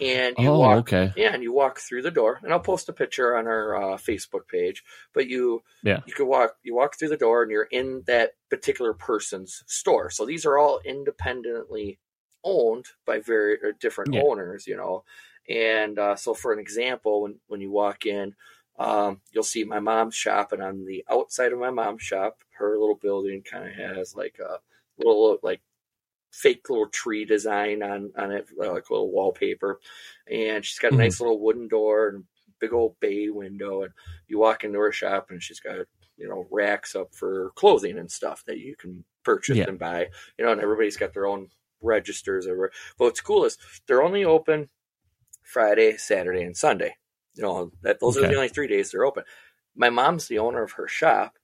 And 0.00 0.36
you 0.38 0.50
Oh, 0.50 0.58
walk 0.58 0.78
okay. 0.80 1.12
yeah, 1.16 1.32
and 1.32 1.42
you 1.42 1.52
walk 1.52 1.78
through 1.78 2.02
the 2.02 2.10
door, 2.10 2.40
and 2.42 2.52
I'll 2.52 2.58
post 2.58 2.88
a 2.88 2.92
picture 2.92 3.36
on 3.36 3.46
our 3.46 3.76
uh, 3.76 3.96
Facebook 3.96 4.48
page. 4.48 4.82
But 5.14 5.28
you, 5.28 5.62
Yeah. 5.84 6.00
you 6.04 6.12
could 6.12 6.26
walk, 6.26 6.56
you 6.64 6.74
walk 6.74 6.98
through 6.98 7.10
the 7.10 7.16
door, 7.16 7.42
and 7.42 7.50
you're 7.52 7.68
in 7.70 8.02
that 8.08 8.32
particular 8.50 8.92
person's 8.92 9.62
store. 9.68 10.10
So 10.10 10.26
these 10.26 10.44
are 10.44 10.58
all 10.58 10.80
independently 10.84 12.00
owned 12.42 12.86
by 13.06 13.20
very 13.20 13.56
uh, 13.64 13.72
different 13.78 14.10
Yeah. 14.12 14.20
owners, 14.20 14.66
you 14.66 14.76
know. 14.76 15.04
And 15.48 15.98
uh, 15.98 16.16
so, 16.16 16.34
for 16.34 16.52
an 16.52 16.58
example, 16.58 17.22
when 17.22 17.40
when 17.48 17.60
you 17.60 17.70
walk 17.70 18.06
in, 18.06 18.34
um, 18.78 19.20
you'll 19.32 19.42
see 19.44 19.64
my 19.64 19.80
mom's 19.80 20.14
shop, 20.14 20.52
and 20.52 20.62
on 20.62 20.84
the 20.86 21.04
outside 21.10 21.52
of 21.52 21.58
my 21.58 21.70
mom's 21.70 22.02
shop, 22.02 22.38
her 22.58 22.78
little 22.78 22.96
building 22.96 23.42
kind 23.42 23.68
of 23.68 23.74
has 23.74 24.14
like 24.16 24.38
a 24.38 24.58
little 24.98 25.38
like 25.42 25.60
fake 26.32 26.68
little 26.68 26.88
tree 26.88 27.24
design 27.24 27.82
on 27.82 28.12
on 28.16 28.32
it, 28.32 28.48
like 28.56 28.88
a 28.88 28.92
little 28.92 29.10
wallpaper, 29.12 29.80
and 30.30 30.64
she's 30.64 30.78
got 30.78 30.92
a 30.94 30.96
Mhm. 30.96 30.96
nice 30.96 31.20
little 31.20 31.40
wooden 31.40 31.68
door 31.68 32.08
and 32.08 32.24
big 32.60 32.72
old 32.72 32.98
bay 33.00 33.28
window. 33.30 33.82
And 33.82 33.92
you 34.26 34.38
walk 34.38 34.64
into 34.64 34.78
her 34.80 34.92
shop, 34.92 35.30
and 35.30 35.42
she's 35.42 35.60
got 35.60 35.86
you 36.16 36.28
know 36.28 36.46
racks 36.50 36.94
up 36.96 37.14
for 37.14 37.50
clothing 37.56 37.98
and 37.98 38.10
stuff 38.10 38.44
that 38.46 38.58
you 38.58 38.76
can 38.76 39.04
purchase 39.24 39.58
Yeah. 39.58 39.66
and 39.66 39.78
buy. 39.78 40.10
You 40.38 40.44
know, 40.44 40.52
and 40.52 40.60
everybody's 40.60 40.96
got 40.96 41.12
their 41.12 41.26
own 41.26 41.50
registers 41.80 42.46
over. 42.46 42.72
But 42.98 43.04
what's 43.04 43.20
cool 43.20 43.44
is 43.44 43.58
they're 43.86 44.02
only 44.02 44.24
open 44.24 44.70
Friday, 45.44 45.96
Saturday, 45.96 46.42
and 46.42 46.56
Sunday. 46.56 46.96
You 47.34 47.42
know, 47.42 47.72
that 47.82 48.00
those 48.00 48.16
are 48.16 48.26
the 48.26 48.34
only 48.34 48.48
three 48.48 48.68
days 48.68 48.90
they're 48.90 49.04
open. 49.04 49.24
My 49.76 49.90
mom's 49.90 50.28
the 50.28 50.38
owner 50.38 50.62
of 50.62 50.72
her 50.72 50.88
shop. 50.88 51.34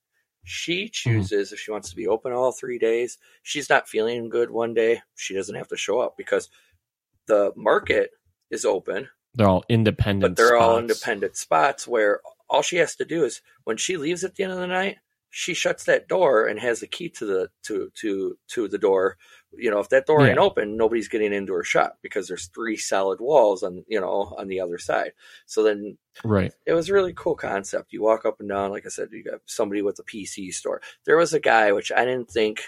She 0.44 0.84
mm-hmm. 0.84 0.90
chooses 0.92 1.52
if 1.52 1.58
she 1.58 1.70
wants 1.70 1.90
to 1.90 1.96
be 1.96 2.06
open 2.06 2.32
all 2.32 2.52
three 2.52 2.78
days. 2.78 3.18
She's 3.42 3.68
not 3.68 3.88
feeling 3.88 4.28
good 4.28 4.50
one 4.50 4.72
day. 4.72 5.02
She 5.16 5.34
doesn't 5.34 5.54
have 5.54 5.68
to 5.68 5.76
show 5.76 6.00
up 6.00 6.16
because 6.16 6.48
the 7.26 7.52
market 7.56 8.10
is 8.50 8.64
open, 8.64 9.08
They're 9.34 9.48
all 9.48 9.64
independent. 9.68 10.36
but 10.36 10.42
they're 10.42 10.56
all 10.56 10.78
independent 10.78 11.36
spots 11.36 11.86
where 11.86 12.20
all 12.48 12.62
she 12.62 12.76
has 12.76 12.96
to 12.96 13.04
do 13.04 13.24
is 13.24 13.40
when 13.64 13.76
she 13.76 13.96
leaves 13.96 14.24
at 14.24 14.34
the 14.34 14.42
end 14.42 14.52
of 14.52 14.58
the 14.58 14.66
night, 14.66 14.98
she 15.30 15.54
shuts 15.54 15.84
that 15.84 16.08
door 16.08 16.46
and 16.46 16.58
has 16.58 16.80
the 16.80 16.88
key 16.88 17.08
to 17.10 17.24
the 17.24 17.50
to 17.62 17.90
to 18.00 18.36
to 18.48 18.66
the 18.66 18.78
door. 18.78 19.16
You 19.52 19.70
know, 19.70 19.80
if 19.80 19.88
that 19.88 20.06
door 20.06 20.24
ain't 20.26 20.38
open, 20.38 20.76
nobody's 20.76 21.08
getting 21.08 21.32
into 21.32 21.52
her 21.54 21.64
shop 21.64 21.98
because 22.02 22.28
there's 22.28 22.46
three 22.46 22.76
solid 22.76 23.20
walls 23.20 23.62
on 23.64 23.84
you 23.88 24.00
know 24.00 24.34
on 24.38 24.46
the 24.48 24.60
other 24.60 24.78
side. 24.78 25.12
So 25.46 25.62
then 25.62 25.98
Right. 26.24 26.52
it 26.66 26.72
was 26.72 26.88
a 26.88 26.94
really 26.94 27.12
cool 27.14 27.34
concept. 27.34 27.92
You 27.92 28.02
walk 28.02 28.24
up 28.24 28.40
and 28.40 28.48
down, 28.48 28.70
like 28.70 28.86
I 28.86 28.90
said, 28.90 29.08
you 29.10 29.24
got 29.24 29.40
somebody 29.46 29.82
with 29.82 29.98
a 29.98 30.04
PC 30.04 30.52
store. 30.54 30.80
There 31.04 31.16
was 31.16 31.34
a 31.34 31.40
guy 31.40 31.72
which 31.72 31.90
I 31.90 32.04
didn't 32.04 32.30
think 32.30 32.62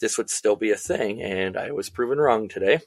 this 0.00 0.16
would 0.16 0.30
still 0.30 0.56
be 0.56 0.70
a 0.70 0.76
thing, 0.76 1.22
and 1.22 1.56
I 1.56 1.72
was 1.72 1.90
proven 1.90 2.18
wrong 2.18 2.48
today. 2.48 2.80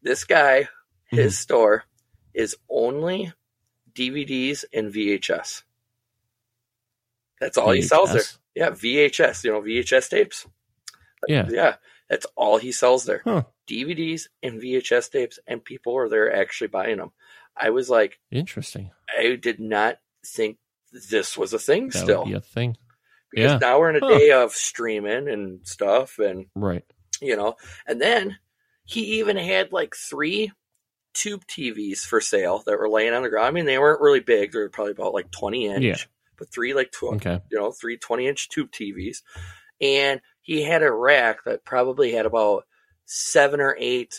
This 0.00 0.24
guy, 0.24 0.68
his 1.06 1.38
store 1.38 1.84
is 2.34 2.56
only 2.70 3.32
DVDs 3.94 4.64
and 4.72 4.92
VHS. 4.92 5.62
That's 7.40 7.58
all 7.58 7.72
he 7.72 7.82
sells 7.82 8.12
there. 8.12 8.22
Yeah, 8.54 8.70
VHS, 8.70 9.44
you 9.44 9.52
know, 9.52 9.60
VHS 9.60 10.08
tapes. 10.08 10.46
Yeah. 11.28 11.48
Yeah, 11.50 11.74
that's 12.12 12.26
all 12.36 12.58
he 12.58 12.72
sells 12.72 13.06
there. 13.06 13.22
Huh. 13.24 13.44
DVDs 13.66 14.24
and 14.42 14.60
VHS 14.60 15.10
tapes, 15.10 15.38
and 15.46 15.64
people 15.64 15.96
are 15.96 16.10
there 16.10 16.34
actually 16.36 16.68
buying 16.68 16.98
them. 16.98 17.10
I 17.56 17.70
was 17.70 17.88
like, 17.88 18.20
Interesting. 18.30 18.90
I 19.18 19.36
did 19.36 19.58
not 19.60 19.96
think 20.26 20.58
this 21.10 21.38
was 21.38 21.54
a 21.54 21.58
thing 21.58 21.88
That 21.88 21.98
still. 21.98 22.24
a 22.36 22.40
thing. 22.40 22.76
because 23.30 23.52
yeah. 23.52 23.58
now 23.58 23.78
we're 23.78 23.88
in 23.90 23.96
a 23.96 24.06
Huh. 24.06 24.18
day 24.18 24.30
of 24.32 24.52
streaming 24.52 25.26
and 25.26 25.66
stuff, 25.66 26.18
and 26.18 26.46
Right. 26.54 26.84
you 27.22 27.34
know, 27.34 27.56
and 27.86 27.98
then 28.00 28.36
he 28.84 29.20
even 29.20 29.38
had 29.38 29.72
like 29.72 29.94
three 29.96 30.52
tube 31.14 31.46
TVs 31.46 32.00
for 32.00 32.20
sale 32.20 32.62
that 32.66 32.78
were 32.78 32.90
laying 32.90 33.14
on 33.14 33.22
the 33.22 33.30
ground. 33.30 33.46
I 33.46 33.50
mean, 33.52 33.64
they 33.64 33.78
weren't 33.78 34.02
really 34.02 34.20
big; 34.20 34.52
they 34.52 34.58
were 34.58 34.68
probably 34.68 34.92
about 34.92 35.14
like 35.14 35.30
twenty 35.30 35.66
inch, 35.66 35.82
Yeah. 35.82 35.96
but 36.38 36.50
three 36.52 36.74
like 36.74 36.90
tw- 36.92 37.14
Okay. 37.14 37.40
you 37.50 37.58
know, 37.58 37.72
three 37.72 37.96
20 37.96 38.26
inch 38.26 38.48
tube 38.50 38.70
TVs. 38.70 39.22
And 39.80 40.20
he 40.42 40.62
had 40.62 40.82
a 40.82 40.92
rack 40.92 41.44
that 41.44 41.64
probably 41.64 42.12
had 42.12 42.26
about 42.26 42.64
seven 43.06 43.60
or 43.60 43.76
eight 43.78 44.14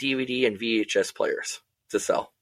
DVD 0.00 0.46
and 0.46 0.58
VHS 0.58 1.14
players 1.14 1.60
to 1.90 1.98
sell. 2.00 2.32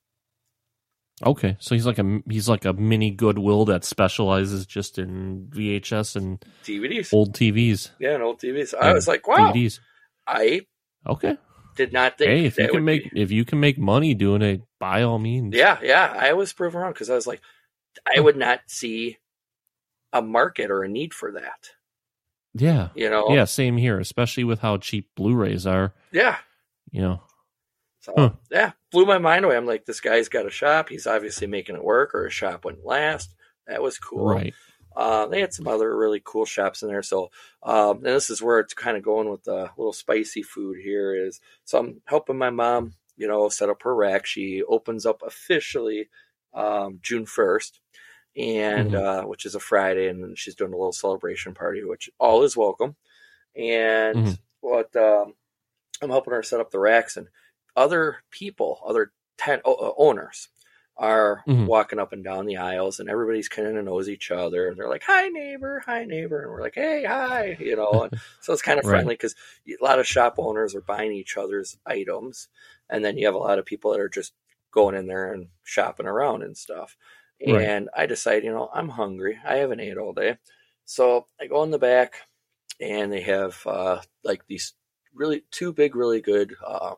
Okay. 1.24 1.56
So 1.60 1.74
he's 1.74 1.86
like 1.86 1.98
a 1.98 2.20
he's 2.28 2.48
like 2.48 2.64
a 2.66 2.74
mini 2.74 3.10
Goodwill 3.10 3.64
that 3.66 3.84
specializes 3.84 4.66
just 4.66 4.98
in 4.98 5.46
VHS 5.50 6.16
and 6.16 6.44
DVDs. 6.64 7.12
old 7.12 7.34
TVs. 7.34 7.90
Yeah, 7.98 8.14
and 8.14 8.22
old 8.22 8.38
TVs. 8.40 8.74
I 8.74 8.92
was 8.92 9.08
like, 9.08 9.26
wow, 9.26 9.52
DVDs. 9.52 9.80
I 10.26 10.66
Okay. 11.06 11.38
did 11.76 11.92
not 11.92 12.18
think 12.18 12.30
Hey, 12.30 12.44
if 12.44 12.58
you 12.58 12.68
can 12.68 12.84
make 12.84 13.10
be- 13.10 13.20
if 13.22 13.30
you 13.30 13.44
can 13.46 13.60
make 13.60 13.78
money 13.78 14.12
doing 14.12 14.42
it, 14.42 14.60
by 14.78 15.02
all 15.04 15.18
means. 15.18 15.54
Yeah, 15.54 15.78
yeah. 15.82 16.14
I 16.14 16.34
was 16.34 16.52
proven 16.52 16.80
wrong 16.82 16.92
because 16.92 17.08
I 17.08 17.14
was 17.14 17.26
like, 17.26 17.40
I 18.14 18.20
would 18.20 18.36
not 18.36 18.60
see 18.66 19.16
a 20.12 20.20
market 20.20 20.70
or 20.70 20.82
a 20.82 20.88
need 20.88 21.14
for 21.14 21.32
that. 21.32 21.70
Yeah. 22.60 22.88
You 22.94 23.10
know? 23.10 23.26
Yeah. 23.30 23.44
Same 23.44 23.76
here, 23.76 23.98
especially 24.00 24.44
with 24.44 24.60
how 24.60 24.76
cheap 24.78 25.10
Blu-rays 25.16 25.66
are. 25.66 25.94
Yeah. 26.12 26.36
You 26.90 27.00
know. 27.02 27.22
So 28.00 28.12
Huh. 28.16 28.30
yeah, 28.50 28.72
blew 28.92 29.04
my 29.04 29.18
mind 29.18 29.44
away. 29.44 29.56
I'm 29.56 29.66
like, 29.66 29.84
this 29.84 30.00
guy's 30.00 30.28
got 30.28 30.46
a 30.46 30.50
shop. 30.50 30.88
He's 30.88 31.06
obviously 31.08 31.48
making 31.48 31.74
it 31.74 31.82
work, 31.84 32.14
or 32.14 32.24
his 32.24 32.34
shop 32.34 32.64
wouldn't 32.64 32.86
last. 32.86 33.34
That 33.66 33.82
was 33.82 33.98
cool. 33.98 34.26
Right. 34.26 34.54
Uh, 34.94 35.26
they 35.26 35.40
had 35.40 35.52
some 35.52 35.66
other 35.66 35.94
really 35.96 36.22
cool 36.24 36.46
shops 36.46 36.82
in 36.82 36.88
there. 36.88 37.02
So, 37.02 37.30
um, 37.64 37.96
and 37.96 38.06
this 38.06 38.30
is 38.30 38.40
where 38.40 38.60
it's 38.60 38.74
kind 38.74 38.96
of 38.96 39.02
going 39.02 39.28
with 39.28 39.42
the 39.44 39.70
little 39.76 39.92
spicy 39.92 40.42
food 40.42 40.78
here 40.82 41.14
is, 41.14 41.40
so 41.64 41.78
I'm 41.78 42.00
helping 42.06 42.38
my 42.38 42.50
mom, 42.50 42.94
you 43.16 43.26
know, 43.28 43.48
set 43.48 43.68
up 43.68 43.82
her 43.82 43.94
rack. 43.94 44.24
She 44.24 44.62
opens 44.66 45.04
up 45.04 45.22
officially, 45.26 46.08
um, 46.54 47.00
June 47.02 47.26
1st 47.26 47.80
and, 48.36 48.94
uh, 48.94 49.24
which 49.24 49.46
is 49.46 49.54
a 49.54 49.60
Friday 49.60 50.08
and 50.08 50.38
she's 50.38 50.54
doing 50.54 50.72
a 50.72 50.76
little 50.76 50.92
celebration 50.92 51.54
party, 51.54 51.84
which 51.84 52.10
all 52.18 52.42
is 52.42 52.56
welcome. 52.56 52.96
And 53.56 54.26
Mhm. 54.26 54.38
what, 54.60 54.94
um, 54.96 55.34
I'm 56.02 56.10
helping 56.10 56.34
her 56.34 56.42
set 56.42 56.60
up 56.60 56.70
the 56.70 56.78
racks 56.78 57.16
and 57.16 57.28
other 57.76 58.18
people, 58.30 58.80
other 58.86 59.12
ten 59.38 59.60
uh, 59.64 59.92
owners 59.96 60.48
are 60.96 61.46
Mhm. 61.46 61.66
walking 61.66 61.98
up 61.98 62.12
and 62.12 62.24
down 62.24 62.46
the 62.46 62.56
aisles 62.56 63.00
and 63.00 63.10
everybody's 63.10 63.48
kind 63.48 63.76
of 63.76 63.84
knows 63.84 64.08
each 64.08 64.30
other 64.30 64.68
and 64.68 64.78
they're 64.78 64.88
like 64.88 65.02
hi 65.04 65.28
neighbor 65.28 65.82
hi 65.84 66.04
neighbor 66.04 66.42
and 66.42 66.50
we're 66.52 66.62
like 66.62 66.74
hey 66.76 67.04
hi 67.04 67.56
you 67.60 67.76
know 67.76 68.04
and 68.04 68.12
so 68.40 68.52
it's 68.52 68.62
kind 68.62 68.78
of 68.78 68.86
friendly 68.86 69.14
because 69.14 69.34
a 69.68 69.84
lot 69.84 69.98
of 69.98 70.06
shop 70.06 70.36
owners 70.38 70.74
are 70.74 70.80
buying 70.80 71.12
each 71.12 71.36
other's 71.36 71.76
items 71.84 72.48
and 72.88 73.04
then 73.04 73.18
you 73.18 73.26
have 73.26 73.34
a 73.34 73.38
lot 73.38 73.58
of 73.58 73.66
people 73.66 73.90
that 73.90 74.00
are 74.00 74.08
just 74.08 74.32
going 74.70 74.94
in 74.94 75.06
there 75.06 75.32
and 75.32 75.48
shopping 75.64 76.06
around 76.06 76.42
and 76.42 76.56
stuff 76.56 76.96
Right. 77.44 77.62
and 77.62 77.90
i 77.94 78.06
decide 78.06 78.44
you 78.44 78.52
know 78.52 78.70
i'm 78.72 78.88
hungry 78.88 79.38
i 79.44 79.56
haven't 79.56 79.80
ate 79.80 79.98
all 79.98 80.12
day 80.12 80.38
so 80.84 81.26
i 81.40 81.46
go 81.46 81.62
in 81.62 81.70
the 81.70 81.78
back 81.78 82.14
and 82.80 83.12
they 83.12 83.22
have 83.22 83.60
uh, 83.66 84.00
like 84.24 84.46
these 84.46 84.74
really 85.14 85.44
two 85.50 85.72
big 85.72 85.96
really 85.96 86.20
good 86.20 86.54
uh, 86.64 86.94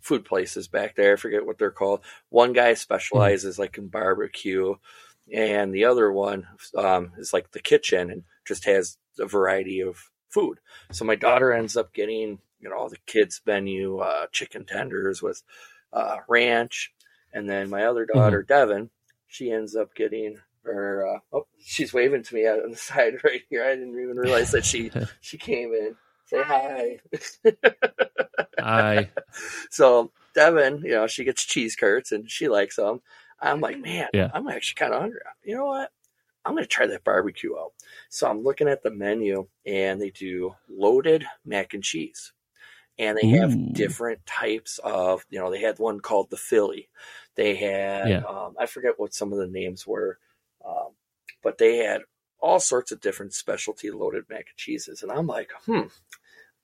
food 0.00 0.24
places 0.24 0.68
back 0.68 0.94
there. 0.94 1.14
I 1.14 1.16
forget 1.16 1.46
what 1.46 1.58
they're 1.58 1.70
called. 1.70 2.00
One 2.28 2.52
guy 2.52 2.74
specializes 2.74 3.58
like 3.58 3.78
in 3.78 3.88
barbecue, 3.88 4.74
and 5.32 5.74
the 5.74 5.84
other 5.84 6.12
one 6.12 6.46
um, 6.76 7.12
is 7.18 7.32
like 7.32 7.50
the 7.50 7.60
kitchen 7.60 8.10
and 8.10 8.24
just 8.44 8.64
has 8.64 8.98
a 9.18 9.26
variety 9.26 9.80
of 9.80 10.10
food. 10.28 10.58
So 10.90 11.04
my 11.04 11.14
daughter 11.16 11.52
ends 11.52 11.76
up 11.76 11.92
getting 11.92 12.38
you 12.60 12.70
know 12.70 12.88
the 12.88 12.98
kids 13.06 13.40
menu, 13.46 13.98
uh, 13.98 14.26
chicken 14.32 14.64
tenders 14.64 15.22
with 15.22 15.42
uh, 15.92 16.18
ranch, 16.28 16.92
and 17.32 17.48
then 17.48 17.70
my 17.70 17.84
other 17.84 18.06
daughter 18.06 18.42
Devin, 18.42 18.90
she 19.32 19.50
ends 19.50 19.74
up 19.74 19.94
getting 19.94 20.36
her. 20.64 21.06
Uh, 21.06 21.18
oh, 21.32 21.46
she's 21.58 21.92
waving 21.94 22.22
to 22.22 22.34
me 22.34 22.46
out 22.46 22.62
on 22.62 22.70
the 22.70 22.76
side 22.90 23.14
right 23.24 23.40
here. 23.48 23.64
I 23.64 23.70
didn't 23.70 24.00
even 24.00 24.16
realize 24.16 24.50
that 24.52 24.64
she 24.64 24.90
she 25.20 25.38
came 25.38 25.72
in. 25.72 25.96
Say 26.26 26.42
hi. 26.42 27.00
I 28.58 29.10
So 29.70 30.12
Devin, 30.34 30.82
you 30.84 30.92
know, 30.92 31.06
she 31.06 31.24
gets 31.24 31.44
cheese 31.44 31.76
curds 31.76 32.12
and 32.12 32.30
she 32.30 32.48
likes 32.48 32.76
them. 32.76 33.00
I'm 33.40 33.60
like, 33.60 33.78
man, 33.80 34.08
Yeah. 34.14 34.30
I'm 34.32 34.48
actually 34.48 34.76
kind 34.76 34.94
of 34.94 35.00
hungry. 35.00 35.20
You 35.44 35.56
know 35.56 35.66
what? 35.66 35.90
I'm 36.44 36.52
going 36.54 36.64
to 36.64 36.68
try 36.68 36.86
that 36.86 37.04
barbecue 37.04 37.56
out. 37.56 37.72
So 38.08 38.28
I'm 38.28 38.42
looking 38.42 38.68
at 38.68 38.82
the 38.82 38.90
menu 38.90 39.46
and 39.66 40.00
they 40.00 40.10
do 40.10 40.54
loaded 40.68 41.24
mac 41.44 41.74
and 41.74 41.82
cheese. 41.82 42.32
And 42.98 43.16
they 43.18 43.26
Ooh. 43.32 43.40
have 43.40 43.72
different 43.74 44.24
types 44.26 44.78
of, 44.84 45.24
you 45.30 45.38
know, 45.38 45.50
they 45.50 45.60
had 45.60 45.78
one 45.78 46.00
called 46.00 46.30
the 46.30 46.36
Philly. 46.36 46.88
They 47.34 47.54
had, 47.54 48.08
Yeah. 48.08 48.24
um, 48.24 48.56
I 48.58 48.66
forget 48.66 48.98
what 48.98 49.14
some 49.14 49.32
of 49.32 49.38
the 49.38 49.46
names 49.46 49.86
were, 49.86 50.18
um, 50.64 50.90
but 51.42 51.58
they 51.58 51.78
had 51.78 52.02
all 52.38 52.60
sorts 52.60 52.92
of 52.92 53.00
different 53.00 53.32
specialty 53.34 53.90
loaded 53.90 54.24
mac 54.28 54.46
and 54.48 54.56
cheeses. 54.56 55.02
And 55.02 55.12
I'm 55.12 55.26
like, 55.26 55.50
hmm, 55.64 55.82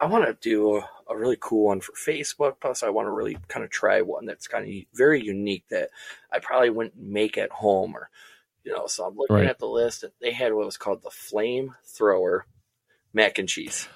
I 0.00 0.06
want 0.06 0.26
to 0.26 0.48
do 0.48 0.82
a, 1.08 1.16
really 1.16 1.38
cool 1.40 1.66
one 1.66 1.80
for 1.80 1.92
Facebook. 1.92 2.56
Plus, 2.60 2.82
I 2.82 2.90
want 2.90 3.06
to 3.06 3.12
really 3.12 3.36
kind 3.48 3.64
of 3.64 3.70
try 3.70 4.00
one 4.02 4.26
that's 4.26 4.46
kind 4.46 4.64
of 4.68 4.84
very 4.94 5.22
unique 5.22 5.64
that 5.70 5.90
I 6.32 6.38
probably 6.38 6.70
wouldn't 6.70 6.96
make 6.96 7.38
at 7.38 7.50
home 7.50 7.96
or, 7.96 8.10
you 8.64 8.72
know. 8.72 8.86
So 8.86 9.04
I'm 9.04 9.16
looking 9.16 9.36
Right. 9.36 9.48
at 9.48 9.58
the 9.58 9.66
list, 9.66 10.04
and 10.04 10.12
they 10.20 10.32
had 10.32 10.52
what 10.52 10.66
was 10.66 10.76
called 10.76 11.02
the 11.02 11.10
Flame 11.10 11.74
Thrower 11.84 12.46
mac 13.12 13.38
and 13.38 13.48
cheese. 13.48 13.88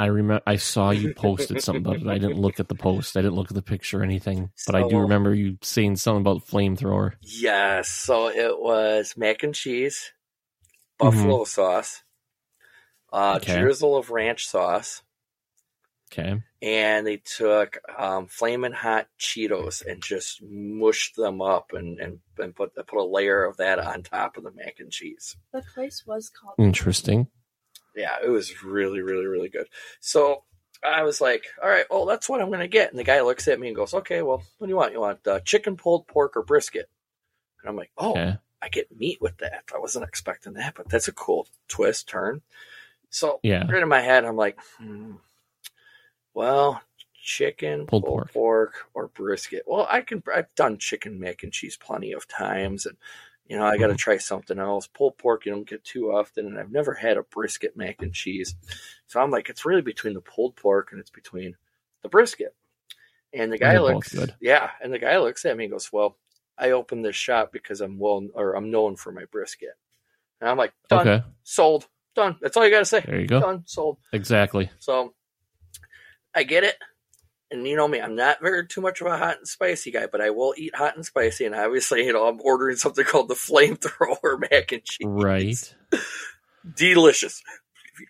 I 0.00 0.04
I 0.04 0.06
remember 0.06 0.42
I 0.46 0.56
saw 0.56 0.90
you 0.90 1.12
posted 1.14 1.60
something 1.62 1.84
about 1.84 2.02
it. 2.02 2.08
I 2.08 2.18
didn't 2.18 2.40
look 2.40 2.58
at 2.58 2.68
the 2.68 2.74
post. 2.74 3.16
I 3.16 3.22
didn't 3.22 3.34
look 3.36 3.50
at 3.50 3.54
the 3.54 3.62
picture 3.62 4.00
or 4.00 4.02
anything. 4.02 4.50
But 4.66 4.74
I 4.74 4.88
do 4.88 4.98
remember 4.98 5.34
you 5.34 5.58
saying 5.62 5.96
something 5.96 6.22
about 6.22 6.46
flamethrower. 6.46 7.12
Yes, 7.22 7.88
so 7.88 8.28
it 8.28 8.58
was 8.60 9.14
mac 9.16 9.42
and 9.42 9.54
cheese, 9.54 10.12
Mm-hmm. 11.00 11.16
buffalo 11.16 11.44
sauce, 11.44 12.02
uh, 13.12 13.38
Okay. 13.42 13.60
drizzle 13.60 13.96
of 13.96 14.10
ranch 14.10 14.46
sauce, 14.46 15.02
Okay. 16.12 16.42
and 16.62 17.06
they 17.06 17.16
took 17.18 17.78
um, 17.98 18.26
flaming 18.26 18.72
hot 18.72 19.08
Cheetos 19.18 19.84
and 19.86 20.02
just 20.02 20.42
mushed 20.42 21.16
them 21.16 21.40
up 21.40 21.72
and, 21.72 21.98
and, 22.00 22.18
and 22.38 22.54
put 22.54 22.74
put 22.74 22.98
a 22.98 23.04
layer 23.04 23.44
of 23.44 23.56
that 23.58 23.78
on 23.78 24.02
top 24.02 24.36
of 24.36 24.44
the 24.44 24.50
mac 24.50 24.80
and 24.80 24.90
cheese. 24.90 25.36
The 25.52 25.62
place 25.74 26.04
was 26.06 26.30
called. 26.30 26.54
Interesting. 26.58 27.28
Yeah, 27.94 28.16
it 28.24 28.28
was 28.28 28.62
really, 28.62 29.00
really, 29.00 29.26
really 29.26 29.48
good. 29.48 29.66
So 30.00 30.44
I 30.84 31.02
was 31.02 31.20
like, 31.20 31.44
all 31.62 31.68
right, 31.68 31.84
well, 31.90 32.06
that's 32.06 32.28
what 32.28 32.40
I'm 32.40 32.48
going 32.48 32.60
to 32.60 32.68
get. 32.68 32.90
And 32.90 32.98
the 32.98 33.04
guy 33.04 33.20
looks 33.20 33.48
at 33.48 33.60
me 33.60 33.66
and 33.68 33.76
goes, 33.76 33.92
okay, 33.94 34.22
well, 34.22 34.42
what 34.58 34.66
do 34.66 34.70
you 34.70 34.76
want? 34.76 34.92
You 34.92 35.00
want 35.00 35.26
uh, 35.26 35.40
chicken, 35.40 35.76
pulled 35.76 36.06
pork, 36.06 36.36
or 36.36 36.42
brisket? 36.42 36.88
And 37.60 37.68
I'm 37.68 37.76
like, 37.76 37.90
oh, 37.98 38.12
Okay. 38.12 38.36
I 38.62 38.68
get 38.68 38.94
meat 38.96 39.18
with 39.22 39.38
that. 39.38 39.64
I 39.74 39.78
wasn't 39.78 40.04
expecting 40.06 40.52
that, 40.54 40.74
but 40.74 40.88
that's 40.88 41.08
a 41.08 41.12
cool 41.12 41.48
twist, 41.68 42.08
turn. 42.08 42.42
So 43.08 43.40
Yeah. 43.42 43.66
right 43.70 43.82
in 43.82 43.88
my 43.88 44.00
head, 44.02 44.24
I'm 44.24 44.36
like, 44.36 44.58
hmm, 44.78 45.12
well, 46.34 46.82
chicken, 47.22 47.86
Pulled 47.86 48.04
pulled, 48.04 48.14
pork. 48.14 48.32
pork. 48.32 48.74
or 48.94 49.08
brisket. 49.08 49.64
Well, 49.66 49.86
I 49.90 50.00
can. 50.02 50.22
I've 50.34 50.54
done 50.54 50.78
chicken 50.78 51.18
mac 51.18 51.42
and 51.42 51.52
cheese 51.52 51.76
plenty 51.76 52.12
of 52.12 52.28
times, 52.28 52.86
and 52.86 52.96
you 53.50 53.56
know 53.58 53.64
I 53.66 53.76
got 53.78 53.88
to 53.88 53.94
Mhm. 53.94 53.98
try 53.98 54.16
something 54.18 54.58
else. 54.60 54.86
Pulled 54.86 55.18
pork 55.18 55.44
you 55.44 55.52
don't 55.52 55.68
get 55.68 55.82
too 55.84 56.12
often, 56.12 56.46
and 56.46 56.58
I've 56.58 56.70
never 56.70 56.94
had 56.94 57.16
a 57.16 57.24
brisket 57.24 57.76
mac 57.76 58.00
and 58.00 58.14
cheese. 58.14 58.54
So 59.08 59.20
I'm 59.20 59.32
like, 59.32 59.48
it's 59.50 59.66
really 59.66 59.82
between 59.82 60.14
the 60.14 60.20
pulled 60.20 60.54
pork 60.54 60.92
and 60.92 61.00
it's 61.00 61.10
between 61.10 61.56
the 62.02 62.08
brisket. 62.08 62.54
And 63.32 63.52
the 63.52 63.58
guy 63.58 63.72
They're 63.72 63.80
looks, 63.82 64.14
good. 64.14 64.34
yeah, 64.40 64.70
and 64.80 64.92
the 64.92 65.00
guy 65.00 65.18
looks 65.18 65.44
at 65.44 65.56
me 65.56 65.64
and 65.64 65.72
goes, 65.72 65.92
"Well, 65.92 66.16
I 66.56 66.70
opened 66.70 67.04
this 67.04 67.16
shop 67.16 67.52
because 67.52 67.80
I'm 67.80 67.98
well, 67.98 68.28
or 68.34 68.54
I'm 68.54 68.70
known 68.70 68.94
for 68.96 69.10
my 69.12 69.24
brisket." 69.26 69.74
And 70.40 70.48
I'm 70.48 70.56
like, 70.56 70.72
"Done, 70.88 71.06
Okay. 71.08 71.24
sold, 71.42 71.88
done. 72.14 72.38
That's 72.40 72.56
all 72.56 72.64
you 72.64 72.70
got 72.70 72.78
to 72.80 72.84
say. 72.84 73.00
There 73.00 73.20
you 73.20 73.26
go. 73.26 73.40
Done, 73.40 73.64
sold." 73.66 73.98
Exactly. 74.12 74.70
So 74.78 75.14
I 76.34 76.44
get 76.44 76.62
it. 76.62 76.76
And 77.52 77.66
you 77.66 77.74
know 77.74 77.88
me, 77.88 78.00
I'm 78.00 78.14
not 78.14 78.40
very 78.40 78.66
too 78.66 78.80
much 78.80 79.00
of 79.00 79.08
a 79.08 79.16
hot 79.18 79.38
and 79.38 79.48
spicy 79.48 79.90
guy, 79.90 80.06
but 80.06 80.20
I 80.20 80.30
will 80.30 80.54
eat 80.56 80.74
hot 80.74 80.94
and 80.94 81.04
spicy. 81.04 81.46
And 81.46 81.54
obviously, 81.54 82.04
you 82.06 82.12
know, 82.12 82.28
I'm 82.28 82.40
ordering 82.44 82.76
something 82.76 83.04
called 83.04 83.28
the 83.28 83.34
flamethrower 83.34 84.40
mac 84.50 84.70
and 84.72 84.84
cheese. 84.84 85.04
Right. 85.04 85.74
Delicious. 86.76 87.42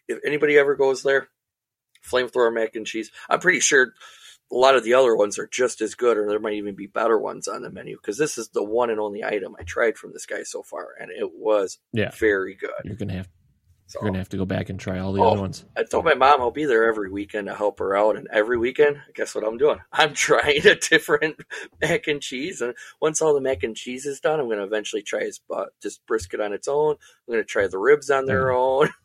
If 0.09 0.19
anybody 0.25 0.59
ever 0.59 0.75
goes 0.77 1.03
there, 1.03 1.29
flamethrower 2.07 2.53
mac 2.53 2.77
and 2.77 2.87
cheese, 2.87 3.11
I'm 3.29 3.41
pretty 3.41 3.61
sure 3.61 3.95
a 4.53 4.57
lot 4.57 4.77
of 4.77 4.85
the 4.85 4.95
other 4.95 5.15
ones 5.17 5.39
are 5.39 5.47
just 5.47 5.81
as 5.81 5.95
good, 5.95 6.17
or 6.19 6.29
there 6.29 6.41
might 6.41 6.55
even 6.55 6.75
be 6.75 6.87
better 6.87 7.19
ones 7.19 7.47
on 7.49 7.63
the 7.63 7.71
menu 7.71 7.97
because 7.97 8.19
this 8.19 8.37
is 8.37 8.49
the 8.49 8.65
one 8.65 8.91
and 8.91 8.99
only 9.01 9.23
item 9.25 9.55
I 9.59 9.63
tried 9.63 9.97
from 9.97 10.13
this 10.13 10.27
guy 10.27 10.43
so 10.43 10.63
far, 10.63 10.89
and 11.01 11.11
it 11.11 11.31
was 11.33 11.79
Yeah. 11.93 12.11
very 12.11 12.55
good. 12.55 12.71
You're 12.85 12.97
gonna 12.97 13.13
have 13.15 13.29
So 13.91 13.99
you're 14.01 14.11
gonna 14.11 14.19
have 14.19 14.29
to 14.29 14.37
go 14.37 14.45
back 14.45 14.69
and 14.69 14.79
try 14.79 15.01
all 15.01 15.13
the 15.13 15.21
Oh. 15.21 15.33
other 15.33 15.41
ones. 15.41 15.65
I 15.77 15.83
told 15.83 16.05
my 16.05 16.15
mom 16.15 16.41
I'll 16.41 16.53
be 16.53 16.65
there 16.65 16.85
every 16.85 17.11
weekend 17.11 17.49
to 17.49 17.57
help 17.57 17.81
her 17.81 17.97
out, 17.97 18.17
and 18.17 18.29
every 18.31 18.57
weekend, 18.57 18.99
guess 19.15 19.35
what 19.35 19.43
I'm 19.45 19.59
doing? 19.59 19.81
I'm 19.93 20.15
trying 20.15 20.65
a 20.65 20.77
different 20.77 21.41
mac 21.83 22.07
and 22.07 22.23
cheese, 22.23 22.61
and 22.61 22.73
once 23.01 23.21
all 23.21 23.35
the 23.35 23.41
mac 23.41 23.65
and 23.65 23.77
cheese 23.77 24.07
is 24.07 24.21
done, 24.21 24.39
I'm 24.39 24.47
going 24.47 24.59
to 24.59 24.65
eventually 24.65 25.03
try 25.03 25.23
his 25.25 25.41
uh, 25.53 25.65
just 25.83 26.07
brisket 26.07 26.41
on 26.41 26.53
its 26.53 26.69
own. 26.69 26.93
I'm 26.93 27.33
going 27.35 27.41
to 27.43 27.45
try 27.45 27.67
the 27.67 27.79
ribs 27.79 28.11
on 28.11 28.27
their 28.27 28.53
own. 28.53 28.91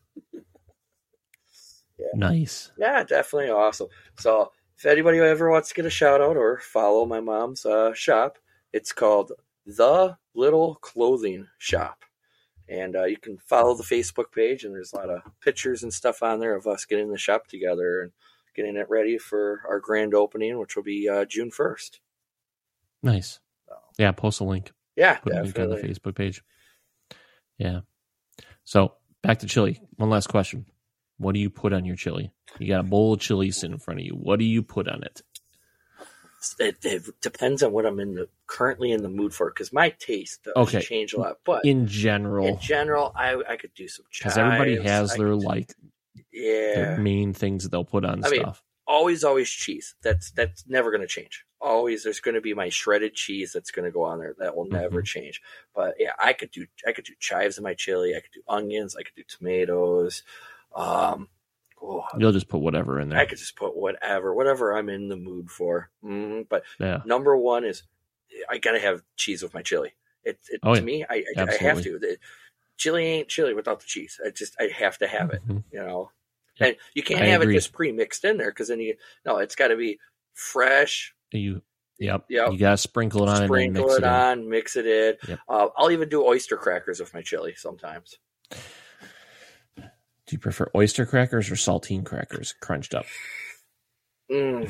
Nice. 2.13 2.71
yeah, 2.77 3.03
definitely 3.03 3.49
awesome. 3.49 3.87
So 4.19 4.51
if 4.77 4.85
anybody 4.85 5.17
ever 5.19 5.49
wants 5.49 5.69
to 5.69 5.75
get 5.75 5.85
a 5.85 5.89
shout 5.89 6.21
out 6.21 6.37
or 6.37 6.59
follow 6.59 7.05
my 7.05 7.19
mom's 7.19 7.65
uh, 7.65 7.93
shop, 7.93 8.37
it's 8.71 8.91
called 8.93 9.31
The 9.65 10.17
Little 10.33 10.75
Clothing 10.75 11.47
Shop. 11.57 12.04
And 12.67 12.95
uh, 12.95 13.03
you 13.05 13.17
can 13.17 13.37
follow 13.37 13.75
the 13.75 13.83
Facebook 13.83 14.31
page, 14.33 14.63
and 14.63 14.73
there's 14.73 14.91
a 14.93 14.95
lot 14.95 15.09
of 15.09 15.21
pictures 15.41 15.83
and 15.83 15.93
stuff 15.93 16.23
on 16.23 16.39
there 16.39 16.55
of 16.55 16.65
us 16.65 16.85
getting 16.85 17.11
the 17.11 17.17
shop 17.17 17.47
together 17.47 18.01
and 18.01 18.11
getting 18.55 18.75
it 18.75 18.89
ready 18.89 19.17
for 19.19 19.61
our 19.69 19.79
grand 19.79 20.15
opening, 20.15 20.57
which 20.57 20.75
will 20.75 20.83
be 20.83 21.07
uh, 21.07 21.25
June 21.25 21.51
1st. 21.51 21.99
Nice. 23.03 23.39
So, 23.67 23.75
Yeah, 23.99 24.11
post 24.13 24.39
a 24.39 24.45
link. 24.45 24.71
yeah, 24.95 25.17
Put 25.17 25.33
a 25.33 25.41
link 25.43 25.59
on 25.59 25.69
the. 25.69 25.75
Facebook 25.77 26.15
page. 26.15 26.41
Yeah. 27.57 27.81
So 28.63 28.93
back 29.21 29.39
to 29.39 29.47
chili. 29.47 29.79
One 29.97 30.09
last 30.09 30.27
question. 30.27 30.65
What 31.17 31.33
do 31.33 31.39
you 31.39 31.49
put 31.49 31.71
on 31.71 31.85
your 31.85 31.95
chili? 31.95 32.31
You 32.59 32.67
got 32.67 32.79
a 32.81 32.83
bowl 32.83 33.13
of 33.13 33.19
chili 33.19 33.51
sitting 33.51 33.73
in 33.73 33.79
front 33.79 33.99
of 33.99 34.05
you. 34.05 34.13
What 34.13 34.39
do 34.39 34.45
you 34.45 34.63
put 34.63 34.87
on 34.87 35.03
it? 35.03 35.21
It, 36.59 36.77
it 36.83 37.21
depends 37.21 37.63
on 37.63 37.71
what 37.71 37.85
I'm 37.85 37.99
in 37.99 38.15
the 38.15 38.29
currently 38.47 38.91
in 38.91 39.01
the 39.03 39.09
mood 39.09 39.33
for, 39.33 39.49
because 39.49 39.73
my 39.73 39.89
taste 39.89 40.43
does 40.43 40.55
Okay. 40.57 40.81
change 40.81 41.13
a 41.13 41.19
lot. 41.19 41.37
But 41.45 41.65
In 41.65 41.87
general, 41.87 42.47
in 42.47 42.59
general, 42.59 43.11
I 43.15 43.41
I 43.49 43.55
could 43.57 43.73
do 43.73 43.87
some 43.87 44.05
because 44.11 44.37
everybody 44.37 44.77
has 44.81 45.13
I 45.13 45.17
their 45.17 45.29
do- 45.29 45.39
like 45.39 45.75
yeah 46.31 46.95
their 46.95 46.97
main 46.97 47.33
things 47.33 47.63
that 47.63 47.71
they'll 47.71 47.85
put 47.85 48.05
on 48.05 48.23
I 48.23 48.29
mean, 48.29 48.41
stuff. 48.41 48.63
always 48.87 49.23
always 49.23 49.49
cheese 49.49 49.95
that's 50.03 50.31
that's 50.31 50.65
never 50.67 50.91
going 50.91 51.01
to 51.01 51.07
change 51.07 51.43
always 51.59 52.03
there's 52.03 52.19
going 52.19 52.35
to 52.35 52.41
be 52.41 52.53
my 52.53 52.69
shredded 52.69 53.13
cheese 53.15 53.51
that's 53.51 53.71
going 53.71 53.85
to 53.85 53.91
go 53.91 54.03
on 54.03 54.19
there 54.19 54.35
that 54.37 54.55
will 54.55 54.67
never 54.67 55.01
Mhm. 55.01 55.05
change 55.05 55.41
but 55.73 55.95
yeah 55.97 56.11
i 56.19 56.33
could 56.33 56.51
do 56.51 56.67
i 56.87 56.91
could 56.91 57.05
do 57.05 57.13
chives 57.19 57.57
in 57.57 57.63
my 57.63 57.73
chili 57.73 58.15
i 58.15 58.19
could 58.19 58.31
do 58.33 58.43
onions 58.47 58.95
i 58.95 59.01
could 59.01 59.15
do 59.15 59.23
tomatoes 59.27 60.21
um 60.75 61.27
oh, 61.81 62.03
You'll 62.17 62.31
just 62.31 62.47
put 62.49 62.59
whatever 62.61 62.99
in 62.99 63.09
there. 63.09 63.19
i 63.19 63.25
could 63.25 63.37
just 63.37 63.55
put 63.55 63.75
whatever 63.75 64.33
whatever 64.33 64.75
i'm 64.77 64.89
in 64.89 65.09
the 65.09 65.15
mood 65.17 65.49
for 65.49 65.89
mm, 66.03 66.45
but 66.49 66.63
yeah. 66.79 67.01
number 67.05 67.35
one 67.37 67.63
is 67.65 67.83
i 68.49 68.57
gotta 68.57 68.79
have 68.79 69.01
cheese 69.15 69.41
with 69.43 69.53
my 69.53 69.61
chili 69.61 69.93
it, 70.23 70.39
it 70.49 70.59
Oh, 70.63 70.73
to 70.73 70.79
yeah. 70.79 70.85
me 70.85 71.05
i, 71.09 71.23
I, 71.37 71.43
I 71.43 71.55
have 71.63 71.81
to 71.83 71.99
the, 71.99 72.17
chili 72.77 73.05
ain't 73.05 73.27
chili 73.29 73.53
without 73.53 73.79
the 73.79 73.85
cheese 73.85 74.19
i 74.25 74.29
just 74.29 74.55
i 74.59 74.65
have 74.75 74.97
to 74.99 75.07
have 75.07 75.31
it 75.31 75.41
Mhm. 75.47 75.63
you 75.71 75.79
know. 75.79 76.11
Yeah, 76.59 76.67
And 76.67 76.75
you 76.93 77.03
can't 77.03 77.21
I 77.21 77.25
have 77.27 77.41
agree. 77.41 77.53
it 77.53 77.57
just 77.57 77.73
pre-mixed 77.73 78.23
in 78.23 78.37
there 78.37 78.49
because 78.49 78.69
then 78.69 78.79
you 78.79 78.95
no, 79.25 79.39
it's 79.39 79.55
got 79.55 79.67
to 79.67 79.75
be 79.75 79.99
fresh. 80.33 81.13
You, 81.33 81.61
yep. 81.99 82.23
Yep. 82.29 82.53
You 82.53 82.57
gotta 82.57 82.77
sprinkle 82.77 83.23
it 83.23 83.29
on 83.29 83.37
and 83.41 83.45
Sprinkle 83.47 83.83
mix 83.83 83.95
it, 83.95 84.03
it, 84.03 84.05
in. 84.07 84.09
on, 84.13 84.49
mix 84.49 84.75
it 84.77 84.87
in. 84.87 85.15
Yep. 85.27 85.39
Uh, 85.49 85.67
I'll 85.75 85.91
even 85.91 86.07
do 86.07 86.23
oyster 86.25 86.55
crackers 86.55 87.01
with 87.01 87.13
my 87.13 87.21
chili 87.21 87.55
sometimes. 87.57 88.17
Do 90.27 90.35
you 90.35 90.39
prefer 90.39 90.71
oyster 90.75 91.05
crackers 91.05 91.51
or 91.51 91.55
saltine 91.55 92.03
crackers 92.03 92.53
crunched 92.59 92.95
up? 92.95 93.05
Mm. 94.31 94.69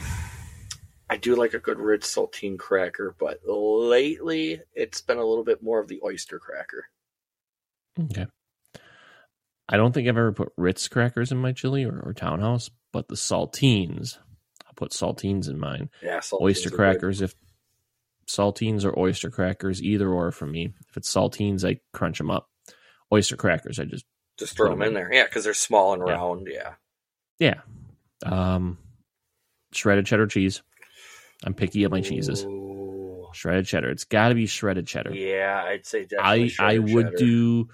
I 1.09 1.17
do 1.17 1.35
like 1.35 1.53
a 1.53 1.59
good 1.59 1.79
rich 1.79 2.01
saltine 2.01 2.57
cracker, 2.57 3.15
but 3.17 3.39
lately 3.47 4.61
it's 4.73 5.01
been 5.01 5.17
a 5.17 5.23
little 5.23 5.43
bit 5.43 5.63
more 5.63 5.79
of 5.79 5.87
the 5.87 6.01
oyster 6.03 6.39
cracker. 6.39 6.85
Okay. 7.99 8.25
I 9.69 9.77
don't 9.77 9.93
think 9.93 10.07
I've 10.07 10.17
ever 10.17 10.33
put 10.33 10.51
Ritz 10.57 10.87
crackers 10.87 11.31
in 11.31 11.37
my 11.37 11.51
chili 11.51 11.85
or, 11.85 11.99
or 11.99 12.13
Townhouse, 12.13 12.69
but 12.91 13.07
the 13.07 13.15
saltines, 13.15 14.17
I 14.67 14.71
put 14.75 14.91
saltines 14.91 15.49
in 15.49 15.59
mine. 15.59 15.89
Yeah, 16.03 16.19
saltines 16.19 16.41
oyster 16.41 16.69
crackers 16.69 17.21
if 17.21 17.33
saltines 18.27 18.83
or 18.83 18.97
oyster 18.99 19.29
crackers, 19.29 19.81
either 19.81 20.09
or 20.09 20.31
for 20.31 20.45
me. 20.45 20.73
If 20.89 20.97
it's 20.97 21.13
saltines, 21.13 21.67
I 21.67 21.79
crunch 21.93 22.17
them 22.17 22.29
up. 22.29 22.49
Oyster 23.11 23.37
crackers, 23.37 23.79
I 23.79 23.85
just 23.85 24.05
Just 24.37 24.55
throw 24.57 24.69
them 24.69 24.81
in 24.81 24.93
there. 24.93 25.09
Yeah, 25.11 25.23
because 25.23 25.43
they're 25.45 25.53
small 25.53 25.93
and 25.93 26.03
round. 26.03 26.47
Yeah. 26.51 26.73
yeah. 27.39 27.61
Um, 28.25 28.77
shredded 29.71 30.05
cheddar 30.05 30.27
cheese. 30.27 30.61
I'm 31.43 31.53
picky 31.53 31.83
at 31.83 31.91
my 31.91 32.01
cheeses. 32.01 32.43
Ooh. 32.43 33.27
Shredded 33.33 33.65
cheddar. 33.65 33.89
It's 33.89 34.05
got 34.05 34.29
to 34.29 34.35
be 34.35 34.45
shredded 34.45 34.87
cheddar. 34.87 35.13
Yeah, 35.13 35.63
I'd 35.65 35.85
say 35.85 36.01
I 36.19 36.39
definitely. 36.47 36.55
I 36.59 36.77
would 36.79 37.05
cheddar. 37.07 37.17
do 37.17 37.69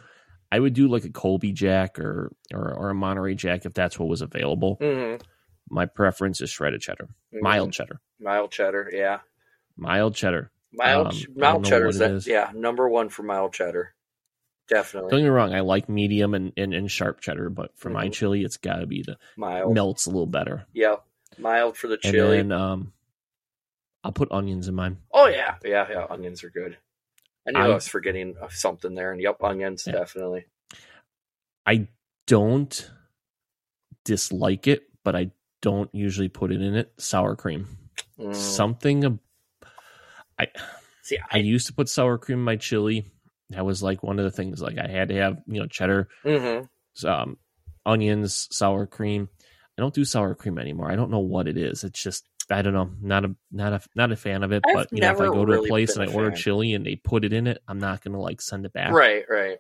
I 0.52 0.60
would 0.60 0.74
do 0.74 0.88
like 0.88 1.06
a 1.06 1.10
Colby 1.12 1.52
Jack 1.52 2.00
or 2.00 2.32
or 2.54 2.74
or 2.74 2.90
a 2.90 2.96
Monterey 2.96 3.36
Jack 3.36 3.66
if 3.66 3.74
that's 3.74 3.98
what 4.00 4.10
was 4.10 4.22
available. 4.22 4.78
Mhm. 4.82 5.22
My 5.70 5.86
preference 5.86 6.42
is 6.42 6.50
shredded 6.50 6.82
cheddar, 6.82 7.10
Mhm. 7.34 7.42
mild 7.42 7.74
cheddar, 7.74 8.02
mild 8.20 8.52
cheddar. 8.52 8.90
Yeah, 8.92 9.20
mild 9.78 10.16
cheddar. 10.16 10.52
mild 10.74 11.08
Um, 11.08 11.14
ch- 11.14 11.24
I 11.24 11.26
don't 11.28 11.38
mild 11.38 11.66
cheddar 11.66 11.86
what 11.86 11.90
is 11.96 12.02
it 12.02 12.08
that. 12.08 12.12
is. 12.12 12.28
Yeah, 12.28 12.52
number 12.56 12.90
one 12.90 13.10
for 13.10 13.24
mild 13.24 13.54
cheddar. 13.54 13.94
Definitely 14.72 15.12
Don't 15.12 15.20
get 15.20 15.24
me 15.26 15.30
wrong, 15.30 15.54
I 15.54 15.60
like 15.60 15.90
medium 15.90 16.34
and, 16.34 16.54
and, 16.56 16.74
and 16.74 16.90
sharp 16.90 17.20
cheddar, 17.20 17.50
but 17.50 17.78
for 17.78 17.90
my 17.90 18.08
Mhm. 18.08 18.14
chili, 18.14 18.44
it's 18.44 18.56
got 18.58 18.78
to 18.78 18.88
be 18.88 19.04
the 19.04 19.18
mild. 19.36 19.74
melts 19.76 20.06
a 20.06 20.10
little 20.10 20.26
better. 20.26 20.66
Yeah, 20.74 20.96
mild 21.38 21.76
for 21.78 21.88
the 21.88 22.00
And 22.04 22.14
chili. 22.14 22.38
then 22.38 22.52
um, 22.54 22.94
I'll 24.04 24.14
put 24.14 24.32
onions 24.32 24.70
in 24.70 24.76
mine. 24.76 24.98
oh 25.14 25.28
yeah, 25.28 25.56
yeah, 25.66 25.88
yeah. 25.90 26.08
Onions 26.10 26.44
are 26.46 26.50
good. 26.50 26.78
I 27.46 27.52
knew 27.52 27.60
I, 27.60 27.66
I- 27.66 27.74
was 27.74 27.88
forgetting 27.88 28.36
something 28.50 28.96
there, 28.96 29.12
and 29.12 29.22
yep, 29.22 29.44
onions 29.44 29.84
Yeah. 29.86 29.92
definitely. 29.94 30.46
I 31.66 31.90
don't 32.26 32.90
dislike 34.06 34.68
it, 34.68 34.84
but 35.04 35.16
I 35.18 35.32
don't 35.62 35.94
usually 35.94 36.30
put 36.30 36.52
it 36.52 36.62
in 36.62 36.76
it. 36.76 36.94
Sour 36.98 37.36
cream, 37.36 37.68
Mm. 38.18 38.34
something. 38.36 39.20
I 40.40 40.48
See, 41.02 41.18
I 41.18 41.38
I, 41.38 41.38
used 41.38 41.68
to 41.68 41.74
put 41.74 41.90
sour 41.90 42.18
cream 42.18 42.40
in 42.40 42.46
my 42.46 42.56
chili. 42.56 43.12
That 43.52 43.66
was 43.66 43.82
like 43.84 44.04
one 44.04 44.20
of 44.20 44.26
the 44.26 44.32
things. 44.32 44.62
Like 44.62 44.78
I 44.78 44.88
had 44.88 45.10
to 45.10 45.16
have 45.16 45.42
you 45.48 45.60
know 45.60 45.68
cheddar, 45.68 46.08
mhm. 46.24 46.68
um, 47.06 47.38
onions, 47.86 48.48
sour 48.52 48.86
cream. 48.88 49.30
I 49.78 49.82
don't 49.82 49.94
do 49.94 50.06
sour 50.06 50.36
cream 50.36 50.58
anymore. 50.58 50.92
I 50.92 50.96
don't 50.96 51.12
know 51.12 51.20
what 51.20 51.48
it 51.48 51.58
is. 51.58 51.84
It's 51.84 52.02
just 52.02 52.26
I 52.50 52.62
don't 52.62 52.74
know. 52.74 52.92
Not 53.02 53.26
a 53.26 53.36
not 53.52 53.74
a 53.74 53.82
not 53.96 54.12
a 54.12 54.16
fan 54.16 54.44
of 54.44 54.52
it. 54.52 54.64
I've 54.66 54.74
but 54.74 54.88
you 54.92 55.02
know, 55.02 55.12
if 55.12 55.22
I 55.22 55.26
go 55.26 55.46
to 55.46 55.52
really 55.52 55.68
a 55.68 55.72
place 55.72 55.96
and 55.96 56.10
I 56.10 56.14
order 56.14 56.32
fan. 56.32 56.40
chili 56.40 56.74
and 56.74 56.86
they 56.86 56.96
put 56.96 57.24
it 57.26 57.34
in 57.34 57.48
it, 57.48 57.62
I'm 57.68 57.80
not 57.80 58.04
gonna 58.04 58.20
like 58.20 58.42
send 58.42 58.66
it 58.66 58.74
back. 58.74 58.92
right, 58.92 59.24
right. 59.30 59.58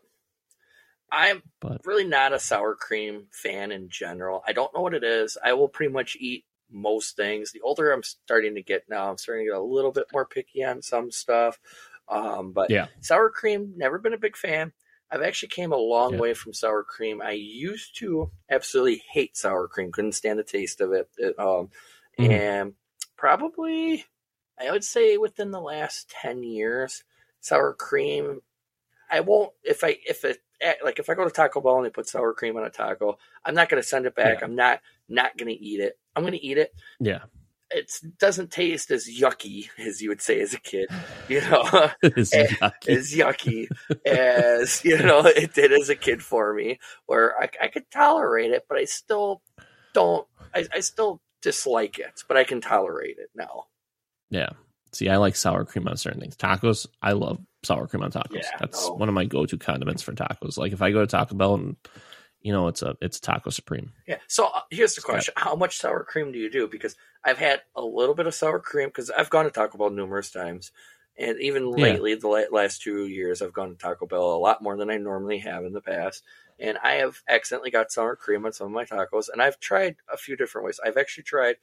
I'm 1.11 1.43
But 1.59 1.81
really 1.85 2.07
not 2.07 2.33
a 2.33 2.39
sour 2.39 2.75
cream 2.75 3.27
fan 3.31 3.71
in 3.71 3.89
general. 3.89 4.43
I 4.47 4.53
don't 4.53 4.73
know 4.73 4.81
what 4.81 4.93
it 4.93 5.03
is. 5.03 5.37
I 5.43 5.53
will 5.53 5.67
pretty 5.67 5.91
much 5.91 6.15
eat 6.19 6.45
most 6.71 7.17
things. 7.17 7.51
The 7.51 7.61
older 7.61 7.91
I'm 7.91 8.03
starting 8.03 8.55
to 8.55 8.61
get 8.61 8.83
now, 8.89 9.09
I'm 9.09 9.17
starting 9.17 9.45
to 9.45 9.51
get 9.51 9.59
a 9.59 9.61
little 9.63 9.91
bit 9.91 10.05
more 10.13 10.25
picky 10.25 10.63
on 10.63 10.81
some 10.81 11.11
stuff. 11.11 11.59
Um, 12.07 12.51
but 12.51 12.69
Yeah. 12.69 12.87
sour 12.99 13.29
cream, 13.29 13.73
never 13.77 13.97
been 13.99 14.13
a 14.13 14.17
big 14.17 14.35
fan. 14.35 14.73
I've 15.09 15.21
actually 15.21 15.49
came 15.49 15.71
a 15.73 15.77
long 15.77 16.13
Yeah. 16.13 16.19
way 16.19 16.33
from 16.33 16.53
sour 16.53 16.83
cream. 16.83 17.21
I 17.21 17.31
used 17.31 17.97
to 17.99 18.31
absolutely 18.49 19.03
hate 19.09 19.35
sour 19.35 19.67
cream, 19.67 19.91
couldn't 19.91 20.13
stand 20.13 20.39
the 20.39 20.43
taste 20.43 20.81
of 20.81 20.93
it. 20.93 21.09
It, 21.17 21.37
um, 21.39 21.69
Mhm. 22.19 22.31
And 22.31 22.73
probably, 23.17 24.05
I 24.57 24.71
would 24.71 24.83
say 24.83 25.17
within 25.17 25.51
the 25.51 25.61
last 25.61 26.09
10 26.09 26.43
years, 26.43 27.03
sour 27.39 27.73
cream 27.73 28.41
I 29.09 29.19
won't 29.19 29.51
if 29.63 29.83
I 29.83 29.97
if 30.07 30.23
it 30.23 30.41
eh, 30.61 30.75
like 30.83 30.97
if 30.99 31.09
I 31.09 31.15
go 31.15 31.25
to 31.25 31.29
Taco 31.31 31.59
Bell 31.61 31.77
and 31.77 31.85
they 31.85 31.89
put 31.89 32.07
sour 32.07 32.33
cream 32.33 32.55
on 32.57 32.63
a 32.63 32.69
taco, 32.69 33.17
I'm 33.43 33.53
not 33.53 33.67
going 33.69 33.81
to 33.81 33.87
send 33.87 34.05
it 34.05 34.15
back. 34.15 34.37
Yeah. 34.39 34.45
I'm 34.45 34.55
not 34.55 34.81
not 35.09 35.37
going 35.37 35.49
to 35.49 35.61
eat 35.63 35.81
it. 35.81 35.99
I'm 36.15 36.23
going 36.23 36.33
to 36.33 36.45
eat 36.45 36.57
it. 36.57 36.73
yeah, 36.99 37.23
It 37.73 37.91
doesn't 38.19 38.51
taste 38.51 38.91
as 38.91 39.07
yucky 39.07 39.69
as 39.79 40.01
you 40.01 40.09
would 40.09 40.21
say 40.21 40.41
as 40.41 40.53
a 40.53 40.59
kid, 40.59 40.87
you 41.29 41.41
know, 41.41 41.63
it's 42.03 42.33
Eh, 42.33 42.47
yucky. 42.47 42.87
as 42.89 43.11
yucky 43.13 43.67
as 44.05 44.83
you 44.83 44.97
know 44.97 45.25
it 45.25 45.53
did 45.53 45.71
as 45.71 45.89
a 45.89 45.95
kid 45.95 46.21
for 46.23 46.53
me, 46.53 46.79
where 47.05 47.37
I, 47.41 47.49
I 47.61 47.67
could 47.69 47.89
tolerate 47.91 48.51
it, 48.51 48.65
but 48.67 48.77
I 48.77 48.85
still 48.85 49.41
don't. 49.93 50.27
I, 50.53 50.65
I 50.73 50.79
still 50.81 51.21
dislike 51.41 51.97
it, 51.99 52.23
but 52.27 52.37
I 52.37 52.43
can 52.43 52.61
tolerate 52.61 53.17
it 53.19 53.29
now. 53.35 53.65
Yeah. 54.29 54.49
See, 54.93 55.07
I 55.07 55.17
like 55.17 55.35
sour 55.37 55.63
cream 55.63 55.87
on 55.87 55.95
certain 55.95 56.19
things. 56.19 56.35
Tacos, 56.35 56.85
I 57.01 57.13
love 57.13 57.39
sour 57.63 57.87
cream 57.87 58.03
on 58.03 58.11
tacos. 58.11 58.33
Yeah, 58.33 58.49
That's 58.59 58.87
no. 58.87 58.95
one 58.95 59.07
of 59.07 59.15
my 59.15 59.23
go-to 59.25 59.57
condiments 59.57 60.01
for 60.03 60.11
tacos. 60.11 60.57
Like 60.57 60.73
if 60.73 60.81
I 60.81 60.91
go 60.91 60.99
to 60.99 61.07
Taco 61.07 61.35
Bell 61.35 61.53
and 61.55 61.75
you 62.41 62.51
know 62.51 62.67
it's 62.67 62.81
a 62.81 62.97
it's 63.01 63.19
taco 63.19 63.49
supreme. 63.51 63.93
Yeah. 64.07 64.17
So 64.27 64.47
uh, 64.47 64.61
here's 64.69 64.95
the 64.95 65.01
question: 65.01 65.33
How 65.37 65.55
much 65.55 65.77
sour 65.77 66.03
cream 66.03 66.31
do 66.31 66.39
you 66.39 66.49
do? 66.49 66.67
Because 66.67 66.95
I've 67.23 67.37
had 67.37 67.61
a 67.75 67.81
little 67.83 68.15
bit 68.15 68.27
of 68.27 68.33
sour 68.33 68.59
cream 68.59 68.89
because 68.89 69.09
I've 69.11 69.29
gone 69.29 69.45
to 69.45 69.51
Taco 69.51 69.77
Bell 69.77 69.89
numerous 69.89 70.31
times, 70.31 70.71
and 71.17 71.39
even 71.39 71.69
Yeah. 71.75 71.81
lately, 71.81 72.15
the 72.15 72.27
last 72.51 72.81
two 72.81 73.05
years, 73.05 73.41
I've 73.41 73.53
gone 73.53 73.69
to 73.69 73.75
Taco 73.75 74.05
Bell 74.07 74.33
a 74.33 74.37
lot 74.37 74.61
more 74.63 74.75
than 74.77 74.89
I 74.89 74.97
normally 74.97 75.39
have 75.39 75.65
in 75.65 75.73
the 75.73 75.81
past. 75.81 76.23
And 76.59 76.77
I 76.83 76.93
have 76.95 77.21
accidentally 77.27 77.71
got 77.71 77.91
sour 77.91 78.15
cream 78.15 78.45
on 78.45 78.53
some 78.53 78.67
of 78.67 78.73
my 78.73 78.85
tacos, 78.85 79.29
and 79.31 79.41
I've 79.41 79.59
tried 79.59 79.97
a 80.11 80.17
few 80.17 80.35
different 80.35 80.65
ways. 80.65 80.79
I've 80.83 80.97
actually 80.97 81.23
tried 81.23 81.55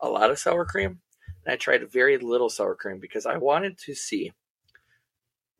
a 0.00 0.08
lot 0.08 0.30
of 0.30 0.38
sour 0.38 0.64
cream, 0.64 1.00
and 1.44 1.52
I 1.52 1.56
tried 1.56 1.90
very 1.90 2.18
little 2.18 2.50
sour 2.50 2.74
cream 2.74 2.98
because 2.98 3.26
I 3.26 3.36
wanted 3.38 3.78
to 3.78 3.94
see 3.94 4.32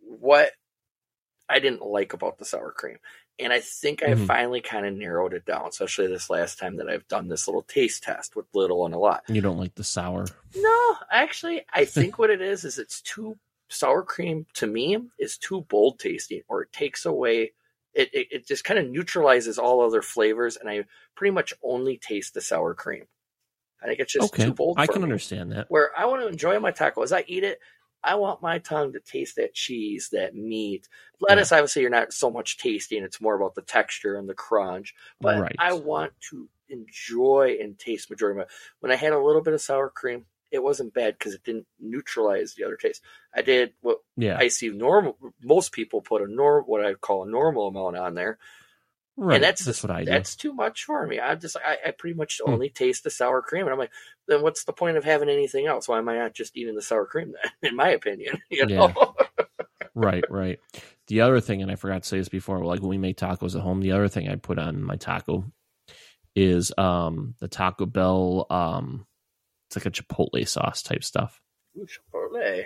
what 0.01 0.53
I 1.49 1.59
didn't 1.59 1.83
like 1.83 2.13
about 2.13 2.39
the 2.39 2.45
sour 2.45 2.73
cream. 2.73 2.99
And 3.45 3.53
I 3.53 3.61
think 3.61 4.03
I 4.03 4.15
Mhm. 4.15 4.27
finally 4.27 4.61
kind 4.61 4.87
of 4.87 4.95
narrowed 4.95 5.35
it 5.35 5.45
down, 5.45 5.69
especially 5.69 6.07
this 6.07 6.31
last 6.31 6.59
time 6.59 6.77
that 6.77 6.89
I've 6.89 7.09
done 7.09 7.29
this 7.29 7.47
little 7.49 7.63
taste 7.63 8.03
test 8.03 8.37
with 8.37 8.47
little 8.55 8.85
and 8.87 8.95
a 8.95 8.99
lot. 8.99 9.25
You 9.29 9.41
don't 9.41 9.59
like 9.59 9.75
the 9.75 9.85
sour. 9.85 10.27
No, 10.55 10.97
actually, 11.11 11.65
I 11.73 11.85
think 11.85 12.19
what 12.19 12.31
it 12.31 12.41
is 12.43 12.65
is 12.65 12.79
it's 12.79 13.01
too 13.01 13.39
sour 13.69 14.03
cream 14.03 14.47
to 14.55 14.67
me 14.67 14.99
is 15.19 15.39
too 15.39 15.63
bold 15.63 15.99
tasting, 15.99 16.43
or 16.49 16.63
it 16.63 16.73
takes 16.73 17.07
away. 17.07 17.53
It, 17.95 18.13
it, 18.15 18.29
it 18.31 18.47
just 18.47 18.65
kind 18.65 18.79
of 18.79 18.89
neutralizes 18.89 19.59
all 19.59 19.81
other 19.81 20.03
flavors, 20.03 20.57
and 20.57 20.69
I 20.69 20.85
pretty 21.15 21.33
much 21.33 21.53
only 21.63 21.99
taste 21.99 22.35
the 22.35 22.41
sour 22.41 22.75
cream. 22.75 23.07
I 23.83 23.87
think 23.87 23.99
it's 24.01 24.13
just 24.13 24.33
okay, 24.35 24.45
too 24.45 24.55
bold. 24.55 24.79
I 24.79 24.87
can 24.87 25.01
me. 25.01 25.05
understand 25.05 25.53
that. 25.53 25.71
Where 25.71 25.91
I 25.99 26.07
want 26.07 26.23
to 26.23 26.29
enjoy 26.29 26.59
my 26.61 26.71
taco 26.71 27.03
as 27.03 27.13
I 27.13 27.25
eat 27.27 27.45
it, 27.45 27.59
I 28.05 28.17
want 28.17 28.43
my 28.43 28.59
tongue 28.59 28.93
to 28.95 29.01
taste 29.01 29.37
that 29.37 29.55
cheese, 29.55 30.09
that 30.13 30.35
meat. 30.35 30.89
Lettuce, 31.21 31.53
obviously, 31.53 31.83
you're 31.83 31.91
not 31.91 32.13
so 32.13 32.31
much 32.31 32.59
tasting; 32.59 33.03
it's 33.05 33.21
more 33.21 33.35
about 33.37 33.55
the 33.55 33.63
texture 33.63 34.17
and 34.17 34.29
the 34.29 34.35
crunch. 34.35 34.95
But 35.21 35.39
Right. 35.39 35.57
I 35.59 35.73
want 35.75 36.13
to 36.31 36.49
enjoy 36.69 37.59
and 37.61 37.79
taste 37.79 38.11
majority 38.11 38.41
of 38.41 38.47
my. 38.49 38.53
When 38.81 38.93
I 38.93 38.97
had 38.97 39.13
a 39.13 39.19
little 39.19 39.43
bit 39.43 39.55
of 39.55 39.61
sour 39.61 39.89
cream, 39.89 40.27
it 40.51 40.63
wasn't 40.63 40.95
bad 40.95 41.17
because 41.19 41.35
it 41.35 41.45
didn't 41.45 41.67
neutralize 41.81 42.55
the 42.55 42.65
other 42.65 42.77
taste. 42.77 43.03
I 43.35 43.43
did 43.43 43.73
what 43.83 43.99
Yeah, 44.17 44.37
I 44.39 44.49
see 44.49 44.69
normal. 44.69 45.17
Most 45.43 45.73
people 45.73 46.01
put 46.03 46.23
a 46.23 46.27
normal, 46.27 46.69
what 46.69 46.85
I 46.85 46.95
call 46.95 47.23
a 47.25 47.31
normal 47.31 47.69
amount 47.69 47.97
on 47.97 48.15
there, 48.15 48.39
right. 49.17 49.35
and 49.37 49.45
that's 49.45 49.65
that's 49.65 49.79
just, 49.79 49.85
what 49.85 49.91
I 49.97 50.05
do. 50.05 50.11
that's 50.11 50.37
too 50.37 50.53
much 50.53 50.85
for 50.85 51.07
me. 51.07 51.21
I 51.21 51.35
just 51.35 51.57
I, 51.57 51.79
I 51.89 51.91
pretty 51.93 52.17
much 52.17 52.41
Hmm. 52.45 52.53
only 52.53 52.69
taste 52.69 53.05
the 53.05 53.11
sour 53.11 53.43
cream, 53.43 53.63
and 53.63 53.73
I'm 53.73 53.79
like, 53.79 53.93
then 54.29 54.43
what's 54.43 54.65
the 54.65 54.73
point 54.73 54.97
of 54.97 55.05
having 55.05 55.29
anything 55.29 55.67
else? 55.67 55.89
Why 55.89 55.99
am 55.99 56.09
I 56.09 56.17
not 56.19 56.35
just 56.35 56.57
eating 56.57 56.75
the 56.75 56.83
sour 56.83 57.07
cream? 57.07 57.33
Then, 57.33 57.53
in 57.71 57.77
my 57.77 57.89
opinion, 57.91 58.41
you 58.51 58.67
know. 58.67 58.93
right, 59.95 60.25
right. 60.31 60.59
The 61.09 61.21
other 61.23 61.41
thing, 61.41 61.63
and 61.63 61.71
I 61.71 61.77
forgot 61.77 62.03
to 62.03 62.09
say 62.09 62.19
this 62.19 62.29
before, 62.29 62.65
like 62.65 62.81
when 62.81 62.91
we 62.91 62.99
make 62.99 63.17
tacos 63.19 63.55
at 63.55 63.61
home, 63.63 63.81
the 63.81 63.93
other 63.93 64.09
thing 64.09 64.29
I 64.29 64.37
put 64.37 64.59
on 64.59 64.83
my 64.83 64.97
taco 64.97 65.45
is 66.35 66.73
um 66.79 67.35
the 67.41 67.49
Taco 67.49 67.85
Bell 67.85 68.47
um 68.49 69.07
it's 69.69 69.77
like 69.77 69.85
a 69.87 69.91
chipotle 69.91 70.49
sauce 70.49 70.83
type 70.83 71.05
stuff. 71.05 71.41
Ooh, 71.79 71.87
Chipotle. 71.87 72.65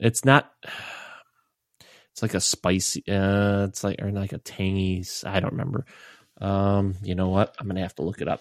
It's 0.00 0.24
not 0.24 0.52
it's 2.16 2.22
like 2.22 2.32
a 2.32 2.40
spicy 2.40 3.04
uh 3.10 3.66
it's 3.68 3.84
like 3.84 4.00
or 4.00 4.10
like 4.10 4.32
a 4.32 4.38
tangy 4.38 5.04
I 5.26 5.38
don't 5.40 5.52
remember. 5.52 5.84
Um 6.40 6.94
you 7.02 7.14
know 7.14 7.28
what? 7.28 7.54
I'm 7.58 7.66
going 7.66 7.76
to 7.76 7.82
have 7.82 7.94
to 7.96 8.02
look 8.04 8.22
it 8.22 8.28
up. 8.28 8.40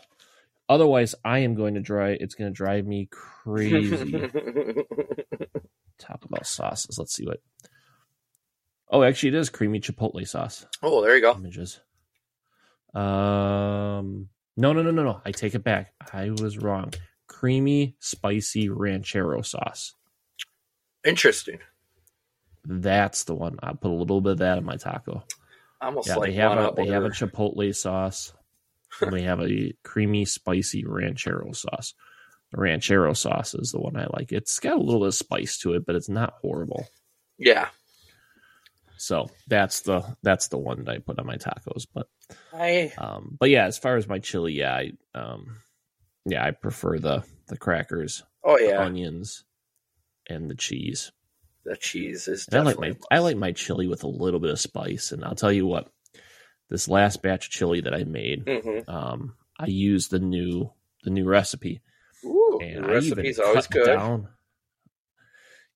Otherwise, 0.70 1.14
I 1.26 1.40
am 1.40 1.56
going 1.56 1.74
to 1.74 1.82
dry 1.82 2.12
it's 2.12 2.36
going 2.36 2.50
to 2.50 2.56
drive 2.56 2.86
me 2.88 3.10
crazy. 3.12 3.98
Taco 6.00 6.28
Bell 6.30 6.44
sauces. 6.46 6.98
Let's 6.98 7.14
see 7.14 7.26
what 7.26 7.42
Oh, 8.90 9.04
actually 9.04 9.30
it 9.30 9.36
is 9.36 9.50
creamy 9.50 9.82
chipotle 9.82 10.26
sauce. 10.26 10.66
oh, 10.82 11.02
there 11.02 11.14
you 11.16 11.22
go. 11.22 11.34
Images. 11.34 11.82
Um 12.94 14.30
no 14.56 14.72
no 14.72 14.84
no 14.84 14.92
no 14.92 15.04
no. 15.04 15.22
I 15.26 15.32
take 15.34 15.54
it 15.54 15.66
back. 15.66 15.94
I 16.14 16.30
was 16.30 16.58
wrong. 16.58 16.94
Creamy 17.28 17.98
spicy 18.00 18.70
ranchero 18.70 19.42
sauce. 19.42 19.96
Interesting. 21.04 21.60
That's 22.66 23.24
the 23.26 23.36
one. 23.36 23.58
I'll 23.62 23.76
put 23.76 23.92
a 23.92 23.94
little 23.94 24.22
bit 24.22 24.34
of 24.34 24.38
that 24.40 24.58
in 24.58 24.66
my 24.66 24.78
taco. 24.78 25.24
Almost 25.82 26.08
Yeah, 26.08 26.16
like 26.16 26.30
they 26.32 26.36
have 26.36 26.58
a 26.58 26.74
they 26.76 26.88
have 26.88 27.04
a 27.04 27.10
chipotle 27.10 27.76
sauce. 27.76 28.34
and 29.02 29.14
they 29.14 29.24
have 29.24 29.42
a 29.42 29.74
creamy 29.84 30.26
spicy 30.26 30.86
ranchero 30.86 31.52
sauce. 31.52 31.94
The 32.52 32.62
ranchero 32.62 33.14
sauce 33.14 33.54
is 33.56 33.72
the 33.72 33.80
one 33.80 33.98
I 33.98 34.08
like. 34.14 34.32
It's 34.32 34.60
got 34.60 34.78
a 34.78 34.82
little 34.82 35.02
bit 35.02 35.08
of 35.08 35.16
spice 35.16 35.58
to 35.60 35.74
it, 35.74 35.86
but 35.86 35.96
it's 35.96 36.10
not 36.10 36.34
horrible. 36.42 36.88
yeah. 37.38 37.68
So 38.98 39.30
that's 39.48 39.82
the 39.82 40.16
that's 40.24 40.48
the 40.48 40.58
one 40.58 40.86
that 40.86 40.92
I 40.96 41.00
put 41.00 41.20
on 41.20 41.26
my 41.26 41.36
tacos. 41.36 41.86
But 41.94 42.08
I 42.54 42.94
um 42.98 43.36
but 43.40 43.50
yeah, 43.50 43.66
as 43.66 43.78
far 43.78 43.98
as 43.98 44.08
my 44.08 44.20
chili, 44.20 44.54
yeah, 44.54 44.74
I 44.74 44.92
um 45.14 45.58
yeah, 46.26 46.44
I 46.46 46.52
prefer 46.52 46.98
the 46.98 47.24
the 47.48 47.58
crackers, 47.58 48.24
oh 48.44 48.58
the 48.58 48.68
yeah. 48.70 48.80
onions. 48.82 49.44
and 50.28 50.50
the 50.50 50.56
cheese. 50.56 51.12
The 51.66 51.76
cheese 51.76 52.28
is 52.28 52.48
I 52.54 52.60
like 52.60 52.80
my. 52.80 52.96
I 53.10 53.20
like 53.20 53.38
my 53.38 53.52
chili 53.52 53.88
with 53.88 54.04
a 54.04 54.08
little 54.08 54.40
bit 54.40 54.52
of 54.52 54.60
spice. 54.60 55.12
And 55.12 55.26
I'll 55.26 55.34
tell 55.36 55.52
you 55.52 55.66
what, 55.66 55.90
this 56.70 56.88
last 56.88 57.24
batch 57.24 57.48
of 57.48 57.52
chili 57.52 57.82
that 57.82 57.94
I 57.94 58.04
made, 58.04 58.46
Mhm. 58.46 58.88
um, 58.88 59.36
I 59.58 59.66
used 59.66 60.12
the 60.12 60.20
new 60.20 60.72
the 61.04 61.10
new 61.10 61.26
recipe, 61.26 61.82
Ooh, 62.24 62.60
and 62.62 62.86
the 62.86 62.90
I 62.90 63.00
even 63.00 63.18
recipe's 63.26 63.40
always 63.40 63.68
good. 63.68 63.86
down. 63.86 64.30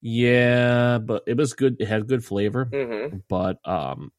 Yeah, 0.01 0.99
but 0.99 1.23
it 1.27 1.35
was 1.37 1.53
good. 1.53 1.77
It 1.79 1.87
had 1.87 2.07
good 2.07 2.23
flavor, 2.23 2.65
hmm 2.65 3.17
but 3.27 3.57
um, 3.67 4.11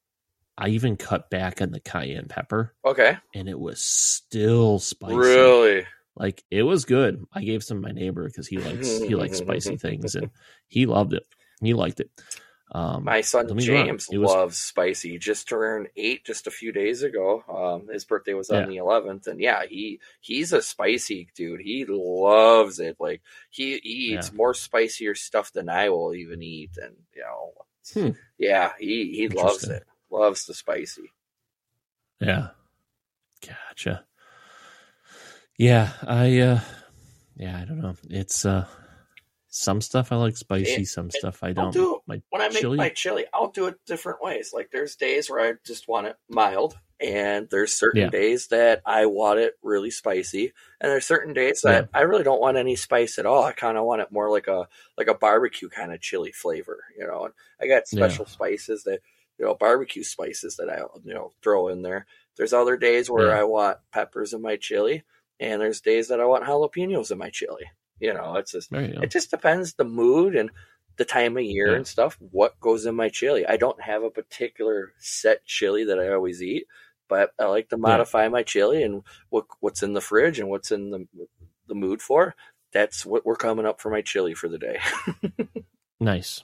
I 0.58 0.68
even 0.70 0.96
cut 0.96 1.30
back 1.30 1.62
on 1.62 1.70
the 1.70 1.80
cayenne 1.80 2.26
pepper, 2.28 2.74
Okay. 2.84 3.16
and 3.34 3.48
it 3.48 3.58
was 3.58 3.80
still 3.80 4.78
spicy. 4.78 5.14
Really? 5.16 5.86
Like 6.16 6.42
it 6.50 6.64
was 6.64 6.84
good. 6.84 7.24
I 7.32 7.42
gave 7.44 7.62
some 7.64 7.80
to 7.80 7.88
my 7.88 7.92
neighbor 7.92 8.24
because 8.26 8.46
he 8.46 8.58
likes 8.58 9.02
he 9.02 9.14
likes 9.14 9.38
spicy 9.38 9.76
things, 9.78 10.16
and 10.16 10.30
he 10.68 10.84
loved 10.86 11.14
it. 11.14 11.24
He 11.61 11.74
liked 11.74 12.00
it. 12.00 12.11
Um, 12.72 13.02
My 13.04 13.20
son 13.22 13.48
Don't 13.48 13.56
get 13.56 13.66
me 13.68 13.74
wrong, 13.74 13.86
James 13.86 14.08
was- 14.11 14.30
loves 14.30 14.58
spicy. 14.58 15.11
He 15.11 15.18
just 15.18 15.48
turned 15.48 15.88
eight 15.96 16.24
just 16.24 16.46
a 16.46 16.52
few 16.52 16.70
days 16.70 17.02
ago. 17.02 17.42
Um, 17.48 17.88
his 17.92 18.04
birthday 18.04 18.32
was 18.34 18.48
on 18.50 18.61
Yeah. 18.61 18.66
the 18.66 18.76
eleventh, 18.76 19.26
and 19.26 19.40
yeah, 19.40 19.66
he 19.66 19.98
he's 20.20 20.52
a 20.52 20.62
spicy 20.62 21.28
dude. 21.34 21.62
He 21.62 21.84
loves 21.84 22.78
it. 22.78 22.96
Like 23.00 23.22
he, 23.50 23.78
he 23.82 24.14
eats 24.14 24.28
Yeah. 24.30 24.36
more 24.36 24.54
spicier 24.54 25.16
stuff 25.16 25.52
than 25.52 25.68
I 25.68 25.88
will 25.88 26.14
even 26.14 26.42
eat, 26.44 26.76
and 26.80 26.94
you 27.14 27.22
know, 27.22 27.52
Hmm. 27.92 28.11
yeah, 28.38 28.72
he 28.78 29.14
he 29.16 29.28
loves 29.28 29.64
it. 29.68 29.84
Loves 30.08 30.44
the 30.46 30.54
spicy. 30.54 31.11
Yeah. 32.20 32.50
Gotcha. 33.44 34.04
Yeah, 35.58 35.92
I 36.06 36.38
uh 36.38 36.61
yeah, 37.36 37.58
I 37.61 37.64
don't 37.64 37.80
know. 37.80 37.96
It's 38.08 38.44
uh 38.46 38.66
some 39.51 39.80
stuff 39.80 40.12
I 40.12 40.16
like 40.16 40.36
spicy, 40.36 40.82
It- 40.82 40.86
some 40.86 41.07
it- 41.09 41.14
stuff 41.14 41.42
I 41.42 41.48
I'll 41.48 41.55
don't. 41.55 41.72
do 41.72 42.01
My 42.07 42.22
when 42.30 42.40
I 42.40 42.48
make 42.48 42.59
chili? 42.62 42.76
my 42.78 42.88
chili, 42.88 43.26
I'll 43.34 43.51
do 43.51 43.66
it 43.66 43.74
different 43.84 44.22
ways. 44.22 44.53
Like 44.55 44.70
there's 44.70 44.96
days 44.96 45.28
where 45.28 45.40
I 45.40 45.55
just 45.66 45.88
want 45.88 46.07
it 46.07 46.16
mild, 46.28 46.78
and 47.01 47.48
there's 47.51 47.74
certain 47.74 48.03
Yeah. 48.03 48.09
days 48.11 48.46
that 48.48 48.80
I 48.86 49.07
want 49.07 49.40
it 49.40 49.55
really 49.62 49.90
spicy, 49.90 50.53
and 50.80 50.90
there's 50.92 51.05
certain 51.07 51.32
days 51.34 51.62
that 51.62 51.88
I 51.92 52.03
really 52.03 52.22
don't 52.24 52.40
want 52.40 52.57
any 52.59 52.76
spice 52.76 53.18
at 53.18 53.26
all. 53.26 53.42
I 53.42 53.53
kind 53.53 53.76
of 53.76 53.84
want 53.84 54.03
it 54.03 54.12
more 54.12 54.30
like 54.30 54.46
a 54.46 54.68
like 54.96 55.09
a 55.09 55.14
barbecue 55.14 55.68
kind 55.68 55.92
of 55.92 56.01
chili 56.01 56.30
flavor, 56.32 56.84
you 56.96 57.07
know. 57.07 57.24
And 57.26 57.34
I 57.61 57.66
got 57.66 57.84
Yeah. 57.92 58.07
special 58.07 58.26
spices 58.26 58.84
that 58.84 59.01
you 59.38 59.44
know 59.46 59.55
barbecue 59.55 60.05
spices 60.05 60.57
that 60.57 60.70
I 60.70 60.78
you 61.05 61.12
know 61.14 61.32
throw 61.42 61.68
in 61.68 61.82
there. 61.82 62.07
There's 62.36 62.53
other 62.53 62.76
days 62.76 63.11
where 63.11 63.28
Yeah. 63.28 63.40
I 63.40 63.44
want 63.44 63.78
peppers 63.92 64.32
in 64.32 64.42
my 64.42 64.57
chili, 64.57 65.03
and 65.40 65.61
there's 65.61 65.80
days 65.80 66.07
that 66.09 66.20
I 66.20 66.24
want 66.26 66.44
jalapenos 66.44 67.11
in 67.11 67.18
my 67.18 67.30
chili. 67.30 67.68
You 68.01 68.14
know, 68.14 68.36
it's 68.36 68.53
just 68.53 68.70
you 68.72 68.78
it 69.03 69.11
just 69.11 69.30
depends 69.30 69.74
the 69.74 69.84
mood 69.84 70.34
and 70.36 70.51
the 70.96 71.05
time 71.05 71.36
of 71.36 71.42
year 71.44 71.70
Yeah. 71.70 71.76
and 71.76 71.86
stuff. 71.86 72.16
What 72.30 72.59
goes 72.61 72.86
in 72.86 72.94
my 72.94 73.09
chili? 73.09 73.46
I 73.46 73.57
don't 73.57 73.80
have 73.80 74.03
a 74.03 74.11
particular 74.11 74.92
set 74.98 75.44
chili 75.44 75.84
that 75.84 75.98
I 75.98 76.09
always 76.12 76.42
eat, 76.42 76.66
but 77.09 77.32
I 77.38 77.44
like 77.44 77.68
to 77.70 77.76
modify 77.76 78.28
my 78.28 78.42
chili 78.42 78.82
and 78.82 79.03
what 79.28 79.46
what's 79.61 79.82
in 79.82 79.92
the 79.92 80.01
fridge 80.01 80.38
and 80.40 80.48
what's 80.48 80.72
in 80.72 80.90
the 80.90 81.07
the 81.68 81.74
mood 81.74 82.03
for. 82.03 82.34
That's 82.72 83.05
what 83.05 83.24
we're 83.26 83.36
coming 83.36 83.66
up 83.66 83.80
for 83.80 83.90
my 83.90 84.01
chili 84.03 84.34
for 84.34 84.48
the 84.48 84.59
day. 84.59 84.78
Nice. 86.01 86.42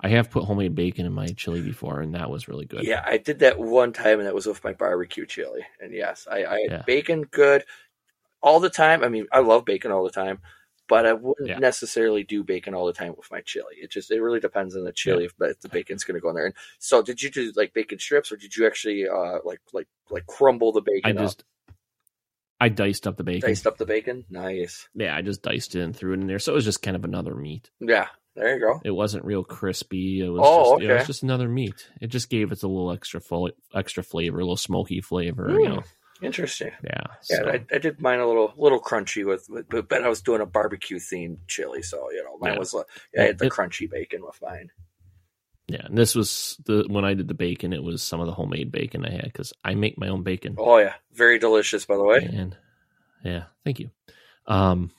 I 0.00 0.08
have 0.08 0.30
put 0.30 0.44
homemade 0.44 0.74
bacon 0.74 1.04
in 1.04 1.12
my 1.12 1.26
chili 1.28 1.60
before 1.60 2.00
and 2.00 2.14
that 2.14 2.30
was 2.30 2.48
really 2.48 2.64
good. 2.64 2.84
Yeah, 2.84 3.02
I 3.04 3.18
did 3.18 3.40
that 3.40 3.58
one 3.58 3.92
time, 3.92 4.18
and 4.18 4.26
that 4.26 4.34
was 4.34 4.46
with 4.46 4.64
my 4.64 4.72
barbecue 4.72 5.26
chili. 5.26 5.66
And 5.80 5.92
yes, 5.92 6.26
I, 6.30 6.44
I 6.44 6.60
had 6.62 6.70
Yeah. 6.70 6.82
bacon 6.86 7.24
good 7.24 7.64
all 8.42 8.60
the 8.60 8.70
time. 8.70 9.04
I 9.04 9.08
mean, 9.08 9.26
I 9.30 9.40
love 9.40 9.64
bacon 9.66 9.92
all 9.92 10.04
the 10.04 10.10
time, 10.10 10.38
but 10.88 11.06
I 11.06 11.12
wouldn't 11.14 11.48
Yeah. 11.48 11.58
necessarily 11.58 12.22
do 12.24 12.42
bacon 12.44 12.74
all 12.74 12.86
the 12.86 12.92
time 12.92 13.14
with 13.16 13.30
my 13.30 13.40
chili. 13.40 13.76
It 13.80 13.90
just 13.90 14.10
it 14.10 14.20
really 14.20 14.40
depends 14.40 14.76
on 14.76 14.84
the 14.84 14.92
chili 14.92 15.24
if, 15.24 15.34
if 15.40 15.60
the 15.60 15.68
bacon's 15.68 16.04
going 16.04 16.14
to 16.16 16.20
go 16.20 16.28
in 16.30 16.36
there. 16.36 16.46
And 16.46 16.54
so, 16.78 17.02
did 17.02 17.22
you 17.22 17.30
do 17.30 17.52
like 17.56 17.72
bacon 17.74 17.98
strips, 17.98 18.30
or 18.32 18.36
did 18.36 18.56
you 18.56 18.66
actually 18.66 19.08
uh 19.08 19.38
like 19.44 19.60
like 19.72 19.88
like 20.10 20.26
crumble 20.26 20.72
the 20.72 20.80
bacon? 20.82 21.16
I 21.18 21.20
just 21.20 21.44
I 22.60 22.68
diced 22.70 23.06
up 23.06 23.16
the 23.16 23.24
bacon. 23.24 23.48
diced 23.50 23.66
up 23.66 23.76
the 23.76 23.84
bacon. 23.86 24.24
Nice. 24.30 24.88
Yeah, 24.94 25.14
I 25.14 25.20
just 25.22 25.42
diced 25.42 25.74
it 25.74 25.82
and 25.82 25.94
threw 25.94 26.12
it 26.12 26.20
in 26.20 26.26
there. 26.26 26.38
So 26.38 26.52
it 26.52 26.54
was 26.54 26.64
just 26.64 26.82
kind 26.82 26.96
of 26.96 27.04
another 27.04 27.34
meat. 27.34 27.70
Yeah, 27.80 28.06
there 28.34 28.54
you 28.54 28.60
go. 28.60 28.80
It 28.82 28.92
wasn't 28.92 29.26
real 29.26 29.44
crispy. 29.44 30.20
It 30.20 30.28
was 30.30 30.40
Oh, 30.42 30.76
just 30.78 30.82
yeah, 30.84 30.94
it 30.94 30.98
was 30.98 31.06
just 31.06 31.22
another 31.22 31.48
meat. 31.48 31.86
It 32.00 32.06
just 32.06 32.30
gave 32.30 32.52
it 32.52 32.62
a 32.62 32.68
little 32.68 32.92
extra 32.92 33.20
full, 33.20 33.50
extra 33.74 34.02
flavor, 34.02 34.38
a 34.38 34.42
little 34.42 34.56
smoky 34.56 35.02
flavor, 35.02 35.48
Mm. 35.48 35.62
you 35.62 35.68
know. 35.68 35.82
Interesting. 36.22 36.70
Yeah. 36.84 37.02
Yeah, 37.30 37.36
so- 37.38 37.48
I, 37.48 37.64
I 37.74 37.78
did 37.78 38.00
mine 38.00 38.20
a 38.20 38.26
little 38.26 38.52
little 38.56 38.80
crunchy 38.80 39.26
with, 39.26 39.46
with 39.48 39.68
but, 39.68 39.88
but 39.88 40.02
I 40.04 40.08
was 40.08 40.22
doing 40.22 40.40
a 40.40 40.46
barbecue 40.46 40.98
themed 40.98 41.38
chili, 41.48 41.82
so 41.82 42.10
you 42.10 42.22
know 42.24 42.38
mine 42.38 42.54
Yeah. 42.54 42.58
was 42.58 42.74
uh, 42.74 42.82
I 43.18 43.22
had 43.22 43.38
the 43.38 43.46
It- 43.46 43.52
crunchy 43.52 43.90
bacon 43.90 44.22
with 44.24 44.40
mine. 44.42 44.70
Yeah, 45.68 45.84
and 45.84 45.98
this 45.98 46.14
was 46.14 46.60
the 46.64 46.84
when 46.88 47.04
I 47.04 47.14
did 47.14 47.26
the 47.26 47.34
bacon. 47.34 47.72
It 47.72 47.82
was 47.82 48.00
some 48.00 48.20
of 48.20 48.26
the 48.26 48.32
homemade 48.32 48.70
bacon 48.70 49.04
I 49.04 49.10
had 49.10 49.24
because 49.24 49.52
I 49.64 49.74
make 49.74 49.98
my 49.98 50.08
own 50.08 50.22
bacon. 50.22 50.54
Oh 50.58 50.78
yeah, 50.78 50.94
very 51.12 51.38
delicious 51.40 51.84
by 51.86 51.96
the 51.96 52.04
way. 52.04 52.18
And 52.18 52.56
yeah, 53.24 53.44
thank 53.64 53.80
you. 53.80 53.90
Um, 54.46 54.92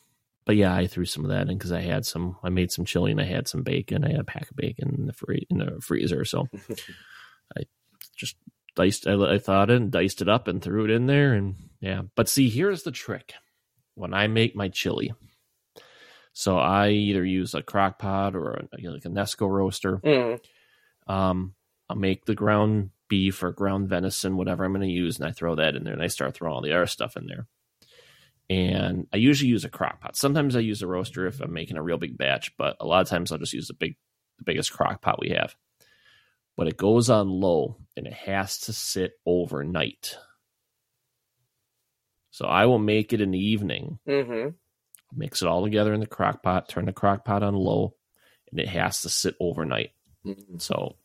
but 0.44 0.58
yeah, 0.58 0.76
I 0.76 0.88
threw 0.88 1.06
some 1.06 1.24
of 1.24 1.30
that 1.32 1.50
in 1.50 1.58
because 1.58 1.72
I 1.72 1.80
had 1.80 2.06
some. 2.06 2.36
I 2.44 2.50
made 2.50 2.72
some 2.74 2.84
chili 2.84 3.12
and 3.12 3.22
I 3.22 3.24
had 3.26 3.48
some 3.48 3.64
bacon. 3.64 4.04
I 4.04 4.12
had 4.12 4.20
a 4.20 4.24
pack 4.26 4.50
of 4.52 4.58
bacon 4.58 4.94
in 4.98 5.06
the 5.08 5.14
free 5.14 5.48
in 5.50 5.60
the 5.60 5.80
freezer, 5.82 6.26
so 6.26 6.48
I 7.58 7.64
just 8.18 8.36
diced. 8.78 9.06
I, 9.08 9.14
I 9.34 9.38
thought 9.40 9.70
it 9.70 9.76
and 9.76 9.92
diced 9.92 10.22
it 10.22 10.30
up 10.30 10.48
and 10.48 10.62
threw 10.62 10.86
it 10.86 10.92
in 10.92 11.06
there, 11.08 11.34
and 11.34 11.56
yeah. 11.82 12.04
But 12.16 12.30
see, 12.30 12.50
here's 12.50 12.84
the 12.84 12.92
trick: 12.92 13.34
when 13.96 14.14
I 14.14 14.28
make 14.28 14.56
my 14.56 14.70
chili. 14.70 15.14
So 16.32 16.58
I 16.58 16.90
either 16.90 17.26
use 17.26 17.56
a 17.56 17.64
crock 17.64 17.98
pot 17.98 18.36
or 18.36 18.52
a, 18.52 18.68
you 18.78 18.88
know, 18.88 18.94
like 18.94 19.06
a 19.06 19.10
Nesco 19.10 19.50
roaster. 19.50 19.98
Mm, 19.98 20.40
Um, 21.08 21.56
I'll 21.90 21.96
make 21.96 22.26
the 22.26 22.36
ground 22.36 22.92
beef 23.10 23.42
or 23.42 23.52
ground 23.52 23.90
venison, 23.90 24.38
whatever 24.38 24.64
I'm 24.64 24.72
going 24.72 24.88
to 24.88 24.94
use, 24.94 25.18
and 25.18 25.28
I 25.28 25.32
throw 25.32 25.56
that 25.56 25.76
in 25.76 25.84
there, 25.84 25.94
and 25.94 26.04
I 26.04 26.08
start 26.08 26.36
throwing 26.36 26.54
all 26.54 26.62
the 26.62 26.74
other 26.74 26.86
stuff 26.86 27.18
in 27.18 27.26
there. 27.26 27.48
And 28.50 29.08
I 29.12 29.18
usually 29.18 29.50
use 29.50 29.66
a 29.66 29.70
crock 29.70 30.00
pot. 30.00 30.16
Sometimes 30.16 30.56
I 30.56 30.60
use 30.60 30.82
a 30.82 30.88
roaster 30.88 31.26
if 31.26 31.42
I'm 31.42 31.52
making 31.52 31.76
a 31.78 31.82
real 31.82 31.98
big 31.98 32.18
batch, 32.18 32.56
but 32.58 32.78
a 32.80 32.86
lot 32.86 33.02
of 33.02 33.10
times 33.10 33.32
I'll 33.32 33.38
just 33.40 33.54
use 33.54 33.68
the 33.68 33.74
big, 33.74 33.96
the 34.38 34.44
biggest 34.46 34.72
crock 34.72 35.02
pot 35.02 35.20
we 35.20 35.30
have. 35.30 35.56
But 36.58 36.68
it 36.68 36.76
goes 36.76 37.10
on 37.10 37.30
low, 37.30 37.78
and 37.96 38.06
it 38.06 38.14
has 38.14 38.60
to 38.62 38.74
sit 38.74 39.14
overnight. 39.26 40.18
So 42.32 42.46
I 42.46 42.66
will 42.66 42.80
make 42.80 43.14
it 43.14 43.22
in 43.22 43.32
the 43.32 43.40
evening, 43.40 44.00
hmm 44.06 44.50
mix 45.16 45.42
it 45.42 45.48
all 45.48 45.64
together 45.64 45.94
in 45.94 46.00
the 46.00 46.06
crock 46.08 46.44
pot, 46.44 46.68
turn 46.68 46.86
the 46.86 46.94
crock 46.94 47.24
pot 47.24 47.44
on 47.44 47.54
low, 47.56 47.96
and 48.52 48.60
it 48.60 48.68
has 48.68 49.02
to 49.02 49.10
sit 49.10 49.36
overnight. 49.40 49.92
Mm-hmm. 50.26 50.58
So 50.58 50.98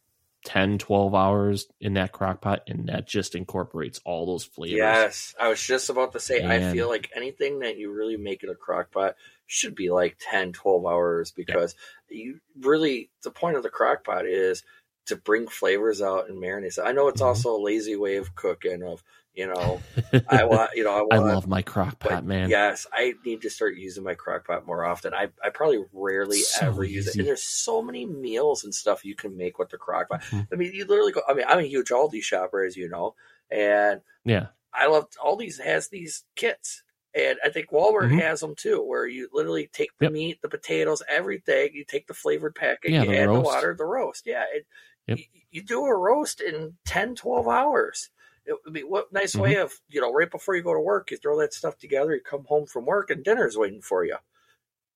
10, 0.44 0.78
12 0.78 1.14
hours 1.14 1.66
in 1.80 1.94
that 1.94 2.12
crock 2.12 2.40
pot, 2.40 2.62
and 2.66 2.88
that 2.88 3.06
just 3.06 3.34
incorporates 3.34 4.00
all 4.04 4.26
those 4.26 4.44
flavors. 4.44 4.78
Yes, 4.78 5.34
I 5.40 5.48
was 5.48 5.62
just 5.62 5.88
about 5.88 6.12
to 6.12 6.20
say. 6.20 6.44
I 6.44 6.72
feel 6.72 6.88
like 6.88 7.10
anything 7.14 7.60
that 7.60 7.78
you 7.78 7.92
really 7.92 8.16
make 8.16 8.42
in 8.42 8.50
a 8.50 8.54
crock 8.54 8.90
pot 8.90 9.14
should 9.46 9.74
be 9.74 9.90
like 9.90 10.16
10, 10.30 10.52
12 10.52 10.84
hours 10.84 11.30
because 11.30 11.76
you 12.08 12.40
really 12.60 13.10
the 13.22 13.30
point 13.30 13.56
of 13.56 13.62
the 13.62 13.70
crock 13.70 14.04
pot 14.04 14.26
is 14.26 14.64
to 15.06 15.16
bring 15.16 15.48
flavors 15.48 16.00
out 16.00 16.28
and 16.28 16.38
marinate. 16.38 16.78
I 16.84 16.92
know 16.92 17.08
it's 17.08 17.20
Mhm. 17.20 17.26
also 17.26 17.56
a 17.56 17.62
lazy 17.62 17.96
way 17.96 18.16
of 18.16 18.34
cooking. 18.34 18.82
Of 18.82 19.02
you 19.34 19.46
know, 19.46 19.80
I 20.28 20.44
want 20.44 20.70
you 20.74 20.84
know 20.84 20.92
I 20.92 21.02
want 21.02 21.12
I 21.12 21.18
love 21.18 21.46
my 21.48 21.62
crock 21.62 21.98
pot, 21.98 22.24
man. 22.24 22.48
Yes, 22.50 22.86
I 22.92 23.14
need 23.24 23.42
to 23.42 23.50
start 23.50 23.76
using 23.76 24.04
my 24.04 24.14
crock 24.14 24.46
pot 24.46 24.66
more 24.66 24.84
often. 24.84 25.14
I, 25.14 25.28
I 25.42 25.50
probably 25.50 25.84
rarely 25.92 26.40
So 26.40 26.66
ever 26.66 26.84
use 26.84 27.08
it. 27.08 27.16
And 27.18 27.26
there's 27.26 27.42
so 27.42 27.82
many 27.82 28.06
meals 28.06 28.64
and 28.64 28.74
stuff 28.74 29.04
you 29.04 29.14
can 29.14 29.36
make 29.36 29.58
with 29.58 29.70
the 29.70 29.78
crock 29.78 30.08
pot. 30.08 30.22
Mhm. 30.22 30.48
I 30.52 30.56
mean, 30.56 30.72
you 30.72 30.84
literally 30.84 31.12
go, 31.12 31.22
I 31.28 31.34
mean, 31.34 31.46
I'm 31.48 31.58
a 31.58 31.62
huge 31.62 31.88
Aldi 31.88 32.22
shopper, 32.22 32.62
as 32.64 32.76
you 32.76 32.88
know, 32.88 33.14
and 33.50 34.00
Yeah. 34.24 34.48
I 34.72 34.86
love 34.86 35.08
Aldi's 35.22 35.58
has 35.58 35.88
these 35.88 36.24
kits. 36.36 36.82
And 37.14 37.38
I 37.44 37.50
think 37.50 37.70
Walmart 37.70 38.10
Mhm. 38.10 38.20
has 38.20 38.40
them 38.40 38.54
too, 38.54 38.82
where 38.82 39.06
you 39.06 39.28
literally 39.32 39.66
take 39.66 39.90
the 39.98 40.04
Yep. 40.04 40.12
meat, 40.12 40.40
the 40.40 40.48
potatoes, 40.48 41.02
everything. 41.08 41.74
You 41.74 41.84
take 41.84 42.06
the 42.06 42.14
flavored 42.14 42.54
packet, 42.54 42.90
Yeah, 42.90 43.02
you 43.04 43.10
the 43.10 43.18
add 43.18 43.28
the 43.28 43.40
water, 43.40 43.74
the 43.76 43.84
roast. 43.84 44.26
Yeah, 44.26 44.44
it, 44.50 44.66
Yep. 45.06 45.18
you, 45.18 45.24
you 45.50 45.62
do 45.62 45.84
a 45.84 45.96
roast 45.96 46.40
in 46.40 46.74
10, 46.86 47.14
12 47.16 47.48
hours. 47.48 48.10
It 48.44 48.56
would 48.64 48.74
be 48.74 48.82
what 48.82 49.12
nice 49.12 49.36
way 49.36 49.54
Mm-hmm. 49.54 49.62
of 49.62 49.72
you 49.88 50.00
know 50.00 50.12
right 50.12 50.30
before 50.30 50.56
you 50.56 50.62
go 50.62 50.74
to 50.74 50.80
work, 50.80 51.10
you 51.10 51.16
throw 51.16 51.38
that 51.40 51.54
stuff 51.54 51.78
together. 51.78 52.14
You 52.14 52.20
come 52.20 52.44
home 52.44 52.66
from 52.66 52.86
work 52.86 53.10
and 53.10 53.22
dinner's 53.22 53.56
waiting 53.56 53.82
for 53.82 54.04
you. 54.04 54.16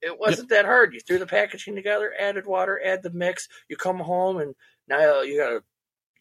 It 0.03 0.19
wasn't 0.19 0.49
that 0.51 0.65
hard. 0.65 0.93
You 0.93 1.01
threw 1.01 1.19
the 1.19 1.27
packaging 1.27 1.75
together, 1.75 2.13
added 2.19 2.47
water, 2.47 2.81
add 2.85 3.03
the 3.03 3.11
mix. 3.11 3.49
You 3.69 3.77
come 3.77 3.99
home 3.99 4.39
and 4.39 4.55
now 4.89 5.23
you 5.23 5.39
got 5.39 5.53
a 5.53 5.63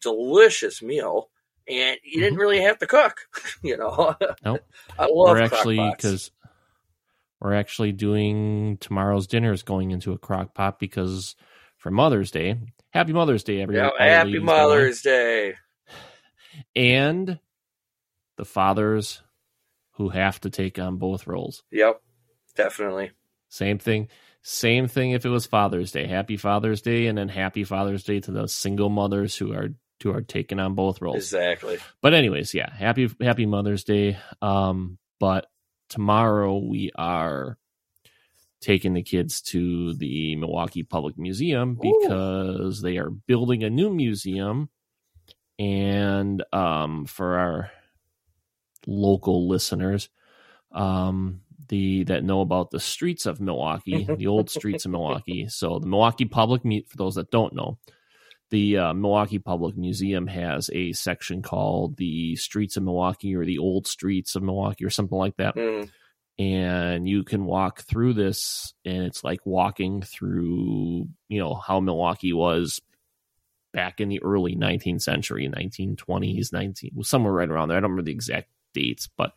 delicious 0.02 0.82
meal, 0.82 1.30
and 1.68 1.96
you 2.04 2.20
didn't 2.20 2.38
really 2.38 2.60
have 2.62 2.78
to 2.78 2.86
cook. 2.86 3.16
you 3.62 3.76
know, 3.76 3.90
Mm-hmm. 3.90 4.32
Nope. 4.44 4.64
I 4.98 5.06
love 5.06 5.36
we're 5.36 5.42
actually 5.42 5.90
because 5.96 6.30
we're 7.40 7.54
actually 7.54 7.92
doing 7.92 8.78
tomorrow's 8.78 9.26
dinner 9.26 9.52
is 9.52 9.62
going 9.62 9.90
into 9.90 10.12
a 10.12 10.18
crock 10.18 10.54
pot 10.54 10.78
because 10.78 11.34
for 11.76 11.90
Mother's 11.90 12.30
Day. 12.30 12.56
Happy 12.96 13.12
Mother's 13.12 13.44
Day, 13.44 13.60
everyone. 13.60 13.90
Yeah, 13.98 14.06
happy. 14.06 14.38
Mother's 14.38 15.02
Day. 15.02 15.52
and 16.74 17.38
the 18.38 18.44
fathers 18.46 19.20
who 19.96 20.08
have 20.08 20.40
to 20.40 20.48
take 20.48 20.78
on 20.78 20.96
both 20.96 21.26
roles. 21.26 21.62
Yep, 21.70 22.00
definitely. 22.54 23.10
Same 23.50 23.78
thing. 23.78 24.08
Same 24.40 24.88
thing 24.88 25.10
if 25.10 25.26
it 25.26 25.28
was 25.28 25.44
Father's 25.44 25.92
Day. 25.92 26.06
Happy 26.06 26.38
Father's 26.38 26.80
Day, 26.80 27.06
and 27.06 27.18
then 27.18 27.28
Happy 27.28 27.64
Father's 27.64 28.02
Day 28.02 28.20
to 28.20 28.30
the 28.30 28.46
single 28.46 28.88
mothers 28.88 29.36
who 29.36 29.52
are 29.52 29.68
who 30.02 30.10
are 30.10 30.22
taking 30.22 30.58
on 30.58 30.74
both 30.74 31.02
roles. 31.02 31.16
Exactly. 31.16 31.76
But 32.00 32.14
anyways, 32.14 32.54
yeah, 32.54 32.72
happy 32.72 33.10
Happy 33.20 33.44
Mother's 33.44 33.84
Day. 33.84 34.16
Um, 34.40 34.96
but 35.20 35.46
tomorrow 35.90 36.56
we 36.56 36.92
are 36.96 37.58
taking 38.66 38.94
the 38.94 39.02
kids 39.02 39.40
to 39.40 39.94
the 39.94 40.34
Milwaukee 40.34 40.82
Public 40.82 41.16
Museum 41.16 41.78
Ooh. 41.78 42.00
because 42.00 42.82
they 42.82 42.98
are 42.98 43.10
building 43.10 43.62
a 43.62 43.70
new 43.70 43.90
museum, 43.90 44.68
and 45.56 46.42
um, 46.52 47.06
for 47.06 47.38
our 47.38 47.70
local 48.88 49.48
listeners, 49.48 50.08
um, 50.72 51.42
the 51.68 52.02
that 52.04 52.24
know 52.24 52.40
about 52.40 52.72
the 52.72 52.80
streets 52.80 53.24
of 53.24 53.40
Milwaukee, 53.40 54.04
the 54.04 54.26
old 54.34 54.50
streets 54.50 54.84
of 54.84 54.90
Milwaukee. 54.90 55.46
So 55.48 55.78
the 55.78 55.86
Milwaukee 55.86 56.24
Public, 56.24 56.64
Mu- 56.64 56.82
for 56.88 56.96
those 56.96 57.14
that 57.14 57.30
don't 57.30 57.54
know, 57.54 57.78
the 58.50 58.78
uh, 58.78 58.94
Milwaukee 58.94 59.38
Public 59.38 59.76
Museum 59.76 60.26
has 60.26 60.70
a 60.72 60.92
section 60.92 61.40
called 61.40 61.98
the 61.98 62.34
Streets 62.34 62.76
of 62.76 62.82
Milwaukee 62.82 63.36
or 63.36 63.44
the 63.44 63.58
Old 63.58 63.86
Streets 63.86 64.34
of 64.34 64.42
Milwaukee 64.42 64.84
or 64.84 64.90
something 64.90 65.16
like 65.16 65.36
that. 65.36 65.54
Mm. 65.54 65.88
And 66.38 67.08
you 67.08 67.24
can 67.24 67.46
walk 67.46 67.80
through 67.82 68.12
this, 68.12 68.74
and 68.84 69.04
it's 69.04 69.24
like 69.24 69.40
walking 69.46 70.02
through, 70.02 71.08
you 71.28 71.38
know, 71.38 71.54
how 71.54 71.80
Milwaukee 71.80 72.34
was 72.34 72.78
back 73.72 74.00
in 74.00 74.08
the 74.10 74.22
early 74.22 74.54
19th 74.54 75.02
century, 75.02 75.48
1920s, 75.48 76.52
19, 76.52 77.02
somewhere 77.02 77.32
right 77.32 77.48
around 77.48 77.68
there. 77.68 77.78
I 77.78 77.80
don't 77.80 77.90
remember 77.90 78.06
the 78.06 78.12
exact 78.12 78.48
dates, 78.74 79.08
but 79.16 79.32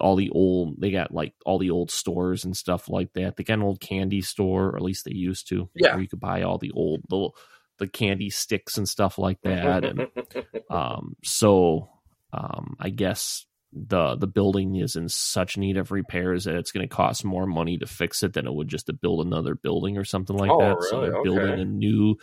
all 0.00 0.14
the 0.16 0.30
old, 0.30 0.80
they 0.80 0.90
got 0.92 1.12
like 1.12 1.34
all 1.44 1.58
the 1.58 1.70
old 1.70 1.90
stores 1.90 2.44
and 2.44 2.56
stuff 2.56 2.88
like 2.88 3.12
that. 3.14 3.36
They 3.36 3.44
got 3.44 3.54
an 3.54 3.62
old 3.62 3.80
candy 3.80 4.22
store, 4.22 4.66
or 4.70 4.76
at 4.76 4.82
least 4.82 5.04
they 5.04 5.14
used 5.14 5.48
to, 5.48 5.68
Yeah. 5.74 5.94
where 5.94 6.02
you 6.02 6.08
could 6.08 6.20
buy 6.20 6.42
all 6.42 6.58
the 6.58 6.72
old, 6.72 7.02
the, 7.08 7.30
the 7.78 7.88
candy 7.88 8.30
sticks 8.30 8.76
and 8.76 8.88
stuff 8.88 9.18
like 9.18 9.40
that. 9.42 9.84
And 9.84 10.08
um, 10.70 11.16
so 11.24 11.90
um, 12.32 12.76
I 12.80 12.90
guess 12.90 13.46
the 13.76 14.14
the 14.16 14.26
building 14.28 14.76
is 14.76 14.94
in 14.94 15.08
such 15.08 15.56
need 15.56 15.76
of 15.76 15.90
repairs 15.90 16.44
that 16.44 16.54
it's 16.54 16.70
going 16.70 16.88
to 16.88 16.94
cost 16.94 17.24
more 17.24 17.46
money 17.46 17.76
to 17.78 17.86
fix 17.86 18.22
it 18.22 18.32
than 18.32 18.46
it 18.46 18.54
would 18.54 18.68
just 18.68 18.86
to 18.86 18.92
build 18.92 19.26
another 19.26 19.54
building 19.56 19.98
or 19.98 20.04
something 20.04 20.36
like 20.36 20.50
Oh, 20.52 20.58
that. 20.60 20.82
So 20.84 21.00
they're 21.00 21.16
Okay. 21.16 21.22
building 21.24 21.60
a 21.60 21.64
new 21.64 22.16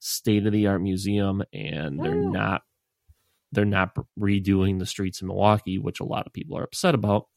state 0.00 0.44
of 0.46 0.52
the 0.52 0.66
art 0.66 0.82
museum, 0.82 1.42
and 1.52 2.02
they're 2.02 2.14
Oh. 2.14 2.30
not 2.30 2.62
they're 3.52 3.64
not 3.64 3.96
redoing 4.18 4.78
the 4.78 4.86
streets 4.86 5.22
in 5.22 5.28
Milwaukee, 5.28 5.78
which 5.78 6.00
a 6.00 6.04
lot 6.04 6.26
of 6.26 6.32
people 6.34 6.58
are 6.58 6.64
upset 6.64 6.94
about. 6.94 7.28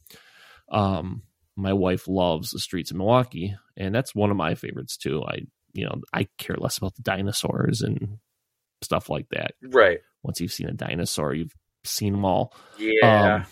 Um, 0.69 1.23
my 1.55 1.73
wife 1.73 2.07
loves 2.07 2.49
the 2.51 2.59
streets 2.59 2.91
of 2.91 2.97
Milwaukee, 2.97 3.55
and 3.77 3.93
that's 3.93 4.15
one 4.15 4.31
of 4.31 4.37
my 4.37 4.55
favorites 4.55 4.97
too. 4.97 5.23
I 5.23 5.41
you 5.73 5.85
know 5.85 6.01
I 6.13 6.27
care 6.37 6.57
less 6.57 6.77
about 6.77 6.95
the 6.95 7.01
dinosaurs 7.03 7.81
and 7.81 8.17
stuff 8.81 9.09
like 9.09 9.27
that 9.29 9.51
right. 9.61 9.99
once 10.23 10.41
you've 10.41 10.51
seen 10.51 10.67
a 10.67 10.73
dinosaur, 10.73 11.33
you've 11.33 11.55
seen 11.83 12.13
them 12.13 12.25
all. 12.25 12.53
Yeah. 12.77 13.35
Um, 13.35 13.45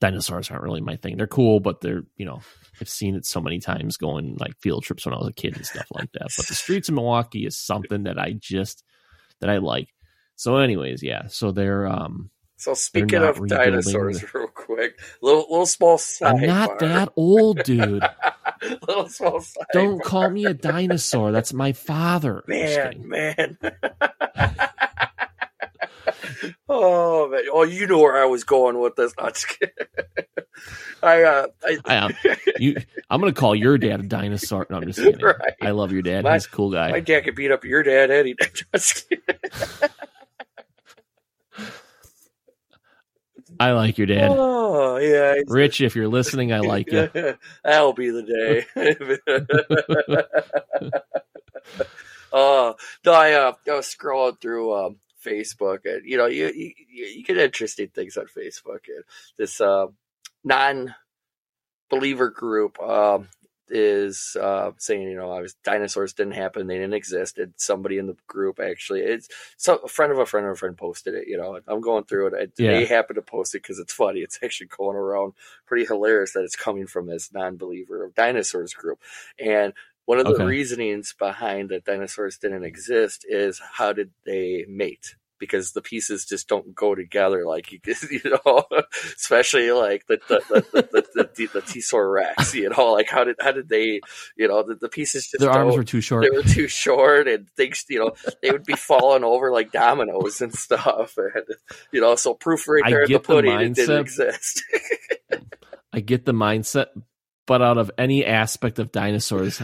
dinosaurs 0.00 0.50
aren't 0.50 0.62
really 0.62 0.80
my 0.80 0.96
thing. 0.96 1.16
They're 1.16 1.26
cool, 1.26 1.60
but 1.60 1.80
they're 1.80 2.02
you 2.16 2.26
know 2.26 2.40
I've 2.80 2.88
seen 2.88 3.14
it 3.14 3.26
so 3.26 3.40
many 3.40 3.60
times 3.60 3.96
going 3.96 4.36
like 4.38 4.58
field 4.60 4.84
trips 4.84 5.04
when 5.04 5.14
I 5.14 5.18
was 5.18 5.28
a 5.28 5.32
kid 5.32 5.56
and 5.56 5.66
stuff 5.66 5.86
like 5.92 6.10
that. 6.12 6.28
But 6.36 6.46
the 6.46 6.54
streets 6.54 6.88
of 6.88 6.94
Milwaukee 6.94 7.46
is 7.46 7.58
something 7.58 8.04
that 8.04 8.18
I 8.18 8.34
just 8.38 8.82
that 9.40 9.50
I 9.50 9.58
like. 9.58 9.88
So, 10.36 10.56
anyways, 10.56 11.02
yeah. 11.02 11.26
So 11.28 11.52
they're 11.52 11.86
um 11.86 12.30
so 12.56 12.74
speaking 12.74 13.22
of 13.22 13.46
dinosaurs, 13.46 14.20
the- 14.20 14.28
real 14.34 14.46
quick, 14.48 14.98
little 15.22 15.46
little 15.48 15.66
small 15.66 15.98
side. 15.98 16.34
I'm 16.34 16.46
not 16.46 16.78
that 16.80 17.10
old, 17.16 17.62
dude. 17.62 18.02
little 18.86 19.08
small 19.08 19.40
side. 19.40 19.66
Don't 19.72 20.02
call 20.02 20.28
me 20.28 20.44
a 20.46 20.54
dinosaur. 20.54 21.32
That's 21.32 21.52
my 21.52 21.72
father. 21.72 22.44
Man, 22.46 23.08
man. 23.08 23.58
oh 26.68 27.28
man! 27.28 27.42
Oh, 27.52 27.62
you 27.64 27.86
know 27.86 27.98
where 27.98 28.20
I 28.22 28.26
was 28.26 28.44
going 28.44 28.78
with 28.78 28.96
this. 28.96 29.12
No, 29.18 29.24
I'm 29.26 29.32
just. 29.32 29.56
I, 31.02 31.22
uh, 31.22 31.46
I, 31.64 31.78
I, 31.86 31.96
um, 31.96 32.12
you, 32.58 32.76
I'm 33.08 33.20
gonna 33.20 33.32
call 33.32 33.54
your 33.54 33.78
dad 33.78 34.00
a 34.00 34.02
dinosaur. 34.02 34.66
No, 34.68 34.76
I'm 34.76 34.86
just 34.86 34.98
kidding. 34.98 35.20
Right. 35.24 35.54
I 35.62 35.70
love 35.70 35.92
your 35.92 36.02
dad. 36.02 36.24
My- 36.24 36.34
He's 36.34 36.46
a 36.46 36.50
cool 36.50 36.70
guy. 36.70 36.90
my 36.90 37.00
dad 37.00 37.24
could 37.24 37.34
beat 37.34 37.50
up 37.50 37.64
your 37.64 37.82
dad 37.82 38.10
any 38.10 38.34
day. 38.34 38.48
Just. 38.74 39.12
I 43.58 43.72
like 43.72 43.98
your 43.98 44.06
dad. 44.06 44.30
Oh 44.32 44.96
yeah, 44.98 45.34
Rich, 45.46 45.80
if 45.80 45.94
you're 45.96 46.08
listening, 46.08 46.52
I 46.52 46.60
like 46.60 46.90
you. 46.90 47.10
That'll 47.64 47.92
be 47.92 48.10
the 48.10 48.22
day. 48.22 48.66
uh, 52.32 52.72
no, 53.04 53.12
I, 53.12 53.32
uh, 53.32 53.52
I 53.68 53.74
was 53.74 53.86
scrolling 53.86 54.40
through 54.40 54.74
um, 54.74 54.96
Facebook, 55.24 55.80
and 55.84 56.04
you 56.04 56.16
know, 56.16 56.26
you, 56.26 56.48
you 56.48 56.72
you 56.88 57.22
get 57.24 57.38
interesting 57.38 57.88
things 57.88 58.16
on 58.16 58.26
Facebook. 58.26 58.88
And 58.88 59.04
this 59.36 59.60
uh, 59.60 59.86
non-believer 60.44 62.30
group 62.30 62.80
um, 62.80 63.28
is 63.68 64.36
uh, 64.40 64.72
saying, 64.78 65.02
you 65.02 65.16
know, 65.16 65.30
I 65.30 65.40
was 65.40 65.54
dinosaurs 65.62 66.12
didn't 66.12 66.34
happen, 66.34 66.66
they 66.66 66.78
didn't 66.78 66.94
exist. 66.94 67.38
And 67.38 67.52
somebody 67.56 67.98
in 67.98 68.06
the 68.06 68.16
group 68.26 68.58
actually, 68.58 69.00
it's 69.00 69.28
so 69.56 69.76
a 69.76 69.88
friend 69.88 70.10
of 70.12 70.18
a 70.18 70.26
friend 70.26 70.46
of 70.46 70.52
a 70.52 70.56
friend 70.56 70.76
posted 70.76 71.14
it. 71.14 71.28
You 71.28 71.36
know, 71.38 71.60
I'm 71.68 71.80
going 71.80 72.04
through 72.04 72.28
it. 72.28 72.34
I, 72.34 72.48
They 72.80 72.86
happen 72.86 73.16
to 73.16 73.22
post 73.22 73.54
it 73.54 73.62
because 73.62 73.78
it's 73.78 73.92
funny. 73.92 74.20
It's 74.20 74.40
actually 74.42 74.68
going 74.76 74.96
around 74.96 75.34
pretty 75.66 75.86
hilarious 75.86 76.32
that 76.32 76.44
it's 76.44 76.56
coming 76.56 76.86
from 76.86 77.06
this 77.06 77.32
non-believer 77.32 78.04
of 78.04 78.14
dinosaurs 78.14 78.74
group. 78.74 79.00
And 79.38 79.72
one 80.10 80.18
of 80.18 80.26
the 80.26 80.32
Okay. 80.34 80.44
reasonings 80.44 81.14
behind 81.16 81.68
that 81.68 81.84
dinosaurs 81.84 82.36
didn't 82.36 82.64
exist 82.64 83.24
is 83.28 83.60
how 83.74 83.92
did 83.92 84.10
they 84.26 84.64
mate? 84.68 85.14
Because 85.38 85.70
the 85.70 85.80
pieces 85.80 86.26
just 86.26 86.48
don't 86.48 86.74
go 86.74 86.96
together 86.96 87.46
like 87.46 87.70
you, 87.70 87.78
you 88.10 88.20
know, 88.44 88.64
especially 89.16 89.70
like 89.70 90.08
the 90.08 90.20
the 90.28 90.42
the 90.48 90.64
the, 90.72 91.04
the, 91.14 91.30
the, 91.36 91.46
the 91.54 91.62
T-Saur 91.62 92.10
Rex, 92.10 92.54
you 92.54 92.70
know, 92.70 92.90
like 92.92 93.08
how 93.08 93.22
did 93.22 93.36
how 93.38 93.52
did 93.52 93.68
they, 93.68 94.00
you 94.36 94.48
know, 94.48 94.64
the, 94.64 94.74
the 94.74 94.88
pieces 94.88 95.28
just 95.28 95.38
Their 95.42 95.50
arms 95.52 95.76
were 95.76 95.84
too 95.84 96.00
short. 96.00 96.24
they 96.24 96.30
were 96.36 96.42
too 96.42 96.66
short 96.66 97.28
and 97.28 97.48
things 97.50 97.84
you 97.88 98.00
know 98.00 98.10
they 98.42 98.50
would 98.50 98.64
be 98.64 98.74
falling 98.74 99.22
over 99.22 99.52
like 99.52 99.70
dominoes 99.70 100.40
and 100.40 100.52
stuff 100.52 101.16
and 101.16 101.44
you 101.92 102.00
know 102.00 102.16
so 102.16 102.34
proof 102.34 102.66
right 102.66 102.82
I 102.84 102.90
there 102.90 103.04
in 103.04 103.12
the 103.12 103.20
pudding 103.20 103.60
it 103.60 103.74
didn't 103.74 104.00
exist 104.00 104.64
I 105.92 106.00
get 106.00 106.24
the 106.24 106.32
mindset, 106.32 106.86
but 107.46 107.62
out 107.62 107.78
of 107.78 107.90
any 107.98 108.24
aspect 108.24 108.78
of 108.78 108.92
dinosaurs, 108.92 109.60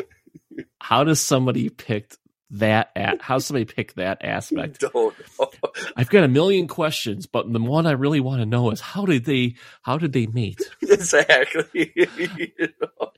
how 0.89 1.03
does 1.03 1.21
somebody 1.21 1.69
pick 1.69 2.15
that? 2.51 2.91
At, 2.95 3.21
how 3.21 3.35
does 3.35 3.47
somebody 3.47 3.65
pick 3.65 3.95
that 3.95 4.25
aspect? 4.25 4.79
don't 4.79 4.95
know 4.95 5.51
I've 5.97 6.11
got 6.11 6.23
a 6.23 6.29
million 6.29 6.69
questions, 6.69 7.27
but 7.27 7.53
the 7.53 7.59
one 7.59 7.87
I 7.87 7.93
really 7.93 8.21
want 8.21 8.41
to 8.41 8.47
know 8.47 8.71
is 8.71 8.81
how 8.81 9.05
did 9.05 9.25
they? 9.25 9.57
How 9.83 9.99
did 9.99 10.13
they 10.13 10.29
meet 10.29 10.61
exactly 10.83 11.93
you 11.97 12.69
know? 12.81 13.11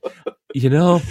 You 0.55 0.69
know, 0.71 1.01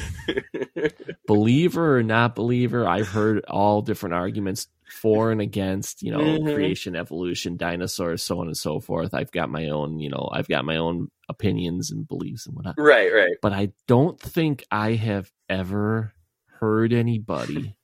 believer 1.28 1.98
or 1.98 2.02
not 2.02 2.34
believer, 2.34 2.88
I've 2.88 3.08
heard 3.08 3.44
all 3.46 3.82
different 3.82 4.16
arguments 4.16 4.66
for 5.00 5.30
and 5.30 5.40
against, 5.40 6.02
you 6.02 6.10
know, 6.10 6.18
Mhm. 6.40 6.52
creation, 6.52 6.96
evolution, 6.96 7.56
dinosaurs, 7.56 8.22
so 8.22 8.40
on 8.40 8.48
and 8.48 8.56
so 8.56 8.80
forth. 8.80 9.14
I've 9.14 9.30
got 9.30 9.48
my 9.48 9.68
own, 9.68 10.00
you 10.00 10.10
know, 10.10 10.28
I've 10.32 10.48
got 10.48 10.64
my 10.64 10.76
own 10.76 11.08
opinions 11.28 11.92
and 11.92 12.08
beliefs 12.08 12.46
and 12.46 12.56
whatnot. 12.56 12.74
right 12.78 13.12
right 13.12 13.36
But 13.42 13.52
I 13.52 13.68
don't 13.86 14.18
think 14.18 14.64
I 14.72 14.94
have 14.94 15.30
ever 15.48 16.14
heard 16.60 16.92
anybody 16.92 17.76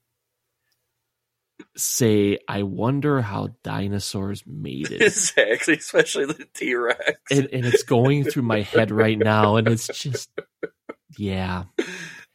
say, 1.76 2.38
I 2.48 2.62
wonder 2.64 3.20
how 3.20 3.50
dinosaurs 3.62 4.42
made 4.46 4.90
it. 4.90 5.02
exactly 5.02 5.74
especially 5.74 6.26
the 6.26 6.46
t-rex 6.54 7.20
and, 7.30 7.48
and 7.52 7.66
it's 7.66 7.82
going 7.84 8.24
through 8.24 8.42
my 8.42 8.62
head 8.62 8.90
right 8.90 9.18
now, 9.18 9.56
and 9.56 9.68
it's 9.68 9.86
just, 9.88 10.30
yeah. 11.16 11.64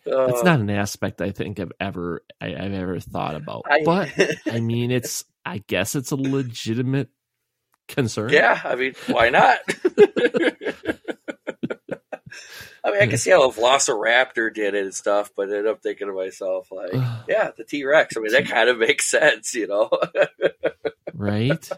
That's 0.05 0.41
Uh, 0.41 0.43
not 0.43 0.59
an 0.59 0.69
aspect 0.69 1.21
I 1.21 1.31
think 1.31 1.59
I've 1.59 1.71
ever 1.79 2.23
I, 2.41 2.47
I've 2.55 2.73
ever 2.73 2.99
thought 2.99 3.35
about. 3.35 3.63
I- 3.69 3.83
but 3.85 4.09
I 4.49 4.59
mean, 4.61 4.91
it's 4.91 5.25
I 5.45 5.63
guess 5.67 5.95
it's 5.95 6.11
a 6.11 6.15
legitimate 6.15 7.09
concern. 7.87 8.29
yeah 8.29 8.61
i 8.65 8.75
mean 8.75 8.93
why 9.07 9.29
not 9.31 9.57
I 12.83 12.91
mean, 12.91 13.01
I 13.01 13.07
can 13.07 13.17
see 13.17 13.31
how 13.31 13.49
a 13.49 13.51
Velociraptor 13.51 14.53
did 14.53 14.73
it 14.73 14.83
and 14.83 14.93
stuff, 14.93 15.31
but 15.35 15.49
then 15.49 15.67
I'm 15.67 15.77
thinking 15.77 16.07
to 16.07 16.13
myself, 16.13 16.71
like, 16.71 16.93
yeah, 17.27 17.51
the 17.55 17.63
T 17.63 17.83
Rex. 17.85 18.15
I 18.15 18.21
mean, 18.21 18.31
that 18.31 18.47
kind 18.47 18.69
of 18.69 18.77
makes 18.77 19.05
sense, 19.09 19.53
you 19.53 19.67
know? 19.67 19.89
right. 21.13 21.69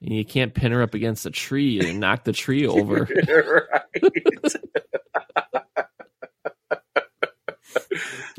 And 0.00 0.14
you 0.14 0.24
can't 0.24 0.54
pin 0.54 0.72
her 0.72 0.82
up 0.82 0.94
against 0.94 1.26
a 1.26 1.30
tree 1.30 1.80
and 1.80 2.00
knock 2.00 2.24
the 2.24 2.32
tree 2.32 2.66
over. 2.66 3.08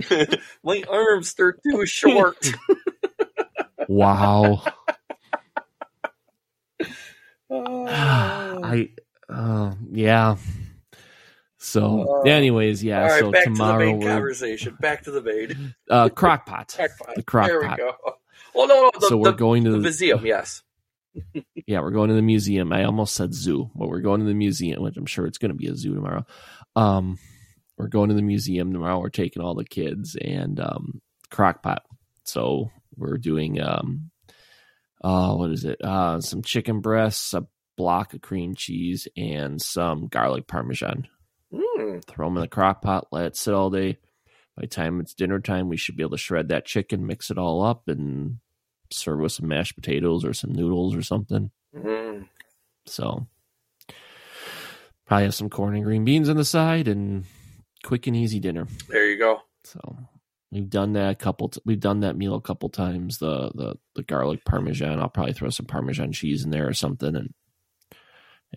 right. 0.09 0.39
My 0.63 0.83
arms, 0.89 1.33
they're 1.33 1.53
too 1.53 1.85
short. 1.85 2.51
Wow. 3.87 4.63
Oh. 7.49 7.85
I 8.63 8.89
uh, 9.29 9.73
yeah. 9.91 10.37
So, 11.63 12.23
Uh, 12.25 12.29
anyways, 12.29 12.83
yeah. 12.83 13.07
Right, 13.07 13.19
so 13.21 13.31
back 13.31 13.45
to 13.45 13.49
the 13.51 13.55
tomorrow 13.55 13.85
main 13.85 14.01
conversation. 14.01 14.77
Back 14.81 15.03
to 15.03 15.11
the 15.11 15.21
main. 15.21 15.73
uh, 15.89 16.09
crock 16.09 16.45
pot. 16.45 16.67
Crockpot. 16.77 17.15
The 17.15 17.23
crock 17.23 17.47
there 17.47 17.61
we 17.61 17.67
go. 17.77 17.93
Well, 18.53 18.67
no, 18.67 18.81
no, 18.81 18.91
the, 18.99 19.07
so 19.07 19.17
we're 19.17 19.31
the, 19.31 19.37
going 19.37 19.63
to 19.63 19.71
the 19.71 19.77
the, 19.77 19.83
museum. 19.83 20.25
Yes. 20.25 20.61
yeah, 21.65 21.79
we're 21.79 21.91
going 21.91 22.09
to 22.09 22.15
the 22.15 22.21
museum. 22.21 22.73
I 22.73 22.83
almost 22.83 23.15
said 23.15 23.33
zoo, 23.33 23.71
but 23.75 23.87
we're 23.87 24.01
going 24.01 24.19
to 24.19 24.25
the 24.25 24.33
museum, 24.33 24.83
which 24.83 24.97
I'm 24.97 25.05
sure 25.05 25.25
it's 25.25 25.37
going 25.37 25.51
to 25.51 25.57
be 25.57 25.67
a 25.67 25.75
zoo 25.75 25.95
tomorrow. 25.95 26.25
Um, 26.75 27.17
we're 27.77 27.87
going 27.87 28.09
to 28.09 28.15
the 28.15 28.21
museum 28.21 28.73
tomorrow. 28.73 28.99
We're 28.99 29.09
taking 29.09 29.41
all 29.41 29.55
the 29.55 29.63
kids 29.63 30.17
and 30.19 30.59
um, 30.59 31.01
crock 31.31 31.63
pot. 31.63 31.83
So 32.25 32.71
we're 32.97 33.17
doing 33.17 33.61
um, 33.61 34.11
uh, 35.01 35.33
what 35.35 35.51
is 35.51 35.63
it? 35.63 35.81
Uh, 35.81 36.19
some 36.19 36.41
chicken 36.41 36.81
breasts, 36.81 37.33
a 37.33 37.47
block 37.77 38.13
of 38.13 38.21
cream 38.21 38.53
cheese, 38.53 39.07
and 39.15 39.61
some 39.61 40.07
garlic 40.07 40.45
parmesan. 40.47 41.07
Mm, 41.53 42.03
Throw 42.05 42.27
them 42.27 42.37
in 42.37 42.41
the 42.41 42.47
crock 42.47 42.81
pot. 42.81 43.07
Let 43.11 43.25
it 43.25 43.35
sit 43.35 43.53
all 43.53 43.69
day. 43.69 43.97
By 44.55 44.61
the 44.61 44.67
time 44.67 44.99
it's 44.99 45.13
dinner 45.13 45.39
time, 45.39 45.69
we 45.69 45.77
should 45.77 45.95
be 45.95 46.03
able 46.03 46.11
to 46.11 46.17
shred 46.17 46.49
that 46.49 46.65
chicken, 46.65 47.05
mix 47.07 47.31
it 47.31 47.37
all 47.37 47.63
up, 47.63 47.87
and 47.87 48.37
serve 48.91 49.19
with 49.19 49.31
some 49.31 49.47
mashed 49.47 49.75
potatoes 49.75 50.23
or 50.25 50.33
some 50.33 50.51
noodles 50.51 50.95
or 50.95 51.01
something. 51.01 51.51
mm. 51.75 52.27
So 52.85 53.27
probably 55.05 55.23
have 55.25 55.35
some 55.35 55.49
corn 55.49 55.75
and 55.75 55.83
green 55.83 56.05
beans 56.05 56.29
on 56.29 56.37
the 56.37 56.45
side 56.45 56.87
and 56.87 57.25
quick 57.83 58.07
and 58.07 58.15
easy 58.15 58.39
dinner. 58.39 58.67
There 58.89 59.09
you 59.09 59.17
go. 59.17 59.41
So 59.63 59.79
we've 60.51 60.69
done 60.69 60.93
that 60.93 61.11
a 61.11 61.15
couple. 61.15 61.49
T- 61.49 61.61
we've 61.65 61.79
done 61.79 62.01
that 62.01 62.17
meal 62.17 62.35
a 62.35 62.41
couple 62.41 62.69
times. 62.69 63.17
The 63.19 63.51
the 63.55 63.75
the 63.95 64.03
garlic 64.03 64.45
parmesan. 64.45 64.99
I'll 64.99 65.09
probably 65.09 65.33
throw 65.33 65.49
some 65.49 65.65
parmesan 65.65 66.11
cheese 66.11 66.43
in 66.43 66.51
there 66.51 66.67
or 66.67 66.73
something. 66.73 67.15
And 67.15 67.33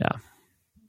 yeah, 0.01 0.13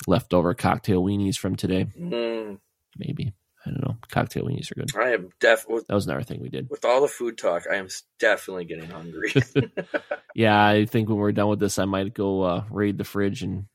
leftover 0.07 0.53
cocktail 0.55 1.03
weenies 1.03 1.37
from 1.37 1.55
today. 1.55 1.87
Mm, 1.99 2.57
Maybe 2.97 3.33
I 3.65 3.69
don't 3.71 3.83
know. 3.83 3.97
Cocktail 4.09 4.45
weenies 4.45 4.71
are 4.71 4.75
good. 4.75 4.95
I 4.97 5.11
am 5.13 5.29
def 5.41 5.67
with, 5.67 5.85
That 5.87 5.93
was 5.95 6.07
another 6.07 6.23
thing 6.23 6.41
we 6.41 6.49
did. 6.49 6.69
with 6.69 6.85
all 6.85 7.01
the 7.01 7.07
food 7.09 7.37
talk. 7.37 7.63
I 7.69 7.75
am 7.75 7.89
definitely 8.19 8.65
getting 8.65 8.89
hungry. 8.89 9.33
Yeah, 10.35 10.65
I 10.67 10.85
think 10.85 11.09
when 11.09 11.17
we're 11.17 11.31
done 11.31 11.49
with 11.49 11.59
this, 11.59 11.79
I 11.79 11.85
might 11.85 12.13
go 12.13 12.43
uh, 12.43 12.63
raid 12.69 12.97
the 12.99 13.03
fridge 13.03 13.41
and 13.41 13.65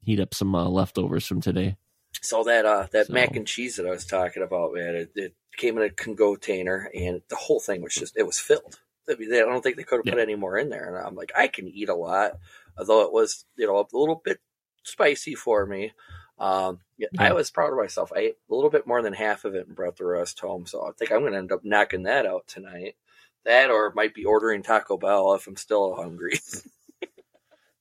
heat 0.00 0.20
up 0.20 0.34
some 0.34 0.54
uh, 0.54 0.68
leftovers 0.68 1.26
from 1.26 1.40
today. 1.40 1.76
so 2.22 2.44
that 2.44 2.64
uh 2.64 2.86
that 2.92 3.08
So- 3.08 3.12
mac 3.12 3.34
and 3.36 3.46
cheese 3.46 3.76
that 3.76 3.86
I 3.86 3.90
was 3.90 4.06
talking 4.06 4.42
about, 4.44 4.72
man, 4.74 4.94
it, 4.94 5.10
it 5.16 5.34
came 5.56 5.76
in 5.76 5.82
a 5.84 5.90
container, 5.90 6.88
and 6.94 7.22
the 7.28 7.34
whole 7.36 7.58
thing 7.60 7.82
was 7.82 7.94
just 7.94 8.16
it 8.16 8.24
was 8.26 8.38
filled. 8.38 8.78
I, 9.08 9.14
mean, 9.16 9.32
I 9.34 9.38
don't 9.38 9.62
think 9.62 9.76
they 9.76 9.82
could 9.84 9.96
have 10.04 10.14
put 10.14 10.20
any 10.22 10.34
more 10.34 10.56
in 10.58 10.68
there. 10.68 10.88
And 10.96 11.06
I'm 11.06 11.14
like, 11.14 11.30
I 11.36 11.46
can 11.48 11.68
eat 11.68 11.88
a 11.88 11.94
lot, 11.94 12.32
although 12.78 13.02
it 13.02 13.12
was 13.12 13.44
you 13.56 13.66
know 13.66 13.78
a 13.78 13.86
little 13.96 14.20
bit 14.24 14.38
spicy 14.86 15.34
for 15.34 15.66
me. 15.66 15.92
Um, 16.38 16.80
yeah, 16.98 17.08
I 17.18 17.32
was 17.32 17.50
proud 17.50 17.72
of 17.72 17.78
myself. 17.78 18.12
I 18.14 18.20
ate 18.20 18.36
a 18.50 18.54
little 18.54 18.70
bit 18.70 18.86
more 18.86 19.00
than 19.02 19.12
half 19.14 19.44
of 19.44 19.54
it 19.54 19.66
and 19.66 19.74
brought 19.76 19.96
the 19.96 20.04
rest 20.04 20.38
home. 20.40 20.66
So 20.66 20.86
I 20.86 20.90
think 20.92 21.10
I'm 21.10 21.20
going 21.20 21.32
to 21.32 21.38
end 21.38 21.52
up 21.52 21.64
knocking 21.64 22.02
that 22.04 22.26
out 22.26 22.46
tonight. 22.46 22.96
That 23.44 23.70
or 23.70 23.92
might 23.94 24.12
be 24.14 24.24
ordering 24.24 24.62
Taco 24.62 24.96
Bell 24.98 25.34
if 25.34 25.46
I'm 25.46 25.56
still 25.56 25.94
hungry. 25.94 26.38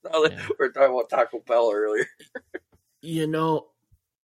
Now 0.04 0.22
that 0.22 0.34
Yeah. 0.34 0.46
we 0.50 0.56
were 0.60 0.70
talking 0.72 0.94
about 0.94 1.10
Taco 1.10 1.40
Bell 1.40 1.72
earlier. 1.74 2.06
You 3.02 3.26
know, 3.26 3.66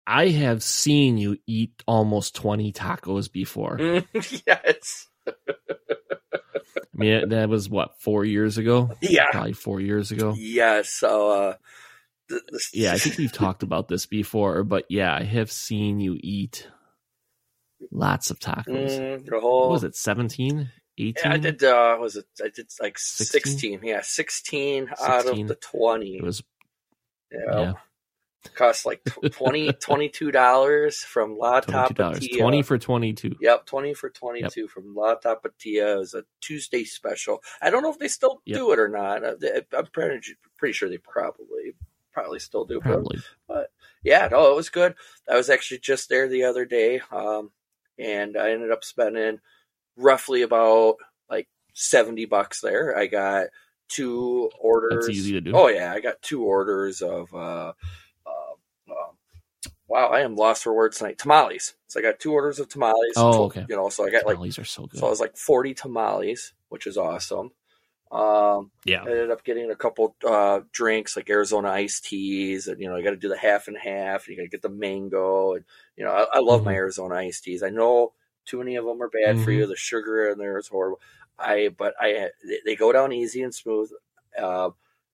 I 0.06 0.28
have 0.28 0.62
seen 0.62 1.18
you 1.18 1.38
eat 1.48 1.82
almost 1.88 2.36
20 2.36 2.72
tacos 2.72 3.32
before. 3.32 3.80
yes. 4.46 5.08
I 5.28 5.34
mean, 6.94 7.30
that 7.30 7.50
was 7.50 7.68
what, 7.70 8.00
four 8.00 8.24
years 8.26 8.60
ago? 8.60 8.92
Yeah. 9.02 9.26
Probably 9.32 9.54
four 9.54 9.80
years 9.82 10.12
ago. 10.12 10.36
Yes. 10.38 10.90
So, 10.92 11.30
uh, 11.32 11.54
Yeah, 12.74 12.94
I 12.94 12.98
think 12.98 13.18
we've 13.18 13.32
talked 13.32 13.64
about 13.64 13.88
this 13.88 14.06
before, 14.06 14.64
but 14.64 14.86
yeah, 14.90 15.16
I 15.16 15.24
have 15.24 15.52
seen 15.52 16.00
you 16.00 16.18
eat 16.22 16.68
lots 17.92 18.30
of 18.32 18.40
tacos. 18.40 18.68
Mm, 19.00 19.26
the 19.26 19.40
whole. 19.40 19.62
What 19.62 19.72
was 19.72 19.84
it, 19.84 19.96
17? 19.96 20.70
18? 20.98 21.14
Yeah, 21.24 21.34
I 21.34 21.38
did. 21.38 21.64
Uh, 21.64 21.98
was 22.00 22.16
it? 22.16 22.26
I 22.44 22.50
did 22.50 22.70
like 22.82 22.98
16? 23.00 23.26
sixteen. 23.42 23.80
Yeah, 23.84 24.02
sixteen, 24.02 24.90
out 25.02 25.26
of 25.28 25.48
the 25.48 25.56
twenty. 25.56 26.18
It 26.18 26.24
was, 26.24 26.44
yeah, 27.32 27.60
yeah, 27.60 27.74
cost 28.56 28.86
like 28.86 29.02
tw- 29.06 29.32
20 29.32 29.72
22 29.80 30.32
dollars 30.32 31.00
from 31.00 31.38
La 31.38 31.62
Tapatia. 31.62 32.38
20 32.38 32.62
for 32.62 32.78
22. 32.78 33.36
Yep, 33.40 33.66
twenty 33.66 33.94
for 33.94 34.10
twenty-two 34.10 34.68
from 34.68 34.94
La 34.94 35.16
Tapatia. 35.16 35.94
It 35.96 35.98
was 35.98 36.14
a 36.14 36.24
Tuesday 36.42 36.84
special. 36.84 37.42
I 37.62 37.70
don't 37.70 37.84
know 37.84 37.92
if 37.92 37.98
they 38.00 38.10
still 38.10 38.42
Yep. 38.46 38.58
do 38.58 38.72
it 38.74 38.80
or 38.80 38.90
not. 38.90 39.24
Uh, 39.24 39.36
I'm 39.76 39.86
pretty, 39.88 40.36
pretty 40.58 40.74
sure 40.74 40.90
they 40.90 40.98
probably 40.98 41.74
probably 42.12 42.40
still 42.40 42.66
do. 42.66 42.80
but- 42.84 42.90
Probably. 42.92 43.20
yeah, 44.04 44.28
no, 44.32 44.52
it 44.52 44.56
was 44.56 44.70
good. 44.70 44.96
I 45.30 45.36
was 45.36 45.50
actually 45.50 45.80
just 45.80 46.10
there 46.10 46.28
the 46.28 46.44
other 46.44 46.66
day, 46.66 47.02
um, 47.12 47.52
and 48.00 48.38
I 48.38 48.52
ended 48.52 48.72
up 48.72 48.84
spending 48.84 49.40
roughly 49.98 50.42
about 50.42 50.96
like 51.30 51.48
seventy 51.74 52.26
bucks 52.26 52.62
there. 52.62 52.98
I 52.98 53.08
got 53.08 53.48
two 53.90 54.50
orders. 54.60 55.06
That's 55.08 55.18
easy 55.18 55.34
to 55.34 55.42
do. 55.42 55.52
Oh 55.54 55.68
yeah, 55.68 55.94
I 55.94 56.00
got 56.00 56.22
two 56.22 56.44
orders 56.44 57.02
of. 57.02 57.34
Uh, 57.34 57.74
uh, 58.26 58.54
um, 58.90 59.16
wow, 59.88 60.08
I 60.08 60.22
am 60.22 60.36
lost 60.36 60.64
for 60.64 60.74
words 60.74 60.98
tonight. 60.98 61.18
Tamales. 61.18 61.76
So 61.88 62.00
I 62.00 62.04
got 62.04 62.20
two 62.20 62.32
orders 62.34 62.60
of 62.60 62.70
tamales. 62.70 63.14
Oh, 63.18 63.44
okay. 63.46 63.66
You 63.70 63.76
know, 63.76 63.90
so 63.90 64.06
I 64.06 64.10
got 64.10 64.26
like 64.26 64.36
Tamales 64.36 64.58
are 64.60 64.66
so 64.66 64.88
good. 64.88 65.00
so 65.00 65.08
I 65.08 65.10
was 65.10 65.20
like 65.20 65.38
forty 65.38 65.74
tamales, 65.74 66.54
which 66.70 66.88
is 66.88 66.98
awesome. 66.98 67.52
Um, 68.12 68.72
yeah. 68.86 69.06
I 69.06 69.10
ended 69.12 69.32
up 69.32 69.44
getting 69.44 69.72
a 69.72 69.76
couple 69.76 70.16
uh, 70.28 70.62
drinks 70.72 71.16
like 71.16 71.30
Arizona 71.30 71.70
iced 71.70 72.06
teas, 72.06 72.68
and 72.68 72.80
you 72.80 72.90
know, 72.90 72.96
I 72.96 73.02
got 73.02 73.12
to 73.12 73.18
do 73.18 73.30
the 73.30 73.38
half 73.38 73.68
and 73.68 73.78
half. 73.78 74.28
And 74.28 74.36
you 74.36 74.38
got 74.38 74.44
to 74.44 74.50
get 74.50 74.62
the 74.62 74.70
mango, 74.70 75.54
and 75.56 75.66
you 75.96 76.04
know, 76.06 76.12
I, 76.12 76.38
I 76.38 76.40
love 76.40 76.64
my 76.64 76.74
Mhm. 76.74 76.76
Arizona 76.76 77.16
iced 77.16 77.44
teas. 77.44 77.64
I 77.64 77.70
know 77.70 78.14
too 78.46 78.60
many 78.60 78.76
of 78.76 78.86
them 78.86 79.02
are 79.02 79.10
bad 79.10 79.40
for 79.40 79.52
Mhm. 79.52 79.52
you. 79.52 79.66
The 79.68 79.76
sugar 79.76 80.30
in 80.30 80.38
there 80.38 80.58
is 80.60 80.68
horrible. 80.68 81.00
I 81.40 81.70
but 81.70 81.96
I 82.00 82.32
they- 82.46 82.62
they 82.66 82.76
go 82.76 82.92
down 82.92 83.12
easy 83.14 83.42
and 83.44 83.56
smooth. 83.56 83.92
Uh, 84.38 84.72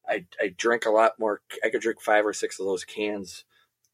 I 0.07 0.25
I 0.41 0.49
drink 0.49 0.85
a 0.85 0.91
lot 0.91 1.19
more. 1.19 1.41
I 1.63 1.69
could 1.69 1.81
drink 1.81 2.01
five 2.01 2.25
or 2.25 2.33
six 2.33 2.59
of 2.59 2.65
those 2.65 2.83
cans 2.85 3.45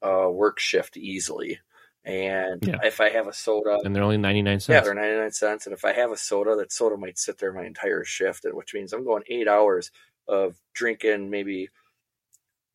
uh, 0.01 0.29
work 0.31 0.59
shift 0.59 0.97
easily. 0.97 1.59
And 2.05 2.61
Yeah. 2.61 2.79
if 2.83 2.99
I 3.01 3.09
have 3.09 3.27
a 3.27 3.33
soda, 3.33 3.79
And 3.83 3.95
they're 3.95 4.03
only 4.03 4.17
99 4.17 4.59
cents. 4.59 4.67
yeah, 4.69 4.81
they're 4.83 4.93
99 4.93 5.31
cents. 5.31 5.65
And 5.67 5.73
if 5.73 5.85
I 5.85 5.93
have 5.93 6.11
a 6.11 6.17
soda, 6.17 6.55
that 6.57 6.71
soda 6.71 6.97
might 6.97 7.19
sit 7.19 7.37
there 7.39 7.53
my 7.53 7.65
entire 7.65 8.03
shift, 8.03 8.45
which 8.51 8.73
means 8.73 8.93
I'm 8.93 9.05
going 9.05 9.23
eight 9.27 9.47
hours 9.47 9.91
of 10.27 10.55
drinking 10.73 11.29
maybe 11.29 11.69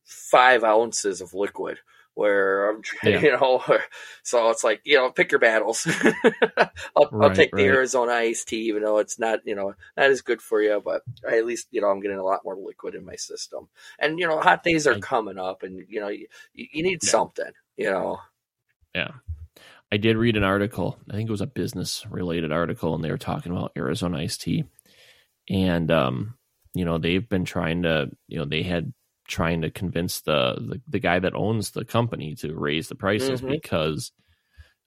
five 0.05 0.64
ounces 0.64 1.20
of 1.20 1.35
liquid. 1.35 1.79
Where 2.14 2.68
I'm, 2.70 2.83
Yeah. 3.03 3.22
you 3.22 3.31
know, 3.31 3.62
so 4.24 4.51
it's 4.51 4.64
like 4.64 4.81
you 4.85 4.97
know, 4.97 5.11
pick 5.12 5.31
your 5.31 5.39
battles. 5.39 5.87
I'll, 6.97 7.14
I'll 7.20 7.31
Right, 7.31 7.31
take 7.31 7.55
the 7.55 7.66
right. 7.66 7.66
Arizona 7.66 8.11
iced 8.12 8.49
tea, 8.49 8.62
even 8.68 8.83
though 8.83 8.99
it's 8.99 9.20
not, 9.20 9.39
you 9.45 9.55
know, 9.55 9.72
not 9.97 10.11
as 10.11 10.20
good 10.20 10.43
for 10.43 10.61
you, 10.61 10.83
but 10.85 11.03
at 11.31 11.47
least 11.47 11.68
you 11.70 11.81
know 11.81 11.87
I'm 11.89 12.01
getting 12.01 12.18
a 12.18 12.24
lot 12.24 12.45
more 12.45 12.57
liquid 12.57 12.97
in 12.97 13.05
my 13.05 13.14
system. 13.14 13.68
And 14.01 14.18
you 14.18 14.26
know, 14.26 14.41
hot 14.41 14.64
days 14.64 14.89
are 14.89 14.97
coming 14.97 15.39
up, 15.39 15.62
and 15.62 15.85
you 15.89 16.01
know, 16.01 16.09
you, 16.09 16.26
you 16.55 16.83
need 16.83 17.03
Yeah. 17.03 17.12
something. 17.12 17.53
You 17.76 17.91
know, 17.91 18.18
Yeah. 18.95 19.11
I 19.91 19.97
did 19.97 20.16
read 20.16 20.36
an 20.36 20.45
article. 20.45 20.99
I 21.11 21.14
think 21.14 21.28
it 21.28 21.32
was 21.32 21.41
a 21.41 21.47
business 21.47 22.05
related 22.11 22.53
article, 22.53 22.95
and 22.95 23.03
they 23.03 23.11
were 23.11 23.16
talking 23.18 23.53
about 23.53 23.72
Arizona 23.76 24.18
iced 24.18 24.43
tea. 24.43 24.64
And, 25.49 25.91
um, 25.91 26.34
you 26.74 26.84
know, 26.84 26.99
they've 26.99 27.26
been 27.26 27.47
trying 27.47 27.82
to, 27.84 28.11
you 28.26 28.39
know, 28.39 28.45
they 28.45 28.62
had 28.62 28.93
trying 29.26 29.62
to 29.62 29.70
convince 29.70 30.20
the, 30.22 30.55
the, 30.55 30.80
the 30.89 30.99
guy 30.99 31.18
that 31.18 31.34
owns 31.34 31.70
the 31.70 31.84
company 31.84 32.34
to 32.36 32.55
raise 32.55 32.89
the 32.89 32.95
prices 32.95 33.41
Mhm. 33.43 33.51
because 33.51 34.12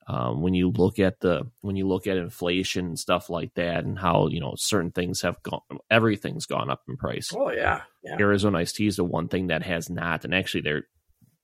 um, 0.07 0.41
when 0.41 0.55
you 0.55 0.71
look 0.71 0.97
at 0.97 1.19
the 1.19 1.43
when 1.61 1.75
you 1.75 1.87
look 1.87 2.07
at 2.07 2.17
inflation 2.17 2.85
and 2.87 2.99
stuff 2.99 3.29
like 3.29 3.53
that 3.53 3.85
and 3.85 3.99
how 3.99 4.27
you 4.27 4.39
know 4.39 4.55
certain 4.57 4.89
things 4.89 5.21
have 5.21 5.41
gone 5.43 5.61
everything's 5.91 6.47
gone 6.47 6.71
up 6.71 6.81
in 6.89 6.97
price 6.97 7.29
oh 7.35 7.51
yeah, 7.51 7.81
yeah, 8.03 8.15
Arizona 8.19 8.57
iced 8.57 8.77
tea 8.77 8.87
is 8.87 8.95
the 8.95 9.03
one 9.03 9.27
thing 9.27 9.47
that 9.47 9.61
has 9.61 9.91
not, 9.91 10.25
and 10.25 10.33
actually 10.33 10.61
their 10.61 10.87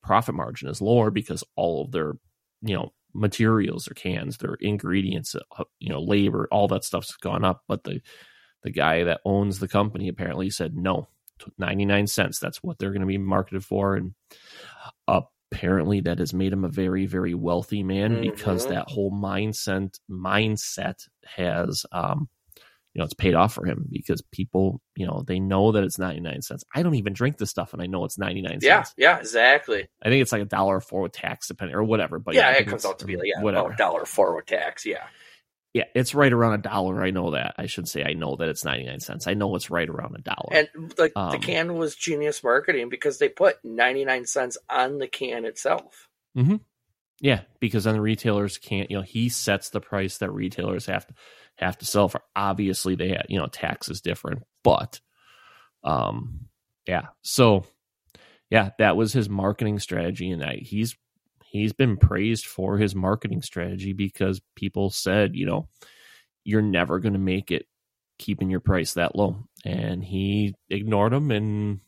profit 0.02 0.34
margin 0.34 0.70
is 0.70 0.82
lower 0.82 1.12
because 1.12 1.44
all 1.56 1.84
of 1.86 1.92
their, 1.92 2.14
you 2.62 2.76
know, 2.76 2.94
materials, 3.14 3.90
or 3.90 3.94
cans, 3.94 4.38
their 4.38 4.56
ingredients, 4.56 5.36
uh, 5.36 5.64
you 5.80 5.90
know, 5.90 6.02
labor, 6.02 6.48
all 6.52 6.68
that 6.70 6.84
stuff's 6.84 7.16
gone 7.18 7.44
up. 7.46 7.64
But 7.68 7.84
the 7.84 8.02
the 8.64 8.72
guy 8.72 9.04
that 9.06 9.22
owns 9.26 9.60
the 9.60 9.68
company 9.68 10.08
apparently 10.10 10.50
said 10.50 10.76
no, 10.76 11.08
ninety 11.58 11.86
nine 11.86 12.08
cents. 12.08 12.40
That's 12.40 12.64
what 12.64 12.80
they're 12.80 12.92
going 12.92 13.02
to 13.02 13.08
be 13.08 13.18
marketed 13.20 13.64
for, 13.66 13.96
and 13.96 14.14
apparently 15.08 16.02
that 16.02 16.20
has 16.20 16.34
made 16.34 16.52
him 16.54 16.66
a 16.66 16.70
very 16.70 17.06
very 17.06 17.34
wealthy 17.34 17.84
man 17.84 18.18
because 18.18 18.66
Mhm. 18.66 18.70
that 18.70 18.86
whole 18.88 19.12
mindset 19.12 19.98
mindset 20.10 21.08
has 21.26 21.86
um 21.92 22.30
you 22.98 23.02
know 23.02 23.06
it's 23.06 23.14
paid 23.14 23.36
off 23.36 23.54
for 23.54 23.66
him 23.66 23.88
because 23.92 24.24
people 24.32 24.82
you 24.96 25.06
know 25.06 25.24
they 25.26 25.40
know 25.40 25.72
that 25.72 25.84
it's 25.84 26.00
99 26.00 26.42
cents 26.42 26.64
i 26.74 26.82
don't 26.82 26.96
even 26.96 27.14
drink 27.14 27.38
this 27.38 27.52
stuff 27.52 27.74
and 27.74 27.82
i 27.82 27.86
know 27.86 28.04
it's 28.04 28.18
99 28.18 28.60
yeah, 28.62 28.82
cents 28.82 28.96
yeah, 28.98 29.12
yeah, 29.12 29.20
exactly. 29.20 29.88
i 30.02 30.10
think 30.10 30.22
it's 30.22 30.32
like 30.32 30.42
a 30.42 30.46
dollar 30.46 30.82
four 30.82 31.02
with 31.04 31.12
tax 31.12 31.48
depending 31.48 31.76
or 31.76 31.84
whatever 31.84 32.18
but 32.18 32.34
yeah, 32.34 32.50
it 32.52 32.68
comes 32.68 32.86
out 32.86 33.00
to 33.00 33.06
be 33.06 33.16
like 33.16 33.28
yeah, 33.28 33.42
whatever 33.44 33.72
a 33.72 33.78
dollar 33.78 34.06
four 34.06 34.36
with 34.36 34.48
tax. 34.48 34.84
Yeah, 34.84 35.04
yeah 35.74 35.84
it's 35.94 36.16
right 36.16 36.34
around 36.34 36.54
a 36.54 36.58
dollar 36.58 37.04
i 37.04 37.12
know 37.12 37.32
that 37.32 37.54
i 37.60 37.68
should 37.68 37.88
say 37.88 38.04
i 38.04 38.14
know 38.14 38.36
that 38.36 38.50
it's 38.50 38.66
99 38.66 39.00
cents 39.00 39.28
i 39.28 39.36
know 39.36 39.56
it's 39.56 39.70
right 39.70 39.88
around 39.88 40.16
a 40.16 40.22
dollar 40.22 40.50
and 40.52 40.68
like 40.98 41.14
the 41.14 41.20
Um, 41.20 41.40
can 41.40 41.76
was 41.76 41.96
genius 41.96 42.44
marketing 42.44 42.90
because 42.90 43.20
they 43.20 43.30
put 43.30 43.64
ninety 43.64 44.06
nine 44.06 44.26
cents 44.26 44.58
on 44.70 44.98
the 44.98 45.08
can 45.08 45.46
itself. 45.46 46.08
Mhm. 46.36 46.62
Yeah, 47.20 47.42
because 47.60 47.86
then 47.86 47.96
the 47.96 48.02
retailers 48.02 48.58
can't. 48.58 48.92
You 48.92 48.98
know, 48.98 49.04
he 49.04 49.30
sets 49.30 49.70
the 49.70 49.82
price 49.82 50.20
that 50.20 50.32
retailers 50.32 50.86
have 50.86 51.08
to 51.08 51.14
have 51.58 51.78
to 51.80 51.86
sell 51.86 52.10
for. 52.10 52.22
Obviously, 52.36 52.96
they 52.96 53.10
have, 53.10 53.26
you 53.30 53.40
know 53.40 53.48
tax 53.48 53.90
is 53.90 54.02
different, 54.02 54.44
but 54.64 55.00
um, 55.84 56.48
yeah. 56.88 57.08
So 57.22 57.66
yeah, 58.50 58.70
that 58.80 58.96
was 58.96 59.14
his 59.14 59.30
marketing 59.30 59.80
strategy, 59.80 60.32
and 60.32 60.44
I, 60.44 60.56
he's 60.62 60.96
he's 61.44 61.74
been 61.74 61.98
praised 61.98 62.46
for 62.46 62.78
his 62.78 62.96
marketing 62.96 63.42
strategy 63.42 63.94
because 63.94 64.42
people 64.56 64.90
said, 64.90 65.36
you 65.36 65.46
know, 65.46 65.70
you're 66.44 66.62
never 66.62 67.00
going 67.00 67.14
to 67.14 67.20
make 67.20 67.52
it 67.52 67.66
keeping 68.20 68.50
your 68.50 68.60
price 68.60 68.94
that 68.94 69.16
low, 69.16 69.48
and 69.66 70.04
he 70.04 70.56
ignored 70.70 71.14
them, 71.14 71.32
and 71.32 71.82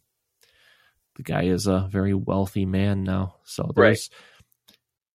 the 1.15 1.23
guy 1.23 1.43
is 1.43 1.67
a 1.67 1.87
very 1.91 2.13
wealthy 2.13 2.65
man 2.65 3.03
now. 3.03 3.35
So 3.43 3.71
there's, 3.75 4.09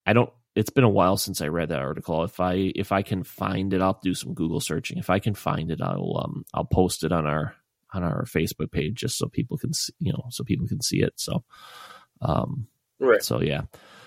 I 0.06 0.12
don't. 0.12 0.30
It's 0.54 0.70
been 0.70 0.84
a 0.84 0.88
while 0.88 1.16
since 1.16 1.40
I 1.40 1.48
read 1.48 1.70
that 1.70 1.80
article. 1.80 2.22
If 2.24 2.38
I 2.40 2.72
if 2.76 2.92
I 2.92 3.02
can 3.02 3.24
find 3.24 3.72
it, 3.74 3.80
I'll 3.82 3.98
do 4.02 4.14
some 4.14 4.34
Google 4.34 4.60
searching. 4.60 4.98
If 4.98 5.10
I 5.10 5.18
can 5.18 5.34
find 5.34 5.70
it, 5.70 5.80
I'll 5.82 6.20
um 6.24 6.44
I'll 6.54 6.64
post 6.64 7.02
it 7.04 7.10
on 7.12 7.26
our 7.26 7.54
on 7.92 8.02
our 8.04 8.24
Facebook 8.24 8.70
page 8.72 8.94
just 8.94 9.16
so 9.18 9.26
people 9.28 9.56
can 9.58 9.72
see, 9.72 9.92
you 9.98 10.12
know, 10.12 10.24
so 10.30 10.44
people 10.44 10.66
can 10.68 10.80
see 10.82 11.00
it. 11.02 11.12
So, 11.16 11.44
um, 12.20 12.66
Right. 13.00 13.22
so 13.22 13.40
yeah. 13.40 13.62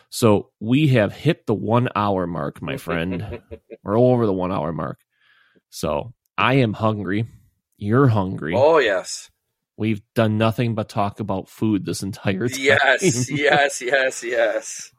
So 0.10 0.52
we 0.62 0.88
have 0.90 1.12
hit 1.14 1.46
the 1.46 1.54
one 1.54 1.90
hour 1.96 2.28
mark, 2.28 2.62
my 2.62 2.78
friend. 2.88 3.42
We're 3.84 4.00
over 4.00 4.26
the 4.26 4.34
one 4.34 4.52
hour 4.52 4.72
mark. 4.72 5.00
So 5.70 6.14
I 6.38 6.56
am 6.56 6.74
hungry. 6.74 7.26
You're 7.78 8.08
hungry. 8.08 8.54
oh 8.56 8.78
yes, 8.80 9.30
We've 9.76 10.02
done 10.16 10.38
nothing 10.40 10.74
but 10.76 10.90
talk 10.90 11.20
about 11.20 11.50
food 11.50 11.86
this 11.86 12.02
entire 12.02 12.48
time. 12.50 12.60
yes, 12.60 13.30
yes, 13.32 13.82
yes, 13.82 14.24
yes. 14.24 14.92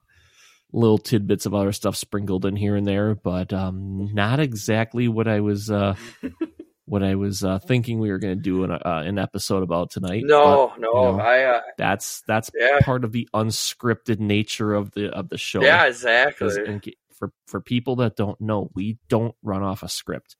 Little 0.72 0.98
tidbits 0.98 1.46
of 1.46 1.54
other 1.54 1.72
stuff 1.72 1.96
sprinkled 1.96 2.44
in 2.44 2.54
here 2.54 2.76
and 2.76 2.86
there, 2.86 3.14
but 3.14 3.52
um, 3.54 4.10
not 4.12 4.38
exactly 4.38 5.08
what 5.08 5.26
I 5.26 5.40
was 5.40 5.70
uh, 5.70 5.94
what 6.84 7.02
I 7.02 7.14
was 7.14 7.42
uh, 7.42 7.58
thinking 7.58 7.98
we 8.00 8.10
were 8.10 8.18
going 8.18 8.36
to 8.36 8.42
do 8.42 8.64
an, 8.64 8.72
uh, 8.72 8.78
an 8.84 9.18
episode 9.18 9.62
about 9.62 9.90
tonight. 9.90 10.24
No, 10.26 10.68
but, 10.68 10.80
no, 10.80 10.88
you 11.12 11.16
know, 11.16 11.20
I 11.22 11.42
uh, 11.44 11.60
that's 11.78 12.22
that's 12.26 12.50
Yeah. 12.54 12.80
part 12.82 13.04
of 13.04 13.12
the 13.12 13.28
unscripted 13.34 14.18
nature 14.20 14.74
of 14.74 14.90
the 14.92 15.08
of 15.10 15.30
the 15.30 15.38
show. 15.38 15.62
Yeah, 15.62 15.86
exactly. 15.86 16.50
in 16.66 16.82
for 17.18 17.32
for 17.46 17.60
people 17.62 17.96
that 17.96 18.16
don't 18.16 18.40
know, 18.40 18.70
we 18.74 18.98
don't 19.08 19.34
run 19.42 19.62
off 19.62 19.82
a 19.82 19.88
script. 19.88 20.36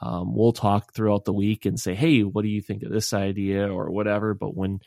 Um, 0.00 0.36
we'll 0.36 0.52
talk 0.52 0.94
throughout 0.94 1.24
the 1.24 1.32
week 1.32 1.66
and 1.66 1.80
say, 1.80 1.94
"Hey, 1.96 2.20
what 2.22 2.42
do 2.42 2.48
you 2.48 2.60
think 2.60 2.84
of 2.84 2.92
this 2.92 3.12
idea?" 3.12 3.68
or 3.72 3.90
whatever. 3.90 4.34
But 4.34 4.56
when 4.56 4.78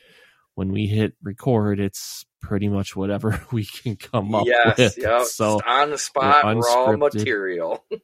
when 0.56 0.72
we 0.72 0.88
hit 0.88 1.14
record, 1.24 1.80
it's 1.80 2.26
pretty 2.42 2.68
much 2.70 2.96
whatever 2.96 3.42
we 3.52 3.66
can 3.66 3.96
come 3.96 4.34
up 4.36 4.46
yes, 4.48 4.78
with. 4.78 4.98
yep. 4.98 5.22
So 5.28 5.60
on 5.66 5.92
the 5.92 5.98
spot, 5.98 6.44
raw 6.44 6.96
material. 6.98 7.84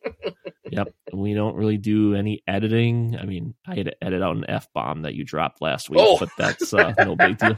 Yep. 0.69 0.93
We 1.13 1.33
don't 1.33 1.55
really 1.55 1.77
do 1.77 2.13
any 2.13 2.43
editing. 2.45 3.17
I 3.17 3.23
mean, 3.25 3.55
I 3.65 3.75
had 3.75 3.85
to 3.85 4.03
edit 4.03 4.21
out 4.21 4.35
an 4.35 4.43
F 4.49 4.67
bomb 4.73 5.03
that 5.03 5.13
you 5.15 5.23
dropped 5.23 5.61
last 5.61 5.89
week, 5.89 5.99
Oh. 6.01 6.17
but 6.19 6.27
that's 6.37 6.73
uh, 6.73 6.93
no 6.99 7.15
big 7.15 7.37
deal. 7.37 7.57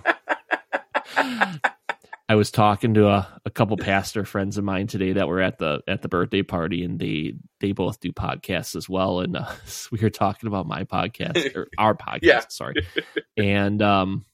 I 1.18 2.36
was 2.36 2.52
talking 2.52 2.94
to 2.94 3.08
a, 3.08 3.42
a 3.46 3.50
couple 3.50 3.76
pastor 3.78 4.24
friends 4.26 4.60
of 4.60 4.64
mine 4.64 4.86
today 4.86 5.14
that 5.14 5.28
were 5.28 5.42
at 5.42 5.58
the 5.58 5.82
at 5.88 6.04
the 6.04 6.08
birthday 6.08 6.44
party, 6.44 6.84
and 6.84 7.00
they 7.00 7.34
they 7.60 7.72
both 7.72 8.00
do 8.00 8.12
podcasts 8.12 8.76
as 8.76 8.88
well. 8.88 9.22
And 9.22 9.36
uh, 9.36 9.52
we 9.92 9.98
were 10.00 10.12
talking 10.12 10.46
about 10.48 10.68
my 10.68 10.84
podcast 10.84 11.56
or 11.56 11.68
our 11.80 11.96
podcast, 11.96 12.20
Yeah. 12.22 12.42
sorry. 12.50 12.86
And 13.36 13.82
um, 13.82 14.26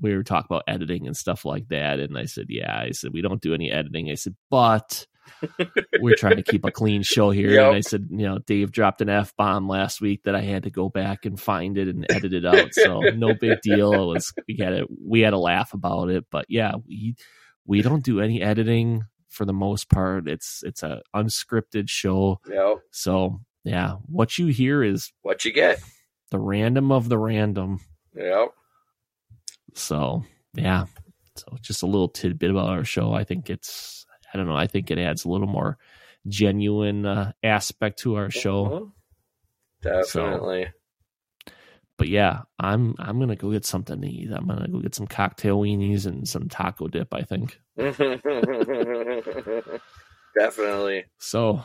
we 0.00 0.14
were 0.16 0.22
talking 0.22 0.46
about 0.50 0.64
editing 0.66 1.06
and 1.06 1.16
stuff 1.16 1.44
like 1.44 1.68
that. 1.68 2.00
And 2.00 2.16
I 2.16 2.24
said, 2.24 2.46
"Yeah," 2.48 2.76
I 2.78 2.90
said, 2.92 3.12
"We 3.12 3.22
don't 3.22 3.40
do 3.40 3.54
any 3.54 3.70
editing." 3.70 4.10
I 4.10 4.14
said, 4.14 4.36
"But." 4.50 5.06
we're 6.00 6.16
trying 6.16 6.36
to 6.36 6.42
keep 6.42 6.64
a 6.64 6.72
clean 6.72 7.02
show 7.02 7.30
here. 7.30 7.50
Yep. 7.50 7.66
And 7.68 7.76
I 7.76 7.80
said, 7.82 8.08
you 8.10 8.26
know, 8.26 8.38
Dave 8.38 8.72
dropped 8.72 9.00
an 9.00 9.08
F 9.08 9.32
bomb 9.36 9.68
last 9.68 10.00
week 10.00 10.24
that 10.24 10.34
I 10.34 10.40
had 10.40 10.64
to 10.64 10.70
go 10.70 10.88
back 10.88 11.24
and 11.24 11.38
find 11.38 11.78
it 11.78 11.86
and 11.88 12.04
edit 12.10 12.32
it 12.32 12.44
out. 12.44 12.74
So 12.74 12.98
no 13.14 13.34
big 13.34 13.60
deal. 13.62 13.92
It 13.92 14.06
was 14.06 14.32
we 14.48 14.56
had 14.56 14.72
a 14.72 14.86
we 15.06 15.20
had 15.20 15.32
a 15.32 15.38
laugh 15.38 15.72
about 15.72 16.08
it. 16.10 16.24
But 16.32 16.46
yeah, 16.48 16.72
we 16.84 17.14
we 17.64 17.80
don't 17.80 18.02
do 18.02 18.20
any 18.20 18.42
editing 18.42 19.04
for 19.28 19.44
the 19.44 19.52
most 19.52 19.88
part. 19.88 20.26
It's 20.28 20.62
it's 20.64 20.82
a 20.82 21.02
unscripted 21.14 21.88
show. 21.88 22.40
Yep. 22.50 22.78
So 22.90 23.40
yeah, 23.62 23.96
what 24.06 24.36
you 24.36 24.46
hear 24.48 24.82
is 24.82 25.12
What 25.22 25.44
you 25.44 25.52
get? 25.52 25.80
the 26.32 26.40
random 26.40 26.90
of 26.90 27.08
the 27.08 27.18
random. 27.18 27.78
Yep. 28.16 28.48
So 29.74 30.24
yeah. 30.54 30.86
So 31.36 31.46
just 31.62 31.82
a 31.82 31.86
little 31.86 32.08
tidbit 32.08 32.50
about 32.50 32.68
our 32.68 32.84
show. 32.84 33.12
I 33.12 33.24
think 33.24 33.48
it's 33.50 34.04
I 34.32 34.36
don't 34.36 34.46
know, 34.48 34.56
I 34.56 34.66
think 34.66 34.90
it 34.90 34.98
adds 34.98 35.24
a 35.24 35.28
little 35.28 35.46
more 35.46 35.78
genuine 36.28 37.06
uh, 37.06 37.32
aspect 37.42 38.00
to 38.00 38.16
our 38.16 38.30
show. 38.30 38.64
Mhm. 38.66 38.92
Definitely. 39.82 40.68
But 41.96 42.08
yeah, 42.08 42.42
I'm 42.58 42.94
I'm 42.98 43.18
gonna 43.18 43.36
go 43.36 43.50
get 43.52 43.64
something 43.64 44.00
to 44.00 44.06
eat. 44.08 44.30
I'm 44.32 44.46
gonna 44.46 44.68
go 44.68 44.80
get 44.80 44.94
some 44.94 45.06
cocktail 45.06 45.60
weenies 45.60 46.06
and 46.06 46.26
some 46.28 46.48
taco 46.48 46.88
dip. 46.88 47.12
I 47.14 47.22
think 47.22 47.58
Definitely. 50.38 51.04
so. 51.18 51.62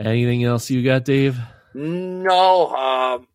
Anything 0.00 0.44
else 0.44 0.70
you 0.70 0.84
got, 0.84 1.04
Dave? 1.04 1.36
No, 1.74 2.68
um, 2.68 3.26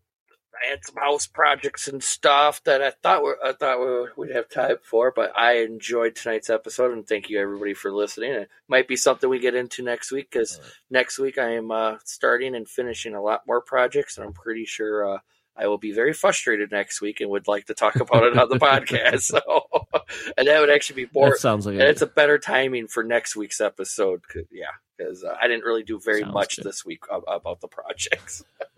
I 0.64 0.70
had 0.70 0.86
some 0.86 0.96
house 0.96 1.28
projects 1.28 1.88
and 1.88 2.02
stuff 2.02 2.64
that 2.64 2.82
I 2.82 2.92
thought 2.92 3.24
were, 3.24 3.38
I 3.44 3.54
thought 3.54 3.80
we 3.80 4.28
we'd 4.28 4.36
have 4.36 4.50
time 4.50 4.78
for, 4.82 5.12
but 5.12 5.38
I 5.38 5.58
enjoyed 5.60 6.16
tonight's 6.16 6.50
episode 6.50 6.94
and 6.94 7.06
thank 7.06 7.30
you 7.30 7.40
everybody 7.40 7.74
for 7.74 7.92
listening. 7.92 8.32
It 8.32 8.50
might 8.68 8.88
be 8.88 8.96
something 8.96 9.30
we 9.30 9.40
get 9.40 9.56
into 9.56 9.84
next 9.84 10.12
week 10.12 10.30
because 10.32 10.60
next 10.90 11.20
week 11.20 11.38
I 11.38 11.56
am 11.56 11.72
uh, 11.72 11.98
starting 12.06 12.56
and 12.56 12.68
finishing 12.68 13.14
a 13.14 13.22
lot 13.22 13.42
more 13.48 13.62
projects, 13.62 14.18
and 14.18 14.26
I'm 14.26 14.34
pretty 14.34 14.66
sure 14.66 15.16
uh, 15.16 15.20
I 15.56 15.68
will 15.68 15.78
be 15.78 15.92
very 15.94 16.14
frustrated 16.14 16.72
next 16.72 17.00
week 17.02 17.22
and 17.22 17.30
would 17.30 17.48
like 17.48 17.66
to 17.68 17.74
talk 17.76 17.96
about 17.98 18.24
it 18.24 18.38
on 18.38 18.50
the 18.50 18.56
podcast. 18.58 19.22
So, 19.22 19.40
and 20.38 20.48
that 20.48 20.60
would 20.60 20.70
actually 20.72 21.06
be 21.06 21.12
more. 21.14 21.30
that 21.30 21.38
sounds 21.40 21.66
like 21.66 21.74
And 21.74 21.84
it's 21.84 22.02
a 22.02 22.08
better 22.08 22.40
timing 22.40 22.88
for 22.88 23.04
next 23.04 23.36
week's 23.36 23.62
episode. 23.62 24.22
yeah, 24.52 24.66
because 24.98 25.24
uh, 25.24 25.36
I 25.40 25.48
didn't 25.48 25.64
really 25.64 25.84
do 25.84 26.00
very 26.00 26.22
Sounds 26.22 26.34
much 26.34 26.56
good. 26.58 26.66
this 26.66 26.84
week 26.84 27.04
ab- 27.12 27.24
about 27.28 27.62
the 27.62 27.68
projects 27.68 28.44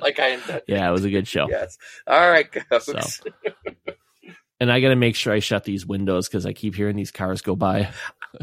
like 0.00 0.18
I 0.20 0.28
intended. 0.32 0.62
yeah, 0.66 0.88
it 0.88 0.92
was 0.92 1.04
a 1.04 1.10
good 1.10 1.26
show. 1.26 1.48
Yes. 1.48 1.78
All 2.06 2.30
right. 2.30 2.48
So. 2.80 2.92
And 4.60 4.70
I 4.70 4.80
got 4.80 4.90
to 4.90 4.96
make 4.96 5.16
sure 5.16 5.32
I 5.32 5.40
shut 5.40 5.64
these 5.64 5.84
windows 5.86 6.28
because 6.28 6.46
I 6.46 6.52
keep 6.52 6.74
hearing 6.76 6.94
these 6.94 7.10
cars 7.10 7.42
go 7.42 7.56
by. 7.56 7.90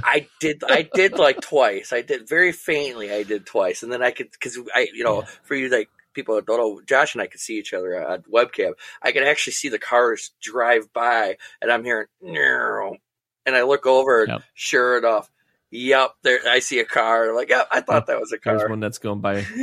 I 0.03 0.27
did. 0.41 0.61
I 0.67 0.81
did 0.93 1.13
like 1.17 1.39
twice. 1.41 1.93
I 1.93 2.01
did 2.01 2.27
very 2.27 2.51
faintly. 2.51 3.11
I 3.11 3.23
did 3.23 3.45
twice, 3.45 3.83
and 3.83 3.91
then 3.91 4.03
I 4.03 4.11
could 4.11 4.29
because 4.31 4.57
I, 4.75 4.87
you 4.93 5.03
know, 5.03 5.21
Yeah. 5.21 5.27
for 5.43 5.55
you 5.55 5.69
like 5.69 5.89
people 6.13 6.35
that 6.35 6.45
don't 6.45 6.57
know, 6.57 6.81
Josh 6.85 7.15
and 7.15 7.21
I 7.21 7.27
could 7.27 7.39
see 7.39 7.57
each 7.57 7.73
other 7.73 8.07
on 8.07 8.23
webcam. 8.23 8.73
I 9.01 9.11
could 9.11 9.23
actually 9.23 9.53
see 9.53 9.69
the 9.69 9.79
cars 9.79 10.31
drive 10.41 10.91
by, 10.93 11.37
and 11.61 11.71
I'm 11.71 11.83
hearing, 11.83 12.07
and 12.21 13.55
I 13.55 13.63
look 13.63 13.85
over, 13.85 14.23
and 14.23 14.29
Yep. 14.29 14.41
sure 14.53 14.97
enough, 14.97 15.31
yep, 15.71 16.11
there 16.23 16.39
I 16.47 16.59
see 16.59 16.79
a 16.79 16.85
car. 16.85 17.29
I'm 17.29 17.35
like, 17.35 17.49
yep, 17.49 17.67
I 17.71 17.81
thought 17.81 18.07
that 18.07 18.19
was 18.19 18.31
a 18.31 18.39
car. 18.39 18.57
There's 18.57 18.69
one 18.69 18.79
that's 18.79 18.99
going 18.99 19.21
by. 19.21 19.45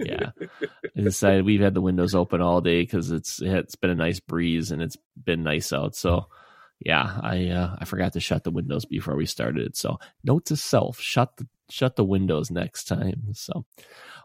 Yeah, 0.00 0.30
I 0.96 1.00
decided 1.00 1.44
we've 1.44 1.60
had 1.60 1.74
the 1.74 1.80
windows 1.80 2.14
open 2.14 2.40
all 2.40 2.60
day 2.60 2.80
because 2.80 3.10
it's 3.10 3.42
it's 3.42 3.74
been 3.74 3.90
a 3.90 3.94
nice 3.94 4.20
breeze 4.20 4.70
and 4.70 4.80
it's 4.80 4.96
been 5.22 5.42
nice 5.42 5.72
out. 5.72 5.96
So 5.96 6.28
yeah, 6.80 7.18
I 7.20 7.48
uh, 7.48 7.76
I 7.80 7.84
forgot 7.84 8.12
to 8.14 8.20
shut 8.20 8.44
the 8.44 8.50
windows 8.50 8.84
before 8.84 9.16
we 9.16 9.26
started. 9.26 9.76
So 9.76 9.98
note 10.22 10.46
to 10.46 10.56
self: 10.56 11.00
shut 11.00 11.36
the 11.36 11.46
shut 11.68 11.96
the 11.96 12.04
windows 12.04 12.50
next 12.50 12.84
time. 12.84 13.28
So 13.32 13.64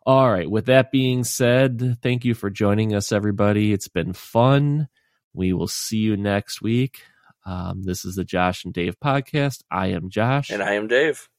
all 0.05 0.31
right. 0.31 0.49
With 0.49 0.65
that 0.65 0.91
being 0.91 1.23
said, 1.23 1.97
thank 2.01 2.25
you 2.25 2.33
for 2.33 2.49
joining 2.49 2.93
us, 2.93 3.11
everybody. 3.11 3.73
It's 3.73 3.87
been 3.87 4.13
fun. 4.13 4.87
We 5.33 5.53
will 5.53 5.67
see 5.67 5.97
you 5.97 6.17
next 6.17 6.61
week. 6.61 7.03
Um, 7.45 7.83
this 7.83 8.05
is 8.05 8.15
the 8.15 8.23
Josh 8.23 8.63
and 8.65 8.73
Dave 8.73 8.99
podcast. 8.99 9.63
I 9.71 9.87
am 9.87 10.09
Josh. 10.09 10.49
and 10.49 10.63
I 10.63 10.73
am 10.73 10.87
Dave. 10.87 11.29